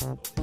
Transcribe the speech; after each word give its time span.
Thank 0.00 0.37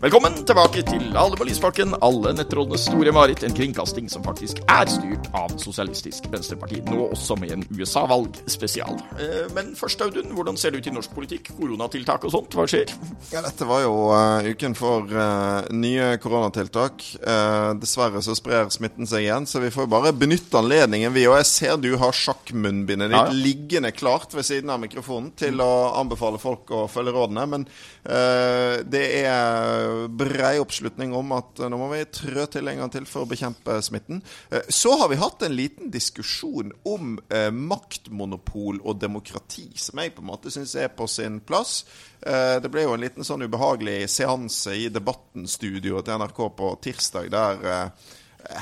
Velkommen 0.00 0.32
tilbake 0.48 0.80
til 0.88 1.10
Alle 1.20 1.36
på 1.36 1.44
Lysbakken, 1.44 1.90
alle 2.00 2.30
nettrollenes 2.32 2.86
store 2.88 3.12
mareritt. 3.12 3.42
En 3.44 3.52
kringkasting 3.52 4.06
som 4.08 4.22
faktisk 4.24 4.62
er 4.64 4.88
styrt 4.88 5.26
av 5.36 5.52
Sosialistisk 5.60 6.24
Venstreparti, 6.32 6.78
nå 6.86 7.10
også 7.10 7.36
med 7.36 7.52
en 7.52 7.64
USA-valg 7.76 8.38
spesial. 8.48 8.96
Eh, 9.20 9.50
men 9.52 9.74
først, 9.76 10.00
Audun, 10.00 10.30
hvordan 10.32 10.56
ser 10.56 10.72
det 10.72 10.80
ut 10.80 10.88
i 10.88 10.94
norsk 10.94 11.12
politikk? 11.12 11.50
Koronatiltak 11.58 12.24
og 12.24 12.32
sånt, 12.32 12.56
hva 12.56 12.64
skjer? 12.64 12.94
Ja, 13.28 13.42
Dette 13.44 13.68
var 13.68 13.82
jo 13.84 13.92
uh, 14.08 14.48
uken 14.48 14.78
for 14.78 15.04
uh, 15.12 15.68
nye 15.68 16.14
koronatiltak. 16.24 17.04
Uh, 17.20 17.76
dessverre 17.82 18.24
så 18.24 18.38
sprer 18.38 18.72
smitten 18.72 19.04
seg 19.04 19.26
igjen, 19.26 19.44
så 19.44 19.60
vi 19.60 19.68
får 19.74 19.92
bare 19.92 20.14
benytte 20.16 20.64
anledningen, 20.64 21.12
vi. 21.12 21.26
Og 21.28 21.36
jeg 21.42 21.50
ser 21.52 21.76
du 21.76 21.90
har 22.00 22.16
sjakkmunnbindet 22.16 23.12
ditt 23.12 23.18
ja, 23.20 23.28
ja. 23.28 23.36
liggende 23.36 23.92
klart 23.92 24.32
ved 24.32 24.48
siden 24.48 24.72
av 24.72 24.80
mikrofonen 24.80 25.34
til 25.36 25.60
å 25.60 25.70
anbefale 26.00 26.40
folk 26.40 26.72
å 26.72 26.86
følge 26.88 27.18
rådene. 27.20 27.48
Men 27.52 27.68
det 28.02 29.02
er 29.20 30.08
brei 30.08 30.54
oppslutning 30.60 31.12
om 31.16 31.32
at 31.36 31.60
eh, 31.60 31.70
nå 31.70 31.78
må 31.80 31.90
vi 31.92 32.04
trø 32.12 32.46
til 32.50 32.70
en 32.70 32.82
gang 32.82 32.92
til 32.92 33.06
for 33.08 33.24
å 33.24 33.30
bekjempe 33.30 33.76
smitten. 33.84 34.22
Eh, 34.50 34.64
så 34.72 34.94
har 35.00 35.10
vi 35.12 35.20
hatt 35.20 35.44
en 35.44 35.56
liten 35.56 35.90
diskusjon 35.92 36.72
om 36.88 37.18
eh, 37.28 37.50
maktmonopol 37.52 38.80
og 38.80 39.00
demokrati, 39.02 39.68
som 39.76 40.00
jeg 40.00 40.14
på 40.16 40.24
en 40.24 40.30
måte 40.30 40.52
syns 40.54 40.74
er 40.80 40.92
på 40.94 41.08
sin 41.10 41.40
plass. 41.44 41.82
Det 42.20 42.68
ble 42.68 42.82
jo 42.84 42.90
en 42.92 43.00
liten 43.00 43.24
sånn 43.24 43.46
ubehagelig 43.48 44.02
seanse 44.12 44.74
i 44.76 44.90
Debatten-studioet 44.92 46.04
til 46.04 46.18
NRK 46.20 46.40
på 46.58 46.72
tirsdag, 46.84 47.30
der 47.32 47.94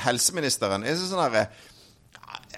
helseministeren 0.05 0.85
er 0.87 0.95
sånn 0.95 1.19
herre 1.19 1.49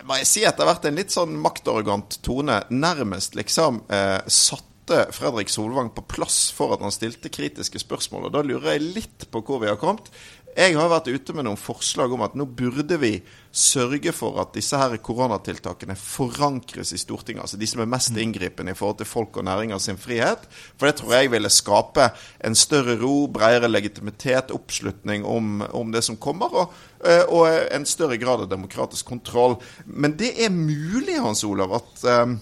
må 0.06 0.18
jeg 0.20 0.28
si 0.30 0.44
at 0.46 0.58
det 0.58 0.66
har 0.66 0.72
vært 0.76 0.88
en 0.90 0.98
litt 0.98 1.14
sånn 1.14 1.34
maktarrogant 1.42 2.18
tone. 2.26 2.62
Nærmest 2.74 3.36
liksom 3.38 3.82
eh, 3.92 4.20
satt 4.28 4.68
satte 4.92 5.14
Fredrik 5.14 5.50
Solvang 5.50 5.90
på 5.90 6.02
plass 6.02 6.52
for 6.52 6.74
at 6.76 6.84
han 6.84 6.92
stilte 6.92 7.32
kritiske 7.32 7.80
spørsmål. 7.80 8.28
Og 8.28 8.34
Da 8.36 8.44
lurer 8.44 8.76
jeg 8.76 8.94
litt 8.98 9.28
på 9.32 9.42
hvor 9.46 9.62
vi 9.62 9.70
har 9.70 9.80
kommet. 9.80 10.12
Jeg 10.52 10.76
har 10.76 10.90
vært 10.92 11.08
ute 11.08 11.32
med 11.32 11.46
noen 11.48 11.60
forslag 11.60 12.12
om 12.12 12.26
at 12.26 12.34
nå 12.36 12.44
burde 12.44 12.98
vi 13.00 13.14
sørge 13.56 14.12
for 14.12 14.36
at 14.42 14.52
disse 14.52 14.76
her 14.76 14.98
koronatiltakene 15.00 15.96
forankres 15.96 16.92
i 16.92 17.00
Stortinget. 17.00 17.46
Altså 17.46 17.60
de 17.60 17.70
som 17.72 17.80
er 17.80 17.88
mest 17.88 18.12
inngripende 18.20 18.76
i 18.76 18.76
forhold 18.76 19.00
til 19.00 19.08
folk 19.08 19.40
og 19.40 19.48
næringer 19.48 19.80
sin 19.80 20.00
frihet. 20.02 20.44
For 20.76 20.90
det 20.90 20.98
tror 21.00 21.16
jeg 21.16 21.32
ville 21.32 21.54
skape 21.56 22.10
en 22.44 22.60
større 22.60 22.98
ro, 23.00 23.30
bredere 23.32 23.72
legitimitet, 23.72 24.52
oppslutning 24.52 25.24
om, 25.24 25.64
om 25.72 25.96
det 25.96 26.04
som 26.04 26.20
kommer. 26.20 26.52
Og, 26.52 26.78
eh, 27.00 27.24
og, 27.30 27.48
en 27.72 27.88
større 27.88 28.20
grad 28.20 28.44
av 28.44 28.52
demokratisk 28.52 29.08
kontroll. 29.08 29.56
Men 29.86 30.20
det 30.20 30.36
er 30.36 30.52
mulig, 30.52 31.22
Hans 31.24 31.46
Olav, 31.48 31.80
at 31.80 32.08
um, 32.28 32.42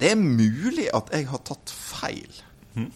det 0.00 0.10
er 0.10 0.18
mulig 0.20 0.88
at 0.94 1.12
jeg 1.14 1.28
har 1.30 1.42
tatt 1.46 1.70
feil. 1.74 2.42
Mm. 2.74 2.90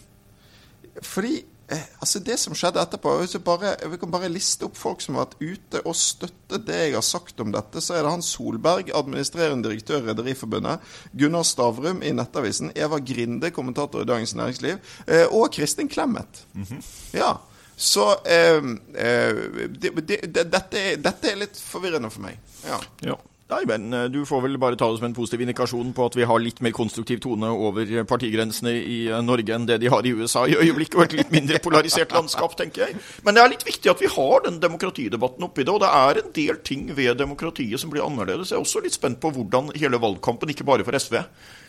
Fordi 1.05 1.35
eh, 1.71 1.83
altså 2.01 2.19
det 2.23 2.35
som 2.41 2.55
skjedde 2.57 2.81
etterpå 2.81 3.13
bare, 3.45 3.75
Vi 3.91 3.97
kan 4.01 4.11
bare 4.11 4.31
liste 4.31 4.67
opp 4.67 4.77
folk 4.77 5.01
som 5.01 5.15
har 5.15 5.27
vært 5.27 5.39
ute 5.39 5.81
og 5.85 5.95
støttet 5.95 6.65
det 6.67 6.79
jeg 6.81 6.95
har 6.97 7.05
sagt 7.05 7.39
om 7.39 7.53
dette. 7.55 7.81
Så 7.81 7.95
er 7.95 8.03
det 8.03 8.13
han 8.13 8.25
Solberg, 8.25 8.91
administrerende 8.95 9.69
direktør 9.69 10.03
i 10.03 10.09
Rederiforbundet. 10.09 10.87
Gunnar 11.13 11.47
Stavrum 11.47 12.03
i 12.03 12.13
Nettavisen. 12.15 12.73
Eva 12.75 12.99
Grinde, 12.99 13.53
kommentator 13.55 14.03
i 14.03 14.09
Dagens 14.09 14.35
Næringsliv. 14.35 14.81
Eh, 15.07 15.27
og 15.29 15.51
Kristin 15.55 15.89
Clemet. 15.89 16.45
Mm 16.53 16.63
-hmm. 16.63 16.83
Ja. 17.13 17.37
Så 17.75 18.15
eh, 18.25 18.59
eh 18.95 19.35
det, 19.81 20.07
det, 20.07 20.19
dette, 20.51 20.95
dette, 20.95 21.31
er 21.31 21.35
litt 21.35 21.59
forvirrende 21.59 22.09
for 22.09 22.21
meg. 22.21 22.39
Ja. 22.67 22.79
ja. 23.01 23.15
Nei, 23.49 23.63
men 23.65 23.93
eh, 23.93 24.05
du 24.13 24.19
får 24.29 24.43
vel 24.43 24.57
bare 24.61 24.77
ta 24.77 24.85
det 24.91 24.99
som 24.99 25.07
en 25.07 25.15
positiv 25.17 25.41
indikasjon 25.41 25.89
på 25.97 26.05
at 26.05 26.15
vi 26.19 26.25
har 26.29 26.41
litt 26.41 26.59
mer 26.61 26.73
konstruktiv 26.77 27.21
tone 27.23 27.49
over 27.49 27.87
partigrensene 28.09 28.75
i 28.77 28.99
eh, 29.09 29.21
Norge 29.25 29.55
enn 29.55 29.65
det 29.65 29.79
de 29.81 29.89
har 29.89 30.05
i 30.05 30.11
USA 30.13 30.43
i 30.45 30.53
øyeblikket, 30.53 30.97
og 30.99 31.07
et 31.07 31.15
litt 31.17 31.33
mindre 31.33 31.61
polarisert 31.65 32.13
landskap, 32.13 32.53
tenker 32.59 32.85
jeg. 32.85 32.99
Men 33.25 33.33
det 33.33 33.43
er 33.43 33.53
litt 33.55 33.65
viktig 33.65 33.89
at 33.89 34.03
vi 34.03 34.11
har 34.13 34.45
den 34.45 34.59
demokratidebatten 34.61 35.47
oppi 35.49 35.65
det, 35.65 35.73
og 35.73 35.81
det 35.81 35.89
er 35.89 36.21
en 36.21 36.35
del 36.35 36.61
ting 36.69 36.91
ved 36.93 37.17
demokratiet 37.17 37.81
som 37.81 37.89
blir 37.89 38.05
annerledes. 38.05 38.53
Jeg 38.53 38.59
er 38.59 38.67
også 38.67 38.83
litt 38.85 38.97
spent 38.99 39.17
på 39.23 39.33
hvordan 39.33 39.73
hele 39.73 40.01
valgkampen, 40.01 40.53
ikke 40.53 40.67
bare 40.69 40.85
for 40.85 41.01
SV, 41.01 41.17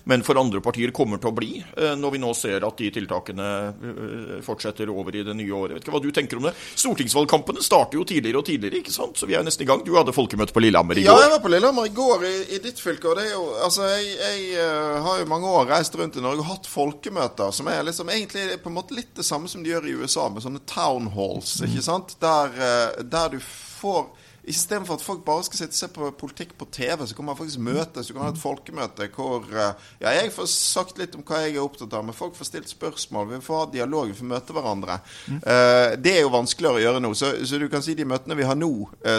men 0.04 0.22
for 0.26 0.38
andre 0.40 0.60
partier 0.64 0.92
kommer 0.94 1.20
til 1.20 1.30
å 1.30 1.36
bli, 1.36 1.50
eh, 1.60 1.94
når 1.98 2.14
vi 2.14 2.20
nå 2.22 2.32
ser 2.36 2.64
at 2.66 2.78
de 2.80 2.90
tiltakene 2.94 3.48
fortsetter 4.44 4.90
over 4.92 5.16
i 5.16 5.24
det 5.26 5.34
nye 5.36 5.56
året. 5.56 5.78
Vet 5.78 5.86
ikke 5.86 5.94
hva 5.94 6.02
du 6.02 6.10
tenker 6.14 6.40
om 6.40 6.48
det? 6.48 6.54
Stortingsvalgkampene 6.80 7.62
starter 7.64 8.00
jo 8.00 8.06
tidligere 8.08 8.40
og 8.40 8.46
tidligere, 8.48 8.80
ikke 8.80 8.94
sant? 8.94 9.18
Så 9.18 9.28
vi 9.28 9.36
er 9.38 9.44
nesten 9.46 9.66
i 9.66 9.68
gang. 9.70 9.82
Du 9.86 9.92
hadde 9.96 10.14
folkemøte 10.16 10.54
på 10.56 10.62
Lillehammer 10.64 10.98
i 10.98 11.04
går. 11.04 11.10
Ja, 11.10 11.26
jeg 11.26 11.34
var 11.34 11.42
på 11.44 11.52
Lillehammer 11.52 11.90
i 11.90 11.94
går 11.96 12.26
i, 12.28 12.34
i, 12.56 12.62
ditt 12.64 12.80
fylke. 12.82 13.10
og 13.10 13.18
det 13.18 13.28
er 13.28 13.34
jo, 13.34 13.44
altså 13.64 13.88
Jeg, 13.90 14.14
jeg 14.20 14.60
uh, 14.60 15.00
har 15.06 15.20
jo 15.20 15.30
mange 15.30 15.50
år 15.50 15.68
reist 15.74 15.96
rundt 15.98 16.16
i 16.16 16.24
Norge 16.24 16.44
og 16.44 16.50
hatt 16.50 16.70
folkemøter 16.70 17.52
som 17.54 17.68
er 17.72 17.84
liksom 17.86 18.12
egentlig 18.12 18.60
på 18.62 18.70
en 18.70 18.78
måte 18.78 18.96
litt 18.96 19.12
det 19.16 19.26
samme 19.26 19.50
som 19.50 19.64
de 19.64 19.72
gjør 19.72 19.88
i 19.88 19.96
USA, 20.00 20.28
med 20.30 20.44
sånne 20.44 20.62
town 20.70 21.10
halls. 21.14 21.58
ikke 21.66 21.84
sant? 21.84 22.16
Der, 22.22 22.56
der 23.02 23.34
du 23.34 23.40
får 23.42 24.08
Istedenfor 24.50 24.98
at 24.98 25.04
folk 25.04 25.24
bare 25.26 25.46
skal 25.46 25.62
sitte 25.62 25.76
og 25.76 25.80
se 25.80 25.88
på 25.94 26.10
politikk 26.20 26.54
på 26.58 26.68
TV, 26.74 27.06
så 27.06 27.16
kan 27.16 27.28
man 27.30 27.38
faktisk 27.38 27.62
møtes. 27.64 28.10
Du 28.10 28.14
kan 28.14 28.26
ha 28.26 28.30
et 28.34 28.42
folkemøte 28.42 29.10
hvor 29.14 29.46
uh, 29.46 29.72
Ja, 30.02 30.14
jeg 30.16 30.34
får 30.34 30.50
sagt 30.52 31.00
litt 31.00 31.16
om 31.18 31.24
hva 31.26 31.42
jeg 31.44 31.56
er 31.56 31.64
opptatt 31.64 31.94
av, 31.96 32.04
men 32.06 32.16
folk 32.16 32.38
får 32.38 32.50
stilt 32.50 32.70
spørsmål. 32.72 33.28
Vi 33.34 33.42
får 33.46 33.64
ha 33.64 33.72
dialog, 33.74 34.10
vi 34.10 34.20
får 34.20 34.32
møte 34.34 34.56
hverandre. 34.56 35.00
det 36.00 36.14
er 36.16 36.24
jo 36.24 36.32
vanskeligere 36.32 36.80
å 36.80 36.84
gjøre 36.84 37.02
nå. 37.04 37.12
Så, 37.16 37.32
så, 37.46 37.58
du 37.60 37.68
kan 37.72 37.84
si 37.84 37.94
de 37.98 38.08
møtene 38.08 38.38
vi 38.38 38.46
har 38.48 38.58
nå, 38.58 38.72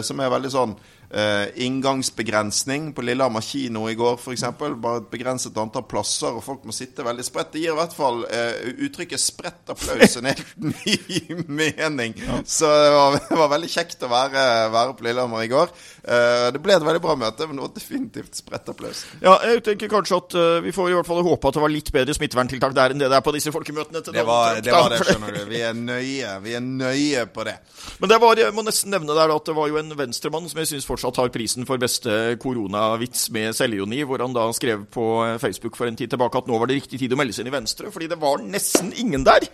som 0.06 0.20
er 0.20 0.34
veldig 0.34 0.52
sånn 0.54 0.76
Uh, 0.76 1.01
inngangsbegrensning 1.12 2.92
på 2.96 3.04
Lillehammer 3.04 3.44
kino 3.44 3.84
i 3.90 3.96
går 4.00 4.16
f.eks. 4.16 4.46
Bare 4.58 5.02
et 5.02 5.10
begrenset 5.12 5.58
antall 5.60 5.84
plasser, 5.90 6.32
og 6.32 6.44
folk 6.46 6.64
må 6.68 6.76
sitte 6.76 7.04
veldig 7.06 7.26
spredt. 7.26 7.52
Det 7.54 7.64
gir 7.64 7.74
i 7.74 7.78
hvert 7.78 7.96
fall 7.96 8.24
uh, 8.24 8.70
uttrykket 8.86 9.20
'spredt 9.20 9.74
applaus' 9.74 10.18
en 10.22 10.30
helt 10.32 10.54
ny 10.72 11.36
mening. 11.48 12.16
Ja. 12.16 12.40
Så 12.46 12.70
det 12.72 12.92
var, 12.96 13.18
det 13.18 13.40
var, 13.42 13.52
veldig 13.56 13.72
kjekt 13.72 14.06
å 14.08 14.12
være, 14.12 14.46
være 14.72 14.96
på 14.98 15.08
Lillehammer 15.08 15.46
i 15.46 15.52
går. 15.52 15.74
Uh, 16.06 16.48
det 16.56 16.64
ble 16.64 16.78
et 16.78 16.88
veldig 16.88 17.04
bra 17.04 17.18
møte, 17.20 17.48
men 17.48 17.60
det 17.60 17.66
var 17.66 17.76
definitivt 17.76 18.40
spredt 18.40 18.72
applaus. 18.72 19.04
Ja, 19.24 19.36
jeg 19.52 19.66
tenker 19.68 19.92
kanskje 19.92 20.22
at 20.22 20.38
vi 20.64 20.74
får 20.76 20.92
i 20.92 20.96
hvert 20.96 21.10
fall 21.10 21.24
håpe 21.26 21.50
at 21.50 21.58
det 21.58 21.66
var 21.66 21.74
litt 21.74 21.92
bedre 21.94 22.16
smitteverntiltak 22.16 22.76
der 22.78 22.96
enn 22.96 23.02
det 23.02 23.12
det 23.12 23.20
er 23.20 23.26
på 23.26 23.34
disse 23.36 23.52
folkemøtene. 23.54 24.04
det 24.06 24.26
var 24.28 24.62
det, 24.62 24.72
var 24.72 24.94
det 24.94 25.02
skjønner 25.04 25.36
du. 25.36 25.42
Vi 25.52 25.62
er 25.66 25.76
nøye. 25.76 26.34
Vi 26.46 26.56
er 26.56 26.64
nøye 26.64 27.26
på 27.34 27.46
det. 27.48 27.58
Men 28.00 28.12
det 28.12 28.20
var, 28.22 28.40
jeg 28.40 28.56
må 28.56 28.64
nesten 28.66 28.94
nevne 28.94 29.18
der 29.18 29.34
at 29.34 29.48
det 29.48 29.56
var 29.58 29.68
jo 29.72 29.80
en 29.82 29.92
venstremann 29.98 30.48
som 30.52 30.62
jeg 30.62 30.72
syns 30.72 30.88
fortsatt 30.88 31.01
fortsatt 31.02 31.18
har 31.18 31.32
prisen 31.34 31.66
for 31.66 31.82
beste 31.82 32.38
koronavits 32.42 33.30
med 33.34 33.56
selvironi, 33.58 34.04
hvor 34.06 34.22
han 34.22 34.34
da 34.36 34.48
skrev 34.54 34.86
på 34.94 35.06
Facebook 35.42 35.78
for 35.78 35.90
en 35.90 35.98
tid 35.98 36.12
tilbake 36.12 36.38
at 36.38 36.50
nå 36.50 36.60
var 36.60 36.70
det 36.70 36.80
riktig 36.82 37.00
tid 37.02 37.14
å 37.14 37.20
melde 37.20 37.36
seg 37.36 37.46
inn 37.46 37.52
i 37.52 37.56
Venstre, 37.56 37.92
fordi 37.94 38.10
det 38.12 38.20
var 38.22 38.44
nesten 38.44 38.92
ingen 39.02 39.26
der. 39.26 39.48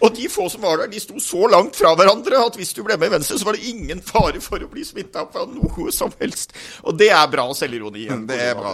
Og 0.00 0.14
de 0.16 0.28
få 0.32 0.48
som 0.52 0.64
var 0.64 0.80
der, 0.80 0.92
de 0.92 1.02
sto 1.02 1.20
så 1.22 1.48
langt 1.50 1.76
fra 1.76 1.94
hverandre 1.98 2.40
at 2.40 2.56
hvis 2.58 2.74
du 2.76 2.82
ble 2.86 2.96
med 3.00 3.10
i 3.10 3.16
Venstre, 3.18 3.38
så 3.40 3.48
var 3.48 3.58
det 3.58 3.68
ingen 3.70 4.00
fare 4.04 4.40
for 4.44 4.62
å 4.64 4.70
bli 4.70 4.84
smitta 4.86 5.26
av 5.26 5.52
noe 5.52 5.92
som 5.94 6.12
helst. 6.20 6.54
Og 6.84 6.96
det 6.98 7.10
er 7.12 7.26
bra 7.32 7.48
selvironi. 7.56 8.06
Det 8.34 8.38
er 8.40 8.54
bra. 8.56 8.72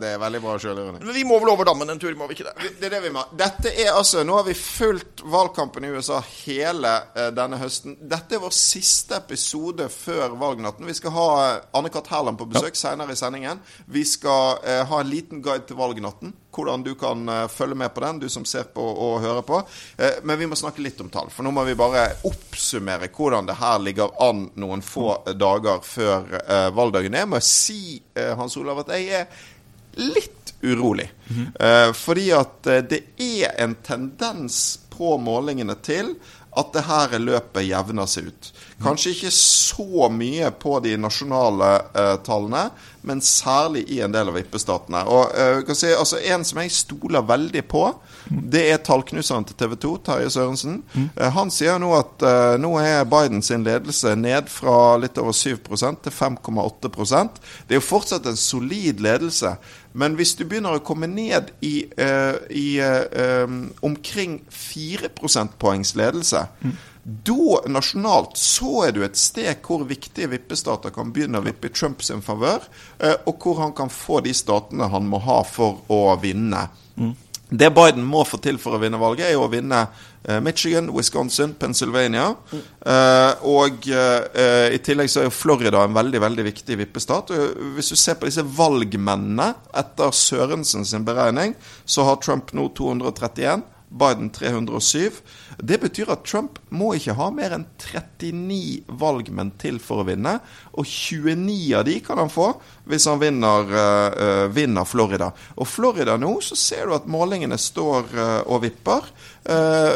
Det 0.00 0.06
er 0.14 0.20
veldig 0.22 0.40
bra 0.42 0.54
selvironi. 0.62 1.00
Men 1.02 1.16
vi 1.16 1.24
må 1.26 1.36
vel 1.42 1.50
over 1.50 1.66
dammen 1.66 1.90
en 1.90 1.98
tur, 2.00 2.14
må 2.16 2.28
vi 2.30 2.36
ikke 2.36 2.46
det? 2.46 2.70
Det 2.78 2.86
er 2.86 2.92
det 2.94 3.00
vi 3.08 3.12
må. 3.14 3.24
Dette 3.36 3.72
er 3.72 3.90
altså 3.94 4.22
Nå 4.24 4.36
har 4.38 4.46
vi 4.46 4.54
fulgt 4.56 5.24
valgkampen 5.28 5.84
i 5.84 5.90
USA 5.92 6.20
hele 6.44 6.92
uh, 7.16 7.28
denne 7.34 7.58
høsten. 7.60 7.96
Dette 8.00 8.38
er 8.38 8.44
vår 8.44 8.54
siste 8.54 9.18
episode 9.18 9.88
før 9.92 10.36
valgnatten. 10.40 10.86
Vi 10.88 10.96
skal 10.96 11.16
ha 11.16 11.28
Anne-Kat. 11.72 12.08
Herland 12.10 12.38
på 12.38 12.46
besøk 12.50 12.74
ja. 12.74 12.80
senere 12.80 13.12
i 13.12 13.16
sendingen. 13.16 13.60
Vi 13.86 14.04
skal 14.04 14.58
eh, 14.64 14.82
ha 14.86 15.00
en 15.00 15.10
liten 15.10 15.42
guide 15.42 15.66
til 15.68 15.78
valgnatten. 15.78 16.32
Hvordan 16.54 16.84
du 16.86 16.94
kan 16.98 17.28
eh, 17.28 17.46
følge 17.48 17.78
med 17.78 17.94
på 17.94 18.04
den, 18.04 18.20
du 18.22 18.28
som 18.28 18.44
ser 18.44 18.68
på 18.74 18.84
og 18.84 19.20
hører 19.24 19.42
på. 19.46 19.62
Eh, 19.96 20.20
men 20.22 20.38
vi 20.38 20.48
må 20.50 20.58
snakke 20.58 20.84
litt 20.84 21.00
om 21.00 21.10
tall. 21.12 21.32
For 21.32 21.46
nå 21.46 21.54
må 21.54 21.64
vi 21.68 21.76
bare 21.78 22.06
oppsummere 22.28 23.10
hvordan 23.14 23.50
det 23.50 23.58
her 23.60 23.82
ligger 23.82 24.14
an 24.28 24.46
noen 24.60 24.84
få 24.84 25.16
dager 25.34 25.82
før 25.86 26.38
eh, 26.44 26.70
valgdagen. 26.76 27.18
Jeg 27.20 27.32
må 27.32 27.42
si, 27.44 27.98
eh, 28.14 28.32
Hans 28.38 28.56
Olav, 28.60 28.84
at 28.84 28.94
jeg 28.98 29.24
er 29.24 30.06
litt 30.14 30.54
urolig. 30.64 31.10
Mm 31.28 31.46
-hmm. 31.58 31.92
fordi 31.92 32.30
at 32.32 32.62
det 32.62 33.02
er 33.16 33.62
en 33.62 33.74
tendens 33.74 34.80
på 34.90 35.18
målingene 35.18 35.74
til 35.74 36.14
at 36.56 36.72
det 36.72 36.84
her 36.86 37.18
løpet 37.18 37.66
jevner 37.66 38.06
seg 38.10 38.30
ut. 38.30 38.50
Kanskje 38.82 39.12
ikke 39.14 39.30
så 39.34 40.08
mye 40.10 40.50
på 40.60 40.78
de 40.84 40.96
nasjonale 40.98 41.70
uh, 41.94 42.16
tallene, 42.26 42.66
men 43.04 43.20
særlig 43.22 43.84
i 43.92 44.00
en 44.02 44.12
del 44.14 44.30
av 44.30 44.38
vippestatene. 44.38 45.04
Og 45.10 45.34
uh, 45.36 45.74
si, 45.76 45.92
altså, 45.92 46.18
En 46.18 46.44
som 46.46 46.60
jeg 46.62 46.72
stoler 46.74 47.24
veldig 47.26 47.62
på, 47.70 47.84
det 48.28 48.64
er 48.72 48.82
tallknuseren 48.82 49.46
til 49.46 49.58
TV 49.60 49.76
2, 49.84 49.92
Terje 50.08 50.32
Sørensen. 50.34 50.80
Uh, 50.96 51.28
han 51.36 51.52
sier 51.54 51.78
nå 51.80 51.92
at 51.96 52.26
nå 52.60 52.72
er 52.80 53.06
Bidens 53.08 53.52
ledelse 53.52 54.14
ned 54.18 54.50
fra 54.50 54.96
litt 55.00 55.18
over 55.20 55.34
7 55.36 55.54
til 56.02 56.12
5,8% 56.12 57.40
Det 57.66 57.76
er 57.76 57.80
jo 57.80 57.84
fortsatt 57.84 58.26
en 58.26 58.38
solid 58.38 59.00
ledelse. 59.04 59.54
Men 59.94 60.16
hvis 60.18 60.34
du 60.34 60.42
begynner 60.42 60.74
å 60.74 60.82
komme 60.82 61.06
ned 61.06 61.52
i, 61.62 61.84
uh, 62.00 62.40
i 62.50 62.80
um, 62.82 63.68
omkring 63.86 64.40
4 64.50 65.12
prosentpoengs 65.14 65.94
ledelse, 65.98 66.42
mm. 66.64 66.74
Da 67.04 67.60
nasjonalt 67.68 68.38
så 68.40 68.86
er 68.86 68.94
du 68.96 69.02
et 69.04 69.18
sted 69.20 69.60
hvor 69.64 69.84
viktige 69.88 70.30
vippestater 70.32 70.92
kan 70.94 71.12
begynne 71.12 71.42
å 71.42 71.44
vippe 71.44 71.68
i 71.68 71.74
Trumps 71.74 72.12
favør, 72.24 72.64
uh, 73.02 73.16
og 73.28 73.36
hvor 73.44 73.60
han 73.60 73.76
kan 73.76 73.92
få 73.92 74.22
de 74.24 74.32
statene 74.34 74.88
han 74.88 75.08
må 75.08 75.20
ha 75.26 75.42
for 75.44 75.84
å 75.92 76.02
vinne. 76.22 76.66
Mm. 76.96 77.12
Det 77.48 77.70
Biden 77.70 78.04
må 78.04 78.24
få 78.26 78.38
til 78.42 78.56
for 78.58 78.74
å 78.74 78.80
vinne 78.82 78.98
valget, 78.98 79.28
er 79.28 79.36
jo 79.36 79.44
å 79.44 79.50
vinne 79.52 79.84
eh, 80.24 80.40
Michigan, 80.42 80.88
Wisconsin, 80.96 81.52
Pennsylvania. 81.60 82.30
Eh, 82.50 83.44
og 83.46 83.84
eh, 83.92 84.72
i 84.74 84.80
tillegg 84.82 85.12
så 85.12 85.20
er 85.20 85.28
jo 85.28 85.34
Florida 85.36 85.84
en 85.84 85.94
veldig 85.94 86.22
veldig 86.24 86.46
viktig 86.48 86.78
vippestat. 86.80 87.30
Og 87.36 87.76
hvis 87.76 87.92
du 87.92 87.98
ser 88.00 88.18
på 88.18 88.26
disse 88.30 88.42
valgmennene 88.56 89.52
etter 89.76 90.16
Sørensen 90.16 90.88
sin 90.88 91.06
beregning, 91.06 91.54
så 91.84 92.08
har 92.08 92.18
Trump 92.24 92.50
nå 92.56 92.70
231. 92.74 93.68
Biden 93.94 94.32
307. 94.34 95.20
Det 95.58 95.78
betyr 95.78 96.10
at 96.12 96.24
Trump 96.26 96.58
må 96.74 96.94
ikke 96.96 97.14
ha 97.18 97.28
mer 97.34 97.54
enn 97.54 97.66
39 97.78 98.96
valgmenn 99.00 99.52
til 99.60 99.78
for 99.82 100.02
å 100.02 100.06
vinne. 100.08 100.36
Og 100.74 100.86
29 100.88 101.74
av 101.78 101.84
de 101.88 101.98
kan 102.04 102.20
han 102.20 102.32
få 102.32 102.50
hvis 102.90 103.06
han 103.10 103.20
vinner, 103.22 103.70
uh, 103.70 104.46
vinner 104.52 104.88
Florida. 104.88 105.30
Og 105.56 105.68
Florida 105.70 106.16
nå 106.20 106.36
så 106.44 106.58
ser 106.58 106.88
du 106.88 106.96
at 106.96 107.08
målingene 107.10 107.58
står 107.60 108.10
uh, 108.16 108.40
og 108.48 108.64
vipper. 108.66 109.08
Uh, 109.44 109.94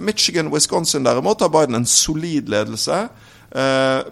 Michigan, 0.00 0.50
Wisconsin 0.52 1.06
derimot 1.06 1.44
har 1.44 1.52
Biden 1.52 1.82
en 1.82 1.88
solid 1.88 2.50
ledelse. 2.52 3.06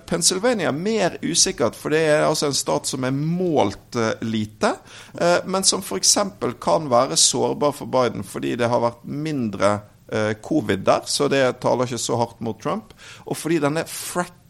Pennsylvania 0.06 0.68
er 0.70 0.76
mer 0.76 1.16
usikkert, 1.18 1.74
for 1.74 1.90
det 1.90 2.04
er 2.06 2.20
altså 2.22 2.46
en 2.46 2.54
stat 2.54 2.86
som 2.86 3.02
er 3.02 3.16
målt 3.16 3.96
lite, 4.22 4.70
men 5.50 5.66
som 5.66 5.82
f.eks. 5.82 6.12
kan 6.62 6.86
være 6.86 7.18
sårbar 7.18 7.74
for 7.74 7.90
Biden 7.90 8.22
fordi 8.22 8.52
det 8.60 8.68
har 8.70 8.84
vært 8.84 9.02
mindre 9.02 9.72
covid 10.44 10.84
der, 10.86 11.06
så 11.08 11.28
det 11.32 11.40
taler 11.62 11.88
ikke 11.88 11.98
så 11.98 12.16
hardt 12.20 12.40
mot 12.44 12.60
Trump. 12.62 12.92
Og 13.26 13.36
fordi 13.36 13.60
denne 13.62 13.84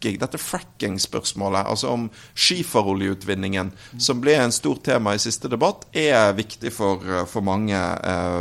fracking, 0.03 0.19
dette 0.19 0.37
fracking-spørsmålet, 0.37 1.67
altså 1.67 1.93
om 1.93 2.09
skiferoljeutvinningen, 2.35 3.71
som 3.97 4.21
ble 4.21 4.35
en 4.35 4.51
stort 4.51 4.83
tema 4.83 5.15
i 5.15 5.21
siste 5.21 5.49
debatt, 5.49 5.87
er 5.93 6.33
viktig 6.35 6.71
for, 6.73 6.99
for 7.27 7.41
mange 7.41 7.79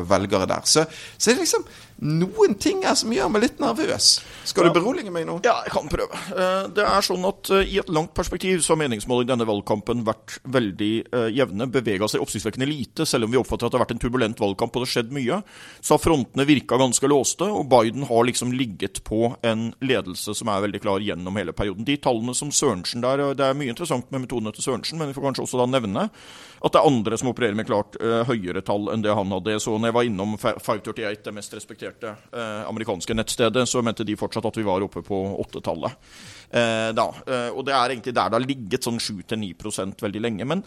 velgere 0.09 0.47
der. 0.47 0.63
Så, 0.65 0.85
så 1.17 1.31
det 1.31 1.37
er 1.37 1.43
liksom 1.45 1.67
noen 2.03 2.57
ting 2.59 2.81
her 2.83 2.97
som 2.99 3.13
gjør 3.15 3.29
meg 3.31 3.45
litt 3.45 3.61
nervøs. 3.63 4.07
Skal 4.49 4.67
du 4.67 4.75
berolige 4.75 5.13
meg 5.15 5.27
nå? 5.29 5.37
Ja, 5.47 5.61
jeg 5.63 5.71
kan 5.75 5.91
prøve. 5.91 6.19
Eh, 6.35 6.65
det 6.75 6.83
er 6.83 7.05
sånn 7.07 7.23
at 7.29 7.51
eh, 7.55 7.69
I 7.77 7.79
et 7.83 7.93
langt 7.95 8.11
perspektiv 8.17 8.65
så 8.65 8.75
har 8.75 8.81
meningsmål 8.81 9.23
i 9.23 9.29
denne 9.29 9.47
valgkampen 9.47 10.03
vært 10.07 10.41
veldig 10.43 10.91
jevne. 11.31 11.69
Bevega 11.71 12.09
seg 12.11 12.25
oppsiktsvekkende 12.25 12.67
lite, 12.67 13.07
selv 13.07 13.29
om 13.29 13.35
vi 13.35 13.39
oppfatter 13.39 13.69
at 13.69 13.75
det 13.75 13.79
har 13.79 13.85
vært 13.85 13.95
en 13.95 14.03
turbulent 14.03 14.43
valgkamp 14.43 14.75
og 14.75 14.83
det 14.83 14.89
har 14.89 14.95
skjedd 14.97 15.15
mye. 15.15 15.39
Så 15.79 15.95
har 15.95 16.03
frontene 16.03 16.49
virka 16.49 16.81
ganske 16.81 17.11
låste, 17.11 17.47
og 17.47 17.71
Biden 17.71 18.09
har 18.09 18.27
liksom 18.27 18.55
ligget 18.57 19.05
på 19.07 19.37
en 19.47 19.69
ledelse 19.85 20.35
som 20.39 20.51
er 20.51 20.67
veldig 20.67 20.83
klar 20.83 21.05
gjennom 21.05 21.39
hele 21.39 21.52
perioden. 21.57 21.87
De 21.89 21.97
tallene 22.01 22.35
som 22.35 22.51
Sørensen 22.53 23.05
der, 23.05 23.35
Det 23.35 23.45
er 23.47 23.57
mye 23.59 23.73
interessant 23.73 24.11
med 24.11 24.25
metodene 24.25 24.53
til 24.53 24.65
Sørensen, 24.65 24.99
men 24.99 25.09
vi 25.09 25.17
får 25.17 25.29
kanskje 25.29 25.47
også 25.47 25.63
da 25.63 25.67
nevne 25.71 26.09
at 26.63 26.73
det 26.73 26.79
er 26.79 26.87
andre 26.87 27.19
som 27.19 27.31
opererer 27.33 27.57
med 27.59 27.67
klart 27.67 27.97
uh, 27.99 28.23
høyere 28.29 28.63
tall 28.63 28.93
enn 28.93 29.03
det 29.03 29.15
han 29.15 29.35
hadde. 29.35 29.59
Så 29.63 29.75
når 29.75 29.91
jeg 29.91 29.97
var 29.97 30.07
innom 30.07 30.37
538, 30.39 31.25
det 31.27 31.35
mest 31.35 31.57
respekterte 31.57 32.13
eh, 32.31 32.63
amerikanske 32.69 33.17
nettstedet, 33.17 33.67
så 33.69 33.83
mente 33.83 34.07
de 34.07 34.17
fortsatt 34.19 34.47
at 34.47 34.59
vi 34.61 34.67
var 34.67 34.85
oppe 34.85 35.03
på 35.03 35.19
åttetallet. 35.43 35.99
Eh, 36.53 36.91
da. 36.93 37.07
Eh, 37.27 37.49
og 37.49 37.65
det 37.65 37.73
er 37.73 37.95
egentlig 37.95 38.13
der 38.13 38.29
det 38.29 38.37
har 38.37 38.45
ligget 38.45 38.85
sånn 38.85 39.01
7-9% 39.01 40.03
veldig 40.05 40.21
lenge. 40.21 40.45
Men 40.49 40.63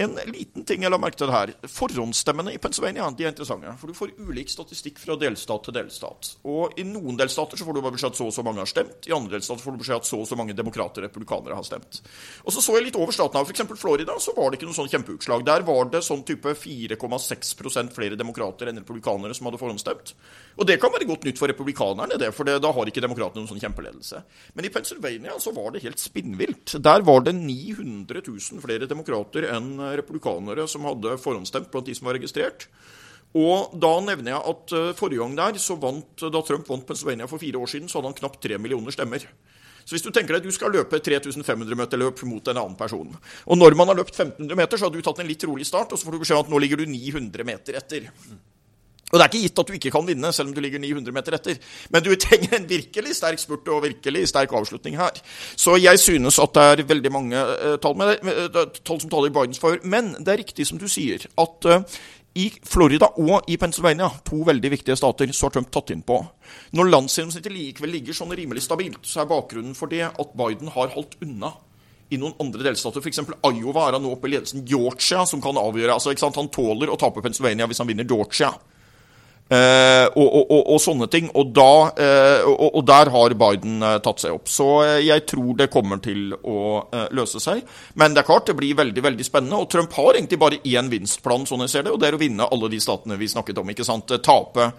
en 0.00 0.14
liten 0.30 0.64
ting 0.68 0.84
jeg 0.84 0.92
la 0.92 0.98
merke 1.00 1.20
til 1.20 1.32
her. 1.32 1.52
Forhåndsstemmene 1.68 2.54
i 2.54 2.60
Pennsylvania 2.62 3.08
de 3.12 3.26
er 3.26 3.34
interessante. 3.34 3.74
For 3.80 3.92
du 3.92 3.96
får 3.96 4.14
ulik 4.16 4.52
statistikk 4.52 5.00
fra 5.02 5.18
delstat 5.20 5.68
til 5.68 5.76
delstat. 5.76 6.30
Og 6.48 6.78
i 6.80 6.86
noen 6.88 7.20
delstater 7.20 7.60
så 7.60 7.68
får 7.68 7.76
du 7.76 7.82
bare 7.84 7.96
beskjed 7.98 8.16
at 8.16 8.20
så 8.20 8.30
og 8.30 8.36
så 8.36 8.44
mange 8.46 8.64
har 8.64 8.70
stemt. 8.70 9.08
I 9.10 9.14
andre 9.16 9.36
delstater 9.36 9.64
får 9.64 9.76
du 9.76 9.82
beskjed 9.84 10.00
at 10.00 10.08
så 10.08 10.22
og 10.22 10.30
så 10.30 10.40
mange 10.40 10.56
demokrater 10.56 11.04
og 11.04 11.10
republikanere 11.10 11.58
har 11.58 11.68
stemt. 11.68 12.00
Og 12.46 12.56
så 12.56 12.64
så 12.64 12.78
jeg 12.78 12.88
litt 12.88 13.00
over 13.00 13.12
staten 13.12 13.40
av 13.40 13.44
f.eks. 13.50 13.76
Florida, 13.76 14.16
så 14.22 14.32
var 14.36 14.50
det 14.50 14.60
ikke 14.60 14.70
noe 14.70 14.78
sånn 14.78 14.90
kjempeutslag. 14.92 15.44
Der 15.44 15.66
var 15.68 15.92
det 15.92 16.00
sånn 16.06 16.24
type 16.26 16.56
4,6% 16.56 17.92
flere 17.92 18.16
demokrater 18.16 18.72
enn 18.72 18.80
republikanere 18.80 19.36
som 19.36 19.50
hadde 19.50 19.60
forhåndsstemt. 19.60 20.16
Og 20.56 20.64
det 20.68 20.80
kan 20.80 20.92
være 20.94 21.08
godt 21.08 21.28
nytt 21.28 21.40
for 21.40 21.52
republikanerne, 21.52 22.16
det, 22.20 22.32
for 22.32 22.48
det, 22.48 22.56
da 22.64 22.72
har 22.72 22.88
ikke 22.88 23.04
demokratene 23.04 23.42
noen 23.42 23.50
sånn 23.50 23.60
kjempeledelse. 23.60 24.22
Men 24.56 24.68
i 24.68 24.72
så 25.42 25.52
var 25.56 25.72
det 25.74 25.82
helt 25.84 26.00
spinnvilt. 26.00 26.76
Der 26.82 27.02
var 27.06 27.24
det 27.26 27.34
900 27.36 28.22
000 28.26 28.62
flere 28.62 28.88
demokrater 28.90 29.48
enn 29.54 29.74
republikanere 29.98 30.68
som 30.70 30.86
hadde 30.88 31.18
forhåndsstemt 31.22 31.72
blant 31.72 31.88
de 31.88 31.96
som 31.98 32.08
var 32.08 32.18
registrert. 32.18 32.68
Og 33.36 33.74
da 33.76 33.92
nevner 34.00 34.32
jeg 34.32 34.52
at 34.52 34.72
uh, 34.76 34.94
forrige 34.96 35.20
gang 35.20 35.34
der, 35.36 35.58
så 35.60 35.76
vant, 35.80 36.08
da 36.22 36.42
Trump 36.46 36.68
vant 36.70 36.86
Pennsylvania 36.88 37.28
for 37.28 37.42
fire 37.42 37.60
år 37.60 37.68
siden, 37.72 37.90
så 37.90 37.98
hadde 37.98 38.12
han 38.12 38.18
knapt 38.22 38.40
tre 38.44 38.56
millioner 38.62 38.94
stemmer. 38.94 39.26
Så 39.86 39.94
hvis 39.94 40.02
du 40.02 40.10
tenker 40.10 40.34
deg 40.34 40.42
at 40.42 40.48
du 40.48 40.54
skal 40.54 40.72
løpe 40.74 40.98
3500 40.98 41.78
meter 41.78 42.00
løp 42.00 42.22
mot 42.26 42.48
en 42.50 42.58
annen 42.58 42.78
person, 42.78 43.12
og 43.46 43.58
når 43.60 43.76
man 43.78 43.92
har 43.92 44.00
løpt 44.00 44.16
1500 44.16 44.58
meter, 44.58 44.80
så 44.80 44.88
har 44.88 44.94
du 44.94 45.04
tatt 45.04 45.20
en 45.22 45.28
litt 45.28 45.44
rolig 45.46 45.66
start, 45.68 45.92
og 45.92 46.00
så 46.00 46.08
får 46.08 46.16
du 46.16 46.22
beskjed 46.24 46.40
om 46.40 46.48
at 46.48 46.54
nå 46.54 46.62
ligger 46.64 46.82
du 46.82 46.88
900 46.90 47.46
meter 47.46 47.78
etter. 47.78 48.08
Og 49.12 49.18
Det 49.18 49.22
er 49.22 49.30
ikke 49.30 49.42
gitt 49.44 49.60
at 49.62 49.68
du 49.68 49.74
ikke 49.76 49.90
kan 49.94 50.06
vinne, 50.08 50.32
selv 50.34 50.50
om 50.50 50.54
du 50.56 50.60
ligger 50.60 50.82
900 50.82 51.14
meter 51.14 51.36
etter. 51.36 51.60
Men 51.94 52.02
du 52.02 52.10
trenger 52.18 52.56
en 52.56 52.66
virkelig 52.66 53.14
sterk 53.14 53.38
spurt 53.38 53.68
og 53.70 53.84
virkelig 53.84 54.24
sterk 54.32 54.50
avslutning 54.58 54.96
her. 54.98 55.20
Så 55.54 55.76
jeg 55.78 56.00
synes 56.02 56.40
at 56.42 56.56
det 56.56 56.64
er 56.66 56.88
veldig 56.90 57.12
mange 57.14 57.38
uh, 57.38 57.76
tall, 57.82 57.94
med, 58.00 58.18
uh, 58.26 58.64
tall, 58.82 58.98
som 59.00 59.12
taler 59.12 59.30
i 59.30 59.36
Bidens 59.36 59.62
favør. 59.62 59.78
Men 59.86 60.16
det 60.18 60.34
er 60.34 60.42
riktig 60.42 60.66
som 60.66 60.82
du 60.82 60.88
sier, 60.90 61.22
at 61.38 61.70
uh, 61.70 62.00
i 62.36 62.50
Florida 62.66 63.12
og 63.22 63.46
i 63.48 63.56
Pennsylvania, 63.56 64.10
to 64.26 64.42
veldig 64.44 64.74
viktige 64.74 64.98
stater, 64.98 65.30
så 65.32 65.46
har 65.46 65.54
Trump 65.54 65.70
tatt 65.72 65.94
inn 65.94 66.02
på. 66.04 66.18
Når 66.76 66.90
landsgjennomsnittet 66.90 67.54
likevel 67.54 67.94
ligger 67.94 68.16
sånn 68.18 68.34
rimelig 68.36 68.66
stabilt, 68.66 69.06
så 69.06 69.22
er 69.22 69.30
bakgrunnen 69.30 69.78
for 69.78 69.92
det 69.92 70.02
at 70.10 70.34
Biden 70.36 70.74
har 70.74 70.90
holdt 70.98 71.14
unna 71.24 71.54
i 72.10 72.18
noen 72.20 72.34
andre 72.42 72.66
delstater. 72.68 73.00
F.eks. 73.00 73.22
Iowa 73.22 73.86
er 73.86 73.96
han 73.96 74.04
nå 74.04 74.12
oppe 74.18 74.28
i 74.28 74.34
ledelsen. 74.34 74.66
Georgia, 74.66 75.24
som 75.26 75.40
kan 75.42 75.58
avgjøre. 75.58 75.94
altså 75.94 76.12
Han 76.36 76.50
tåler 76.52 76.90
å 76.90 76.98
tape 77.00 77.22
Pennsylvania 77.22 77.70
hvis 77.70 77.80
han 77.82 77.88
vinner 77.88 78.06
Georgia. 78.06 78.52
Uh, 79.46 80.10
og, 80.18 80.26
og, 80.26 80.48
og, 80.50 80.62
og, 80.74 80.80
sånne 80.82 81.06
ting. 81.10 81.28
Da, 81.54 81.70
uh, 81.94 82.48
og, 82.66 82.80
der 82.86 83.12
har 83.14 83.34
Biden 83.38 83.78
uh, 83.84 83.92
tatt 84.02 84.24
seg 84.24 84.34
opp. 84.34 84.50
Så 84.50 84.66
jeg 85.04 85.22
tror 85.30 85.54
det 85.60 85.70
kommer 85.70 86.02
til 86.02 86.34
å 86.34 86.82
løse 87.14 87.42
seg. 87.42 87.62
Men 87.94 88.16
det 88.16 88.24
er 88.24 88.30
klart 88.32 88.50
det 88.50 88.58
blir 88.58 88.78
veldig 88.78 89.06
veldig 89.06 89.26
spennende. 89.26 89.62
Og 89.62 89.70
Trump 89.70 89.94
har 89.94 90.18
egentlig 90.18 90.40
bare 90.42 90.60
én 90.66 90.90
vinstplan, 90.90 91.46
sånn 91.46 91.62
jeg 91.66 91.76
ser 91.76 91.86
det, 91.86 91.94
og 91.94 92.02
det 92.02 92.10
er 92.10 92.18
å 92.18 92.22
vinne 92.22 92.50
alle 92.50 92.70
de 92.72 92.82
statene 92.82 93.18
vi 93.20 93.30
snakket 93.30 93.62
om. 93.62 93.70
ikke 93.70 93.86
sant? 93.86 94.10
Tape 94.26 94.72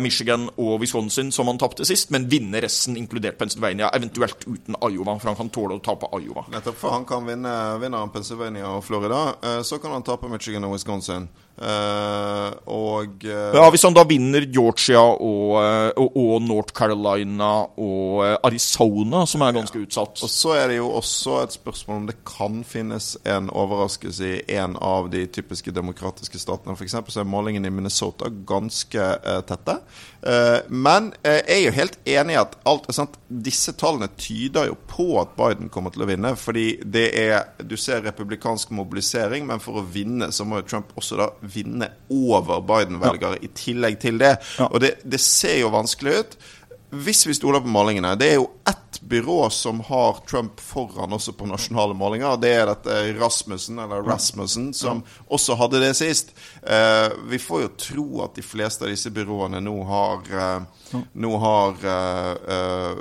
Michigan 0.00 0.46
og 0.56 0.78
Wisconsin, 0.80 1.28
som 1.36 1.50
han 1.50 1.58
tapte 1.60 1.84
sist, 1.84 2.08
men 2.14 2.24
vinne 2.32 2.62
resten, 2.64 2.94
inkludert 2.96 3.36
Pennsylvania, 3.36 3.90
eventuelt 3.92 4.46
uten 4.46 4.78
Iowa. 4.78 5.18
For 5.20 5.28
han 5.28 5.36
kan 5.36 5.50
tåle 5.52 5.76
å 5.76 5.82
tape 5.84 6.08
Iowa. 6.16 6.46
Nettopp, 6.54 6.78
for 6.80 6.94
han 6.94 7.04
kan 7.08 7.26
vinne 7.28 7.52
vinner 7.82 8.08
Pennsylvania 8.14 8.70
og 8.70 8.86
Florida. 8.86 9.60
Så 9.66 9.82
kan 9.82 9.92
han 9.98 10.06
tape 10.06 10.30
Michigan 10.32 10.64
og 10.64 10.78
Wisconsin. 10.78 11.28
Uh, 11.60 12.54
og 12.72 13.24
uh, 13.28 13.52
Ja, 13.52 13.66
Hvis 13.68 13.82
han 13.84 13.92
da 13.92 14.06
vinner 14.08 14.46
Georgia 14.48 15.02
og, 15.02 15.58
uh, 15.60 15.90
og, 16.00 16.14
og 16.16 16.38
North 16.40 16.72
Carolina 16.72 17.50
og 17.76 18.22
Arizona, 18.48 19.26
som 19.28 19.44
er 19.44 19.58
ganske 19.58 19.76
ja. 19.76 19.84
utsatt 19.84 20.22
Og 20.24 20.32
Så 20.32 20.54
er 20.56 20.70
det 20.72 20.78
jo 20.78 20.88
også 20.96 21.42
et 21.42 21.58
spørsmål 21.58 21.98
om 21.98 22.06
det 22.08 22.16
kan 22.24 22.62
finnes 22.64 23.10
en 23.28 23.50
overraskelse 23.52 24.30
i 24.30 24.56
en 24.56 24.78
av 24.80 25.10
de 25.12 25.26
typiske 25.28 25.74
demokratiske 25.76 26.40
statene. 26.40 26.78
F.eks. 26.78 26.96
så 27.12 27.20
er 27.20 27.28
målingene 27.28 27.68
i 27.68 27.74
Minnesota 27.74 28.30
ganske 28.30 29.10
tette. 29.48 29.76
men 30.68 31.10
jeg 31.24 31.42
er 31.48 31.60
jo 31.64 31.72
helt 31.76 31.98
enig 32.08 32.34
i 32.34 32.40
at 32.40 32.56
alt, 32.68 32.88
sant, 32.94 33.16
disse 33.28 33.72
tallene 33.76 34.08
tyder 34.20 34.70
jo 34.70 34.76
på 34.88 35.08
at 35.20 35.34
Biden 35.36 35.70
kommer 35.72 35.92
til 35.92 36.04
å 36.04 36.08
vinne. 36.10 36.32
Fordi 36.40 36.66
det 36.84 37.06
er 37.18 37.50
Du 37.66 37.76
ser 37.76 38.04
republikansk 38.04 38.72
mobilisering, 38.74 39.46
men 39.48 39.60
for 39.60 39.80
å 39.80 39.86
vinne 39.86 40.30
så 40.32 40.46
må 40.48 40.60
jo 40.62 40.68
Trump 40.70 40.94
også 40.96 41.20
da 41.20 41.30
vinne 41.54 41.90
over 42.10 42.62
Biden-velgere 42.66 43.38
ja. 43.38 43.44
i 43.46 43.52
tillegg 43.56 44.00
til 44.02 44.20
det. 44.22 44.36
Ja. 44.58 44.68
Og 44.70 44.80
det, 44.84 44.96
det 45.04 45.20
ser 45.22 45.60
jo 45.62 45.72
vanskelig 45.74 46.18
ut. 46.20 46.38
Hvis 46.90 47.26
vi 47.26 47.34
stoler 47.34 47.60
på 47.60 47.70
målingene 47.70 48.16
Det 48.18 48.32
er 48.32 48.40
jo 48.40 48.48
ett 48.68 49.00
byrå 49.00 49.50
som 49.50 49.80
har 49.80 50.18
Trump 50.30 50.60
foran 50.60 51.12
også 51.12 51.32
på 51.32 51.46
nasjonale 51.46 51.94
målinger. 51.94 52.36
Det 52.42 52.50
er 52.52 52.66
dette 52.68 52.96
Rasmussen, 53.18 53.78
eller 53.78 54.02
Rasmussen, 54.02 54.72
som 54.74 55.00
også 55.30 55.56
hadde 55.58 55.80
det 55.82 55.94
sist. 55.98 56.34
Eh, 56.62 57.08
vi 57.30 57.38
får 57.38 57.62
jo 57.62 57.70
tro 57.80 58.06
at 58.26 58.36
de 58.36 58.44
fleste 58.44 58.84
av 58.84 58.92
disse 58.92 59.10
byråene 59.14 59.62
nå 59.62 59.76
har 59.88 60.30
eh, 60.30 60.68
nå 61.12 61.30
har 61.38 61.76
uh, 61.86 62.96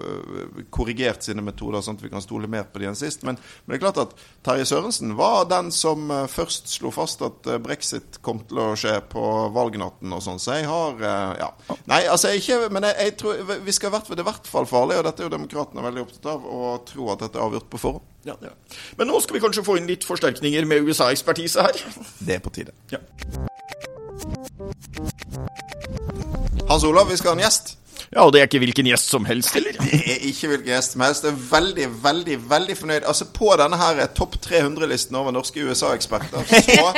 korrigert 0.70 1.26
sine 1.26 1.42
metoder, 1.42 1.82
sånn 1.82 1.98
at 1.98 2.04
vi 2.06 2.12
kan 2.12 2.22
stole 2.22 2.46
mer 2.46 2.68
på 2.70 2.82
de 2.82 2.86
enn 2.86 2.98
sist. 2.98 3.24
Men, 3.26 3.40
men, 3.66 3.74
det 3.74 3.80
er 3.80 3.82
klart 3.82 4.02
at 4.04 4.14
Terje 4.46 4.68
Sørensen 4.70 5.16
var 5.18 5.48
den 5.50 5.72
som 5.74 6.12
først 6.30 6.70
slo 6.70 6.92
fast 6.94 7.24
at 7.26 7.50
brexit 7.66 8.20
kom 8.22 8.44
til 8.46 8.62
å 8.62 8.68
skje 8.78 8.94
på 9.10 9.24
valgnatten 9.56 10.14
og 10.14 10.22
sånn. 10.22 10.38
Så 10.38 10.60
jeg 10.60 10.70
har 10.70 11.02
ja. 11.42 11.50
Nei, 11.90 12.04
altså 12.06 12.30
ikke 12.38 12.70
Men 12.70 12.86
jeg, 12.92 12.96
jeg 13.08 13.16
tror 13.24 13.42
vi 13.66 13.74
skal 13.74 13.79
hvert, 13.88 14.10
det 14.12 14.20
er 14.20 14.26
i 14.26 14.28
hvert 14.28 14.50
fall 14.52 14.68
farlig, 14.68 14.98
og 15.00 15.06
dette 15.08 15.24
er 15.24 15.30
jo 15.30 15.32
demokratene 15.32 15.86
veldig 15.86 16.04
opptatt 16.04 16.28
av, 16.34 16.44
å 16.44 16.74
tro 16.84 17.08
at 17.14 17.24
dette 17.24 17.40
er 17.40 17.46
avgjort 17.46 17.70
på 17.72 17.80
forhånd. 17.80 18.04
Ja, 18.28 18.36
ja. 18.44 18.52
Men 19.00 19.08
nå 19.08 19.24
skal 19.24 19.38
vi 19.38 19.44
kanskje 19.46 19.64
få 19.64 19.78
inn 19.80 19.88
litt 19.88 20.04
forsterkninger 20.04 20.68
med 20.68 20.84
USA-ekspertise 20.90 21.64
her. 21.64 21.80
Det 22.20 22.36
er 22.36 22.44
på 22.44 22.52
tide. 22.52 22.76
Ja. 22.92 23.00
Hans 26.70 26.84
Olav, 26.84 27.08
vi 27.08 27.18
skal 27.18 27.32
ha 27.32 27.40
en 27.40 27.48
gjest. 27.48 27.79
Ja, 28.14 28.26
Og 28.26 28.34
det 28.34 28.42
er 28.42 28.50
ikke 28.50 28.62
hvilken 28.64 28.90
gjest 28.90 29.12
som 29.12 29.26
helst, 29.30 29.56
eller? 29.60 29.78
Det 29.80 30.00
er 30.00 30.26
ikke 30.30 30.52
hvilken 30.52 30.72
gjest 30.74 30.96
som 30.96 31.04
helst. 31.06 31.28
Jeg 31.28 31.36
er 31.36 31.44
veldig, 31.52 31.88
veldig 32.04 32.38
veldig 32.50 32.78
fornøyd. 32.80 33.04
Altså 33.04 33.28
På 33.34 33.54
denne 33.60 33.80
her 33.80 34.02
topp 34.18 34.40
300-listen 34.46 35.16
over 35.20 35.36
norske 35.36 35.64
USA-eksperter, 35.66 36.44
så 36.50 36.90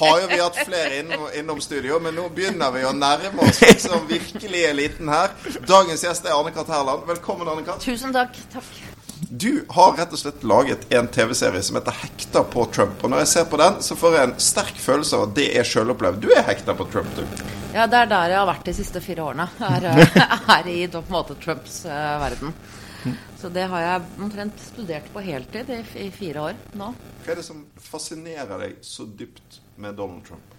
har 0.00 0.20
jo 0.22 0.30
vi 0.32 0.40
hatt 0.42 0.60
flere 0.64 1.00
innom, 1.00 1.28
innom, 1.38 1.60
studio, 1.60 2.00
men 2.02 2.16
nå 2.16 2.28
begynner 2.34 2.74
vi 2.74 2.84
å 2.86 2.92
nærme 2.96 3.48
oss 3.48 3.62
liksom 3.64 4.06
virkelig 4.10 4.66
eliten 4.70 5.10
her. 5.12 5.34
Dagens 5.66 6.04
gjest 6.06 6.28
er 6.28 6.36
Anne 6.36 6.54
Kat. 6.54 6.66
Herland. 6.66 7.06
Velkommen, 7.08 7.48
Anne 7.48 7.64
Kat. 7.66 7.82
Tusen 7.84 8.14
takk. 8.14 8.36
Takk. 8.52 8.95
Du 9.20 9.64
har 9.68 9.96
rett 9.96 10.12
og 10.12 10.20
slett 10.20 10.42
laget 10.44 10.92
en 10.92 11.08
TV-serie 11.08 11.62
som 11.62 11.76
heter 11.76 11.92
'Hekta 11.92 12.42
på 12.44 12.64
Trump'. 12.72 13.02
Og 13.02 13.10
når 13.10 13.18
jeg 13.24 13.28
ser 13.28 13.44
på 13.44 13.56
den, 13.56 13.82
så 13.82 13.96
får 13.96 14.14
jeg 14.14 14.28
en 14.28 14.34
sterk 14.38 14.76
følelse 14.76 15.16
av 15.16 15.22
at 15.28 15.34
det 15.34 15.46
er 15.56 15.64
sjølopplevd. 15.64 16.20
Du 16.20 16.28
er 16.36 16.42
hekta 16.44 16.74
på 16.76 16.84
Trump, 16.92 17.08
du. 17.16 17.24
Ja, 17.72 17.86
det 17.86 17.96
er 17.96 18.10
der 18.10 18.34
jeg 18.34 18.38
har 18.38 18.46
vært 18.46 18.68
de 18.68 18.74
siste 18.76 19.00
fire 19.00 19.24
årene. 19.24 19.48
Er, 19.60 19.86
er 20.58 20.68
i 20.68 20.86
på 20.88 21.00
en 21.00 21.14
måte 21.16 21.36
Trumps 21.40 21.84
uh, 21.86 22.20
verden. 22.20 22.52
Så 23.40 23.48
det 23.48 23.66
har 23.70 23.80
jeg 23.80 24.04
omtrent 24.20 24.60
studert 24.60 25.08
på 25.12 25.22
heltid 25.22 25.70
i, 25.70 25.80
i 26.06 26.10
fire 26.10 26.50
år 26.50 26.60
nå. 26.74 26.92
Hva 27.24 27.32
er 27.32 27.40
det 27.40 27.46
som 27.46 27.64
fascinerer 27.80 28.58
deg 28.58 28.78
så 28.84 29.06
dypt 29.06 29.60
med 29.76 29.96
Donald 29.96 30.24
Trump? 30.26 30.54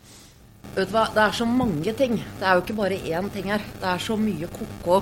Vet 0.76 0.90
du 0.90 0.94
hva, 0.96 1.08
Det 1.14 1.24
er 1.24 1.32
så 1.36 1.46
mange 1.46 1.94
ting. 1.94 2.18
Det 2.40 2.46
er 2.46 2.58
jo 2.58 2.66
ikke 2.66 2.78
bare 2.82 2.98
én 2.98 3.30
ting 3.34 3.52
her. 3.52 3.62
Det 3.82 3.90
er 3.94 4.04
så 4.04 4.18
mye 4.18 4.50
ko-ko 4.54 5.02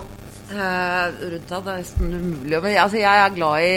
eh, 0.52 1.24
rundt 1.32 1.50
deg. 1.50 1.64
Det 1.66 1.74
er 1.74 1.82
nesten 1.82 2.14
umulig. 2.14 2.60
Men 2.60 2.78
altså, 2.84 3.02
jeg 3.02 3.24
er 3.24 3.36
glad 3.40 3.66
i 3.66 3.74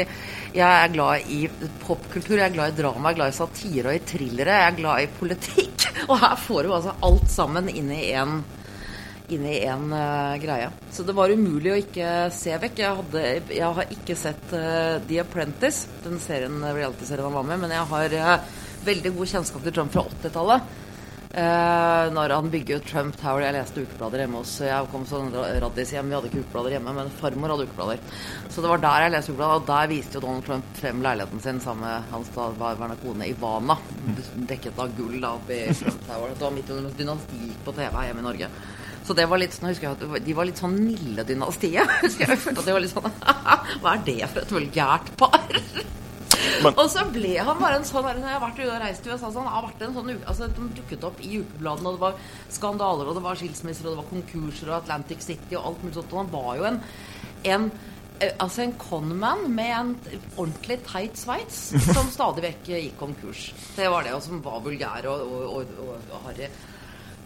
jeg 0.49 0.65
er 0.65 0.93
glad 0.95 1.27
i 1.29 1.43
popkultur, 1.83 2.39
jeg 2.39 2.49
er 2.49 2.55
glad 2.55 2.73
i 2.73 2.77
drama, 2.79 3.11
jeg 3.11 3.15
er 3.15 3.19
glad 3.19 3.33
i 3.33 3.37
satire 3.37 3.91
og 3.91 3.99
i 3.99 4.05
thrillere. 4.09 4.55
Jeg 4.63 4.73
er 4.73 4.79
glad 4.79 5.03
i 5.03 5.11
politikk. 5.19 5.85
Og 6.09 6.17
her 6.23 6.39
får 6.41 6.65
du 6.65 6.73
altså 6.73 6.95
alt 7.05 7.29
sammen 7.31 7.69
inn 7.69 7.93
i 7.93 8.07
én 8.17 8.39
inn 9.29 9.45
i 9.45 9.59
én 9.61 9.91
uh, 9.93 10.39
greie. 10.41 10.71
Så 10.93 11.05
det 11.05 11.13
var 11.17 11.29
umulig 11.29 11.73
å 11.73 11.81
ikke 11.83 12.13
se 12.33 12.55
vekk. 12.63 12.79
Jeg, 12.81 13.01
hadde, 13.03 13.25
jeg 13.53 13.75
har 13.77 13.93
ikke 13.93 14.17
sett 14.17 14.55
uh, 14.57 14.97
The 15.05 15.21
Apprentice, 15.21 16.01
den 16.05 16.17
serien, 16.23 16.63
reality-serien 16.65 17.29
han 17.29 17.37
var 17.37 17.45
med, 17.51 17.61
men 17.61 17.75
jeg 17.77 17.91
har 17.91 18.17
uh, 18.23 18.63
veldig 18.89 19.13
god 19.19 19.33
kjennskap 19.35 19.67
til 19.67 19.77
Trump 19.77 19.93
fra 19.93 20.07
80-tallet. 20.09 20.73
Uh, 21.39 22.09
når 22.11 22.33
han 22.35 22.49
bygger 22.51 22.81
Trump 22.83 23.15
Tower 23.21 23.45
Jeg 23.45 23.55
leste 23.55 23.83
ukeblader 23.85 24.25
hjemme 24.25 24.41
hos 24.41 24.57
Jeg 24.65 24.89
kom 24.91 25.05
sånn 25.07 25.29
raddis 25.63 25.93
hjem, 25.95 26.09
vi 26.11 26.17
hadde 26.17 26.31
ikke 26.33 26.41
ukeblader 26.43 26.75
hjemme, 26.75 26.95
men 26.97 27.13
farmor 27.21 27.53
hadde 27.55 27.69
ukeblader. 27.69 28.01
Så 28.51 28.65
det 28.65 28.73
var 28.73 28.83
der 28.83 29.05
jeg 29.05 29.13
leste 29.15 29.35
ukeblader, 29.35 29.61
og 29.61 29.69
der 29.69 29.93
viste 29.93 30.19
jo 30.19 30.25
Donald 30.25 30.49
Trump 30.49 30.73
frem 30.81 31.05
leiligheten 31.05 31.45
sin 31.45 31.61
sammen 31.63 31.87
med 31.87 32.11
hans 32.11 32.33
daværende 32.35 32.99
kone 33.05 33.29
Ivana. 33.31 33.79
Dekket 34.51 34.83
av 34.83 34.91
gull 34.99 35.21
da 35.23 35.37
oppe 35.39 35.61
i 35.61 35.77
Trump 35.79 36.03
Tower. 36.09 36.35
Det 36.35 36.47
var 36.49 36.57
midt 36.57 36.75
under 36.75 36.99
dynasti 36.99 37.53
på 37.69 37.77
TV 37.77 38.03
hjemme 38.09 38.25
i 38.25 38.27
Norge. 38.27 38.51
Så 39.07 39.15
det 39.17 39.29
var 39.31 39.41
litt 39.41 39.55
sånn, 39.55 39.71
husker 39.71 39.95
jeg 39.95 40.25
De 40.27 40.35
var 40.37 40.49
litt 40.49 40.59
sånn 40.61 40.75
milde 40.75 41.25
dynastiet. 41.29 41.95
Husker 42.03 42.35
jeg 42.35 42.43
følte 42.43 42.65
at 42.65 42.67
det 42.67 42.75
var 42.75 42.83
litt 42.85 42.93
sånn 42.93 43.15
Hva 43.85 43.95
er 43.95 44.03
det 44.11 44.19
for 44.27 44.43
et 44.43 44.59
vulgært 44.59 45.15
par? 45.23 45.47
Men, 46.63 46.75
og 46.75 46.89
så 46.93 47.05
ble 47.13 47.35
han 47.41 47.59
bare 47.61 47.79
en 47.79 47.87
sånn 47.87 48.05
Når 48.05 48.21
jeg 48.21 48.35
har 48.35 48.43
vært 48.43 48.63
og 48.65 48.73
reist 48.83 49.07
i 49.07 49.11
USA, 49.13 49.31
så 49.31 49.43
han 49.43 49.51
har 49.51 49.67
vært 49.67 49.85
en 49.87 49.95
sånn 49.97 50.11
altså, 50.17 50.49
De 50.55 50.71
dukket 50.79 51.07
opp 51.09 51.21
i 51.25 51.41
ukebladene, 51.41 51.91
og 51.91 51.99
det 51.99 52.03
var 52.05 52.19
skandaler, 52.55 53.11
og 53.11 53.19
det 53.19 53.25
var 53.25 53.39
skilsmisser, 53.41 53.87
og 53.87 53.95
det 53.95 54.01
var 54.03 54.11
konkurser, 54.11 54.73
og 54.73 54.79
Atlantic 54.81 55.25
City 55.25 55.59
og 55.59 55.71
alt 55.71 55.85
mulig 55.85 55.99
sånt. 55.99 56.15
Og 56.15 56.23
han 56.23 56.33
var 56.35 56.51
jo 56.59 56.67
en, 56.69 56.81
en 57.55 57.69
eh, 58.21 58.35
Altså 58.45 58.65
en 58.65 58.75
conman 58.81 59.47
med 59.55 59.75
en 59.77 59.93
ordentlig 60.37 60.81
teit 60.89 61.21
sveits 61.21 61.61
som 61.97 62.11
stadig 62.13 62.45
vekk 62.49 62.73
gikk 62.75 62.99
konkurs. 63.01 63.49
Det 63.77 63.87
var 63.91 64.07
det, 64.07 64.17
og 64.19 64.25
som 64.27 64.43
var 64.45 64.65
vulgær 64.65 65.09
og, 65.13 65.39
og, 65.39 65.79
og, 65.87 66.11
og 66.11 66.29
harry. 66.29 66.51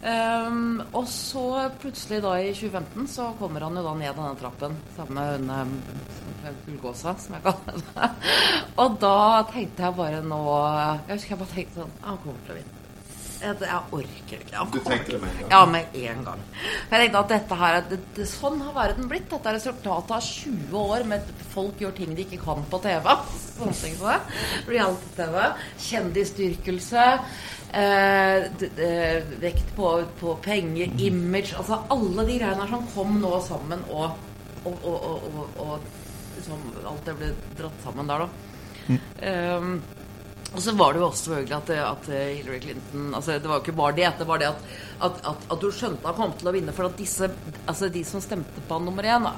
Um, 0.02 0.80
og 0.98 1.04
så 1.06 1.68
plutselig 1.78 2.18
da 2.24 2.32
i 2.42 2.48
2015 2.50 3.06
så 3.06 3.28
kommer 3.38 3.62
han 3.62 3.78
jo 3.78 3.84
da 3.86 3.92
ned 3.94 4.16
denne 4.16 4.34
trappen 4.40 4.74
sammen 4.96 5.46
med 5.46 5.76
hun 6.42 6.56
Gullgåsa, 6.66 7.14
som 7.22 7.36
jeg 7.38 7.44
kaller 7.44 7.78
det. 7.78 8.10
og 8.82 8.98
da 9.04 9.16
tenkte 9.52 9.86
jeg 9.86 9.98
bare 10.00 10.24
nå 10.26 10.42
Jeg 11.06 11.14
husker 11.14 11.36
jeg 11.36 11.42
bare 11.44 11.54
tenkte 11.54 11.84
sånn 11.84 11.98
Han 12.02 12.22
kommer 12.24 12.46
til 12.48 12.56
å 12.56 12.58
vinne. 12.58 12.81
Jeg, 13.42 13.56
jeg 13.66 13.94
orker 13.98 14.42
ikke. 14.44 14.64
Du 14.70 14.78
tenkte 14.86 15.14
det 15.14 15.20
med 15.22 15.30
en 15.32 15.38
gang? 15.40 15.50
Ja, 15.50 15.60
med 15.66 15.96
en 15.98 16.20
gang. 16.28 16.42
Jeg 16.62 17.00
tenkte 17.02 17.22
at 17.22 17.32
dette 17.32 17.58
her, 17.62 17.78
det, 17.90 17.98
det, 18.16 18.26
Sånn 18.30 18.60
har 18.62 18.76
verden 18.76 19.08
blitt. 19.10 19.26
Dette 19.32 19.50
er 19.50 19.58
resultatet 19.58 20.14
av 20.14 20.26
20 20.26 20.76
år 20.78 21.06
med 21.10 21.32
folk 21.52 21.82
gjør 21.82 21.96
ting 21.96 22.12
de 22.14 22.26
ikke 22.26 22.38
kan 22.44 22.62
på 22.70 22.80
TV. 22.84 23.08
Sånne 23.56 23.74
ting 23.80 23.96
som 23.98 24.12
det. 24.12 24.20
Reality-TV. 24.70 25.40
Kjendisdyrkelse. 25.88 27.08
Eh, 27.72 28.46
vekt 29.42 29.74
på, 29.76 29.90
på, 30.20 30.34
penger, 30.44 30.90
image 31.00 31.54
Altså 31.56 31.78
alle 31.94 32.26
de 32.28 32.34
greiene 32.36 32.66
som 32.68 32.82
kom 32.92 33.14
nå 33.22 33.30
sammen 33.46 33.80
og, 33.88 34.18
og, 34.68 34.84
og, 34.84 35.38
og 35.56 35.86
liksom, 36.36 36.66
alt 36.90 37.08
det 37.08 37.16
ble 37.16 37.30
dratt 37.56 37.86
sammen 37.86 38.12
der, 38.12 38.26
da. 38.26 38.28
Mm. 38.82 38.98
Um, 39.22 39.74
og 40.52 40.60
så 40.60 40.74
var 40.76 40.92
det 40.92 41.00
jo 41.00 41.06
også 41.06 41.24
selvfølgelig 41.24 41.56
at, 41.56 41.70
at, 41.80 42.08
Hillary 42.12 42.58
Clinton 42.60 43.14
altså 43.16 43.38
Det 43.38 43.48
var 43.48 43.56
jo 43.58 43.64
ikke 43.64 43.76
bare 43.78 43.96
det. 43.96 44.10
Det 44.18 44.26
var 44.28 44.40
det 44.42 44.50
at, 44.50 44.58
at, 45.08 45.46
at 45.48 45.62
du 45.62 45.70
skjønte 45.72 46.04
han 46.06 46.18
kom 46.18 46.34
til 46.36 46.50
å 46.50 46.52
vinne. 46.54 46.74
For 46.76 46.88
at 46.90 46.98
disse, 47.00 47.30
altså 47.64 47.88
de 47.92 48.02
som 48.04 48.20
stemte 48.20 48.64
på 48.68 48.76
han 48.76 48.84
nummer 48.84 49.08
én, 49.08 49.28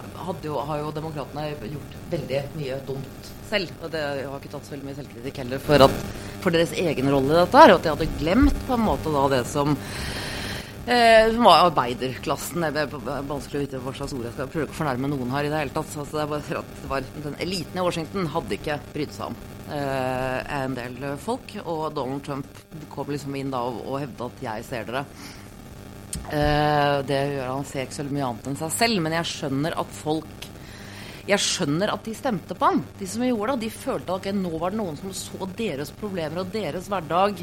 jo, 0.43 0.59
har 0.59 0.83
jo 0.83 0.91
demokratene 0.97 1.47
gjort 1.71 1.97
veldig 2.11 2.43
mye 2.59 2.81
dumt 2.89 3.31
selv. 3.51 3.71
Og 3.81 3.95
det 3.95 4.03
har 4.03 4.41
ikke 4.41 4.53
tatt 4.57 4.67
så 4.67 4.75
veldig 4.75 4.89
mye 4.89 4.99
selvkritikk 4.99 5.41
heller 5.45 5.63
for, 5.63 5.87
for 6.43 6.57
deres 6.57 6.75
egen 6.83 7.13
rolle 7.15 7.31
i 7.31 7.39
dette 7.45 7.63
her. 7.63 7.75
Og 7.75 7.79
at 7.79 7.87
de 7.87 7.95
hadde 7.95 8.11
glemt 8.19 8.61
på 8.67 8.75
en 8.75 8.87
måte 8.91 9.15
da 9.15 9.25
det 9.37 9.45
som 9.55 9.79
Eh, 10.87 11.33
var 11.41 11.63
arbeiderklassen. 11.71 12.65
Det 12.75 12.83
er 12.83 13.23
vanskelig 13.25 13.57
å 13.57 13.63
vite 13.63 13.79
hva 13.81 13.93
slags 13.97 14.13
ord 14.13 14.27
jeg 14.27 14.35
skal 14.35 14.51
prøve 14.53 14.69
å 14.69 14.77
fornærme 14.77 15.09
noen 15.09 15.31
her 15.33 15.47
i 15.47 15.53
det 15.53 15.61
hele 15.63 15.73
tatt. 15.73 15.95
Altså, 15.97 16.19
det 16.19 16.27
var, 16.29 16.43
det 16.51 16.91
var, 16.91 17.07
den 17.25 17.39
eliten 17.41 17.81
i 17.81 17.85
Washington 17.87 18.29
hadde 18.35 18.59
ikke 18.59 18.77
brydd 18.93 19.15
seg 19.17 19.31
om 19.31 19.39
eh, 19.73 20.41
en 20.59 20.77
del 20.77 20.99
folk. 21.25 21.55
Og 21.65 21.87
Donald 21.97 22.21
Trump 22.27 22.61
kom 22.93 23.15
liksom 23.15 23.39
inn 23.41 23.55
da 23.55 23.63
og, 23.65 23.81
og 23.87 24.03
hevda 24.03 24.29
at 24.29 24.45
'jeg 24.45 24.69
ser 24.69 24.85
dere'. 24.91 25.07
Eh, 26.29 26.99
det 27.09 27.23
gjør 27.33 27.55
han 27.55 27.65
ser 27.65 27.87
ikke 27.87 28.01
så 28.03 28.05
mye 28.11 28.29
annet 28.29 28.51
enn 28.51 28.61
seg 28.61 28.77
selv, 28.77 29.01
men 29.01 29.17
jeg 29.17 29.31
skjønner 29.33 29.81
at 29.81 29.97
folk 30.05 30.51
jeg 31.25 31.41
skjønner 31.41 31.89
at 31.89 32.05
de 32.05 32.13
stemte 32.13 32.53
på 32.53 32.69
han. 32.69 32.83
De 33.01 33.07
som 33.09 33.25
gjorde 33.25 33.57
det, 33.57 33.65
de 33.65 33.73
følte 33.73 34.13
at 34.13 34.19
okay, 34.21 34.37
nå 34.37 34.53
var 34.61 34.75
det 34.75 34.81
noen 34.83 34.99
som 35.01 35.15
så 35.17 35.49
deres 35.57 35.89
problemer 35.97 36.43
og 36.43 36.53
deres 36.53 36.91
hverdag 36.93 37.41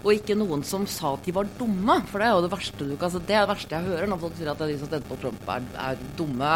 og 0.00 0.12
ikke 0.14 0.36
noen 0.38 0.62
som 0.66 0.86
sa 0.88 1.14
at 1.16 1.26
de 1.26 1.34
var 1.36 1.48
dumme. 1.58 1.98
For 2.10 2.22
det 2.22 2.28
er 2.28 2.36
jo 2.36 2.44
det 2.46 2.54
verste 2.54 2.86
du 2.86 2.94
kan 2.94 3.10
altså, 3.10 3.20
Det 3.24 3.36
er 3.36 3.44
det 3.44 3.52
verste 3.54 3.76
jeg 3.76 3.90
hører 3.90 4.10
når 4.10 4.22
folk 4.22 4.38
sier 4.38 4.52
at 4.52 4.62
de 4.62 4.78
som 4.80 4.90
stemte 4.90 5.10
på 5.10 5.18
Trump, 5.20 5.50
er, 5.56 5.66
er 5.88 6.06
dumme. 6.18 6.54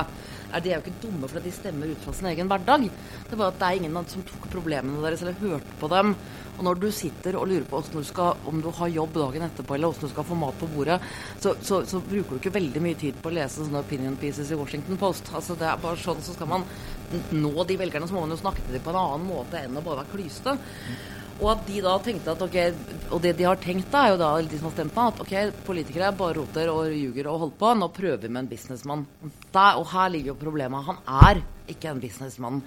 Er 0.54 0.62
de 0.62 0.70
er 0.70 0.78
jo 0.78 0.84
ikke 0.84 1.02
dumme 1.02 1.28
fordi 1.30 1.50
de 1.50 1.56
stemmer 1.56 1.90
ut 1.90 2.04
fra 2.04 2.14
sin 2.14 2.30
egen 2.30 2.50
hverdag. 2.50 2.88
Det 2.88 3.34
er 3.34 3.40
bare 3.40 3.52
at 3.52 3.60
det 3.60 3.68
er 3.68 3.82
ingen 3.82 4.10
som 4.10 4.24
tok 4.28 4.48
problemene 4.52 5.02
deres 5.04 5.24
eller 5.24 5.38
hørte 5.42 5.78
på 5.80 5.90
dem. 5.92 6.14
Og 6.54 6.62
når 6.62 6.78
du 6.78 6.86
sitter 6.94 7.34
og 7.34 7.48
lurer 7.50 7.64
på 7.66 7.80
du 7.90 8.02
skal, 8.06 8.38
om 8.46 8.60
du 8.62 8.68
har 8.70 8.92
jobb 8.92 9.16
dagen 9.16 9.42
etterpå, 9.42 9.74
eller 9.74 9.90
hvordan 9.90 10.06
du 10.06 10.12
skal 10.12 10.26
få 10.28 10.36
mat 10.38 10.60
på 10.60 10.68
bordet, 10.70 11.00
så, 11.42 11.56
så, 11.60 11.80
så, 11.88 11.98
bruker 11.98 12.36
du 12.36 12.38
ikke 12.38 12.54
veldig 12.54 12.82
mye 12.84 12.98
tid 13.00 13.18
på 13.18 13.32
å 13.32 13.34
lese 13.34 13.64
sånne 13.64 13.82
opinion 13.82 14.14
pieces 14.20 14.52
i 14.54 14.58
Washington 14.58 15.00
Post. 15.00 15.32
Altså 15.34 15.58
det 15.58 15.66
er 15.66 15.82
bare 15.82 15.98
sånn, 15.98 16.22
Så 16.22 16.36
skal 16.36 16.50
man 16.52 16.66
nå 17.34 17.66
de 17.66 17.78
velgerne, 17.80 18.06
så 18.06 18.14
må 18.14 18.22
man 18.22 18.36
jo 18.36 18.42
snakke 18.44 18.62
til 18.62 18.78
dem 18.78 18.86
på 18.86 18.94
en 18.94 19.00
annen 19.02 19.26
måte 19.26 19.58
enn 19.60 19.74
å 19.80 19.82
bare 19.82 20.04
være 20.04 20.14
klyste. 20.14 20.54
Og 21.40 21.48
at 21.50 21.64
de 21.66 21.80
da 21.82 21.94
tenkte 22.02 22.30
at 22.34 22.42
ok, 22.44 22.56
Og 23.10 23.22
det 23.22 23.34
de 23.38 23.46
har 23.46 23.58
tenkt 23.62 23.90
da, 23.92 24.04
er 24.04 24.14
jo 24.14 24.20
da 24.20 24.30
de 24.40 24.58
som 24.58 24.68
har 24.68 24.76
stemt 24.76 24.94
på 24.94 25.06
at 25.10 25.20
ok, 25.24 25.34
politikere 25.66 26.12
bare 26.16 26.38
roter 26.38 26.70
og 26.70 26.92
ljuger 26.94 27.28
og 27.30 27.40
holder 27.44 27.58
på. 27.58 27.72
Nå 27.80 27.88
prøver 27.94 28.22
vi 28.22 28.30
med 28.30 28.44
en 28.44 28.50
businessmann. 28.52 29.04
Og 29.54 29.86
her 29.92 30.08
ligger 30.14 30.32
jo 30.32 30.40
problemet. 30.40 30.86
Han 30.88 31.02
er 31.04 31.42
ikke 31.70 31.90
en 31.90 32.02
businessmann. 32.02 32.62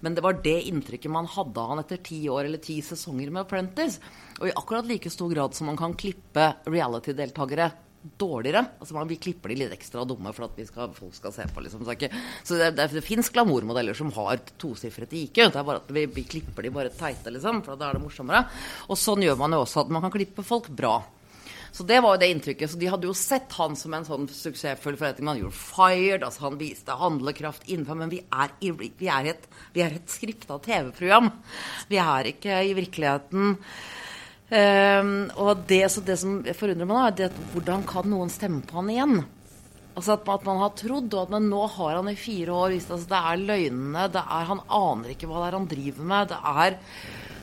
Men 0.00 0.16
det 0.16 0.24
var 0.24 0.40
det 0.44 0.56
inntrykket 0.68 1.12
man 1.12 1.28
hadde 1.28 1.60
av 1.60 1.74
han 1.74 1.82
etter 1.84 2.02
ti 2.04 2.22
år 2.28 2.48
eller 2.48 2.62
ti 2.62 2.80
sesonger 2.84 3.32
med 3.32 3.44
Apprentice. 3.44 4.00
Og 4.40 4.48
i 4.48 4.56
akkurat 4.56 4.88
like 4.88 5.12
stor 5.12 5.32
grad 5.32 5.56
som 5.56 5.70
man 5.70 5.80
kan 5.80 5.96
klippe 5.98 6.52
reality-deltakere 6.68 7.70
dårligere. 8.02 8.64
Altså 8.80 8.94
man, 8.94 9.08
Vi 9.08 9.18
klipper 9.20 9.52
de 9.52 9.58
litt 9.60 9.74
ekstra 9.74 10.04
dumme 10.08 10.32
for 10.36 10.48
at 10.48 10.58
skal, 10.66 10.92
folk 10.96 11.14
skal 11.16 11.34
se 11.34 11.46
på. 11.52 11.62
Liksom. 11.64 11.84
Så, 11.84 11.96
så 12.44 12.58
det, 12.60 12.72
det, 12.78 12.88
det 12.96 13.04
fins 13.04 13.30
glamourmodeller 13.32 13.96
som 13.96 14.12
har 14.16 14.42
tosifret 14.60 15.12
IQ. 15.12 15.42
Det 15.42 15.60
er 15.60 15.66
bare 15.66 15.82
at 15.82 15.94
vi, 15.94 16.06
vi, 16.10 16.24
klipper 16.24 16.66
de 16.66 16.74
bare 16.74 16.92
teite, 16.94 17.32
liksom, 17.34 17.62
for 17.66 17.80
da 17.80 17.90
er 17.90 17.98
det 17.98 18.04
morsommere. 18.04 18.44
Og 18.88 18.98
sånn 18.98 19.24
gjør 19.26 19.40
man 19.40 19.56
jo 19.56 19.64
også 19.64 19.84
at 19.84 19.92
man 19.92 20.06
kan 20.06 20.14
klippe 20.14 20.46
folk 20.46 20.70
bra. 20.72 20.98
Så 21.72 21.84
det 21.86 22.00
var 22.02 22.16
jo 22.16 22.20
det 22.22 22.30
inntrykket. 22.32 22.72
Så 22.72 22.80
de 22.80 22.88
hadde 22.90 23.06
jo 23.06 23.14
sett 23.16 23.52
han 23.58 23.76
som 23.78 23.94
en 23.94 24.06
sånn 24.06 24.26
suksessfull 24.32 24.98
forretning. 24.98 25.28
Man 25.28 25.38
gjorde 25.38 25.60
fired, 25.60 26.26
altså 26.26 26.48
han 26.48 26.58
viste 26.60 26.98
handlekraft 26.98 27.68
innenfor. 27.68 28.00
Men 28.00 28.12
vi 28.12 28.24
er, 28.26 28.54
i, 28.64 28.72
vi 28.74 29.10
er 29.10 29.32
et, 29.34 29.46
vi 29.76 29.84
et 29.86 30.10
skripta 30.10 30.58
TV-program. 30.64 31.30
Vi 31.90 32.00
er 32.02 32.32
ikke 32.32 32.62
i 32.66 32.74
virkeligheten 32.78 33.56
Um, 34.50 35.28
og 35.38 35.60
det, 35.70 35.84
det, 36.06 36.16
som 36.18 36.40
forundrer 36.58 36.88
meg, 36.90 37.20
er 37.22 37.34
hvordan 37.52 37.84
kan 37.86 38.08
noen 38.10 38.32
stemme 38.32 38.64
på 38.66 38.80
han 38.80 38.90
igjen? 38.90 39.20
Altså 39.94 40.16
at, 40.16 40.26
at, 40.26 40.46
man 40.46 40.58
har 40.62 40.72
trodd, 40.78 41.12
og 41.14 41.22
at 41.22 41.32
man 41.36 41.46
nå 41.50 41.60
har 41.76 41.98
han 41.98 42.10
i 42.10 42.18
fire 42.18 42.54
år 42.54 42.74
visst 42.74 42.90
altså 42.94 43.10
Det 43.10 43.20
er 43.20 43.44
løgnene, 43.44 44.06
det 44.10 44.22
er, 44.22 44.48
han 44.48 44.62
aner 44.66 45.14
ikke 45.14 45.30
hva 45.30 45.42
det 45.42 45.48
er 45.50 45.58
han 45.58 45.68
driver 45.70 46.08
med. 46.12 46.32
Det 46.32 46.40
er 46.66 46.78